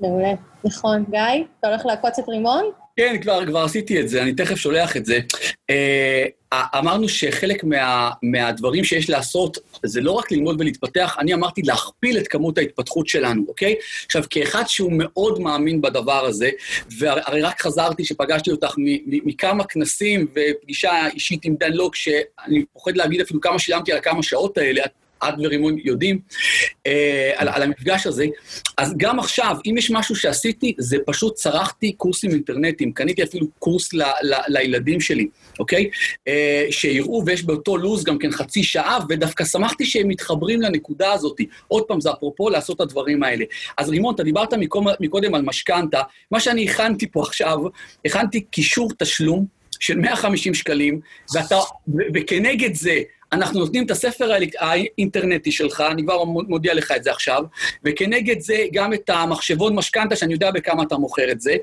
[0.00, 0.32] מעולה,
[0.64, 1.04] נכון.
[1.10, 2.64] גיא, אתה הולך לעקוץ את רימון?
[3.00, 5.18] כן, כבר, כבר עשיתי את זה, אני תכף שולח את זה.
[5.70, 12.18] אה, אמרנו שחלק מה, מהדברים שיש לעשות זה לא רק ללמוד ולהתפתח, אני אמרתי להכפיל
[12.18, 13.74] את כמות ההתפתחות שלנו, אוקיי?
[14.06, 16.50] עכשיו, כאחד שהוא מאוד מאמין בדבר הזה,
[16.98, 18.74] והרי רק חזרתי שפגשתי אותך
[19.06, 24.22] מכמה כנסים ופגישה אישית עם דן לוק, שאני פוחד להגיד אפילו כמה שילמתי על כמה
[24.22, 24.90] שעות האלה, את
[25.28, 26.18] את ורימון יודעים,
[26.86, 28.26] אה, על, על המפגש הזה.
[28.78, 33.92] אז גם עכשיו, אם יש משהו שעשיתי, זה פשוט צרכתי קורסים אינטרנטיים, קניתי אפילו קורס
[33.92, 35.28] ל, ל, לילדים שלי,
[35.58, 35.90] אוקיי?
[36.28, 41.40] אה, שיראו, ויש באותו לו"ז גם כן חצי שעה, ודווקא שמחתי שהם מתחברים לנקודה הזאת.
[41.68, 43.44] עוד פעם, זה אפרופו לעשות את הדברים האלה.
[43.78, 47.58] אז רימון, אתה דיברת מקום, מקודם על משכנתה, מה שאני הכנתי פה עכשיו,
[48.04, 49.46] הכנתי קישור תשלום
[49.80, 51.00] של 150 שקלים,
[51.34, 51.56] ואתה,
[52.14, 53.00] וכנגד זה,
[53.32, 57.42] אנחנו נותנים את הספר האינטרנטי שלך, אני כבר מודיע לך את זה עכשיו,
[57.84, 61.56] וכנגד זה גם את המחשבון משכנתה, שאני יודע בכמה אתה מוכר את זה,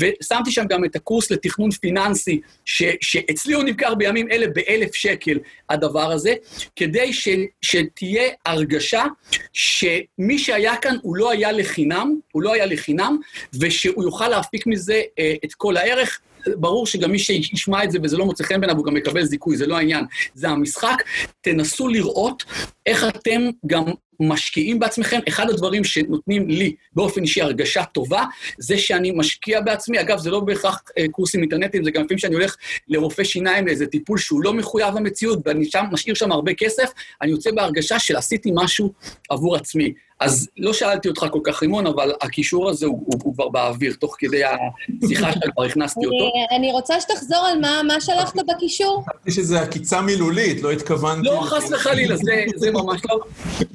[0.00, 5.38] ושמתי שם גם את הקורס לתכנון פיננסי, ש, שאצלי הוא נמכר בימים אלה באלף שקל,
[5.70, 6.34] הדבר הזה,
[6.76, 7.28] כדי ש,
[7.62, 9.04] שתהיה הרגשה
[9.52, 13.18] שמי שהיה כאן הוא לא היה לחינם, הוא לא היה לחינם,
[13.60, 16.20] ושהוא יוכל להפיק מזה אה, את כל הערך.
[16.56, 19.56] ברור שגם מי שישמע את זה וזה לא מוצא חן בעיניו, הוא גם יקבל זיכוי,
[19.56, 20.04] זה לא העניין,
[20.34, 20.96] זה המשחק.
[21.40, 22.44] תנסו לראות
[22.86, 23.84] איך אתם גם
[24.20, 25.20] משקיעים בעצמכם.
[25.28, 28.24] אחד הדברים שנותנים לי באופן אישי הרגשה טובה,
[28.58, 30.00] זה שאני משקיע בעצמי.
[30.00, 32.56] אגב, זה לא בהכרח אה, קורסים אינטרנטיים, זה גם לפעמים שאני הולך
[32.88, 36.90] לרופא שיניים לאיזה טיפול שהוא לא מחויב המציאות, ואני שם, משאיר שם הרבה כסף,
[37.22, 38.92] אני יוצא בהרגשה של עשיתי משהו
[39.30, 39.92] עבור עצמי.
[40.24, 43.94] אז לא שאלתי אותך כל כך, רימון, אבל הקישור הזה הוא, הוא, הוא כבר באוויר,
[44.00, 46.32] תוך כדי השיחה שלך כבר הכנסתי אותו.
[46.56, 49.04] אני רוצה שתחזור על מה, מה שלחת בקישור.
[49.08, 51.28] חשבתי שזה עקיצה מילולית, לא התכוונתי...
[51.28, 53.20] לא, חס וחלילה, זה, זה ממש לא...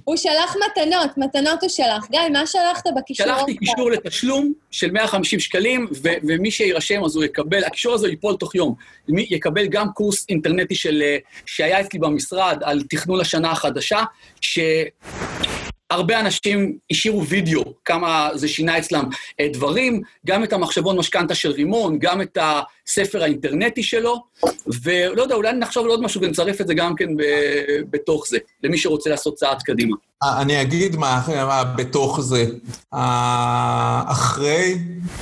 [0.03, 2.07] הוא שלח מתנות, מתנות הוא שלח.
[2.11, 3.25] גיא, מה שלחת בקישור?
[3.25, 8.35] שלחתי קישור לתשלום של 150 שקלים, ו- ומי שיירשם אז הוא יקבל, הקישור הזה ייפול
[8.35, 8.73] תוך יום.
[9.09, 11.03] מי יקבל גם קורס אינטרנטי של,
[11.45, 14.03] שהיה אצלי במשרד על תכנון השנה החדשה,
[14.41, 14.59] ש...
[15.89, 19.03] הרבה אנשים השאירו וידאו, כמה זה שינה אצלם
[19.39, 24.23] אה, דברים, גם את המחשבון משכנתה של רימון, גם את הספר האינטרנטי שלו,
[24.84, 27.09] ולא יודע, אולי נחשוב על עוד משהו ונצרף את זה גם כן
[27.89, 29.95] בתוך זה, למי שרוצה לעשות צעד קדימה.
[30.23, 32.45] אה, אני אגיד מה, מה בתוך זה.
[34.07, 34.77] אחרי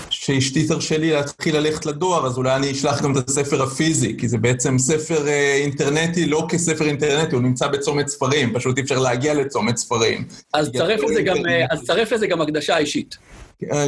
[0.10, 4.28] שאשתי תרשה לי להתחיל ללכת לדואר, אז אולי אני אשלח גם את הספר הפיזי, כי
[4.28, 9.00] זה בעצם ספר אה, אינטרנטי, לא כספר אינטרנטי, הוא נמצא בצומת ספרים, פשוט אי אפשר
[9.00, 10.28] להגיע לצומת ספרים.
[10.54, 13.18] אז צרף לזה גם, אה, אז צרף לזה גם הקדשה אישית.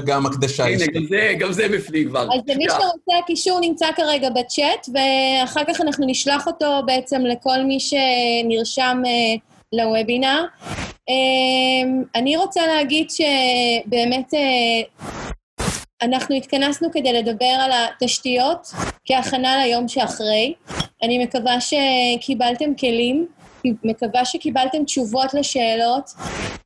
[0.06, 0.90] גם הקדשה אישית.
[0.96, 2.22] הנה, גם זה, גם זה בפנים כבר.
[2.22, 7.78] אז למי שרוצה, הקישור נמצא כרגע בצ'אט, ואחר כך אנחנו נשלח אותו בעצם לכל מי
[7.80, 9.02] שנרשם
[9.73, 10.45] לוובינר.
[11.10, 15.06] אמ, אני רוצה להגיד שבאמת אה,
[16.02, 18.68] אנחנו התכנסנו כדי לדבר על התשתיות
[19.06, 20.53] כהכנה ליום שאחרי.
[21.03, 23.27] אני מקווה שקיבלתם כלים,
[23.84, 26.11] מקווה שקיבלתם תשובות לשאלות.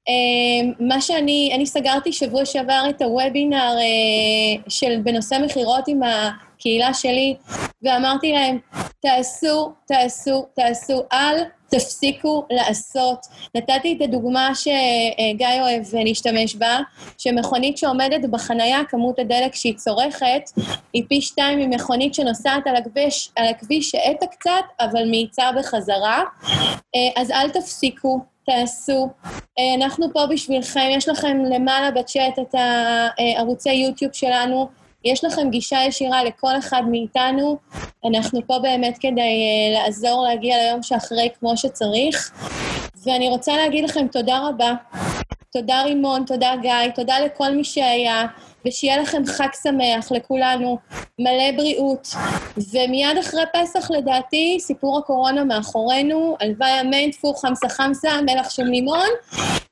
[0.07, 6.31] אמ, מה שאני, אני סגרתי שבוע שעבר את הוובינר אה, של בנושא מכירות עם ה...
[6.61, 7.35] קהילה שלי,
[7.83, 8.57] ואמרתי להם,
[9.01, 13.25] תעשו, תעשו, תעשו, אל תפסיקו לעשות.
[13.55, 16.79] נתתי את הדוגמה שגיא אוהב להשתמש בה,
[17.17, 20.41] שמכונית שעומדת בחנייה, כמות הדלק שהיא צורכת,
[20.93, 26.23] היא פי שתיים ממכונית שנוסעת על הכביש, על הכביש שהאטה קצת, אבל מאיצה בחזרה.
[26.95, 29.09] אה, אז אל תפסיקו, תעשו.
[29.59, 34.80] אה, אנחנו פה בשבילכם, יש לכם למעלה בצ'אט את הערוצי יוטיוב שלנו.
[35.05, 37.57] יש לכם גישה ישירה לכל אחד מאיתנו,
[38.05, 42.31] אנחנו פה באמת כדי uh, לעזור להגיע ליום שאחרי כמו שצריך.
[43.05, 44.73] ואני רוצה להגיד לכם תודה רבה.
[45.53, 48.25] תודה רימון, תודה גיא, תודה לכל מי שהיה,
[48.65, 50.77] ושיהיה לכם חג שמח לכולנו,
[51.19, 52.07] מלא בריאות.
[52.71, 59.09] ומיד אחרי פסח, לדעתי, סיפור הקורונה מאחורינו, הלוואי אמן, טפו חמסה חמסה, מלח של לימון.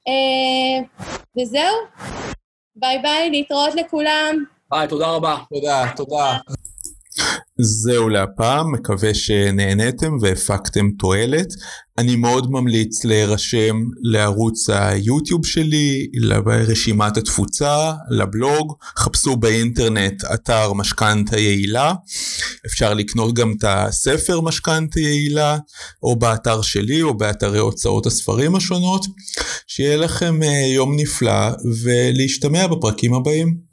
[0.09, 0.85] אה,
[1.37, 1.75] וזהו,
[2.75, 4.45] ביי ביי, להתראות לכולם.
[4.71, 5.37] ביי, תודה רבה.
[5.53, 6.37] תודה, תודה.
[7.61, 11.47] זהו להפעם, מקווה שנהניתם והפקתם תועלת.
[11.97, 21.93] אני מאוד ממליץ להירשם לערוץ היוטיוב שלי, לרשימת התפוצה, לבלוג, חפשו באינטרנט אתר משכנתה יעילה.
[22.65, 25.57] אפשר לקנות גם את הספר משכנתה יעילה,
[26.03, 29.05] או באתר שלי או באתרי הוצאות הספרים השונות.
[29.67, 31.49] שיהיה לכם אה, יום נפלא
[31.83, 33.68] ולהשתמע בפרקים הבאים.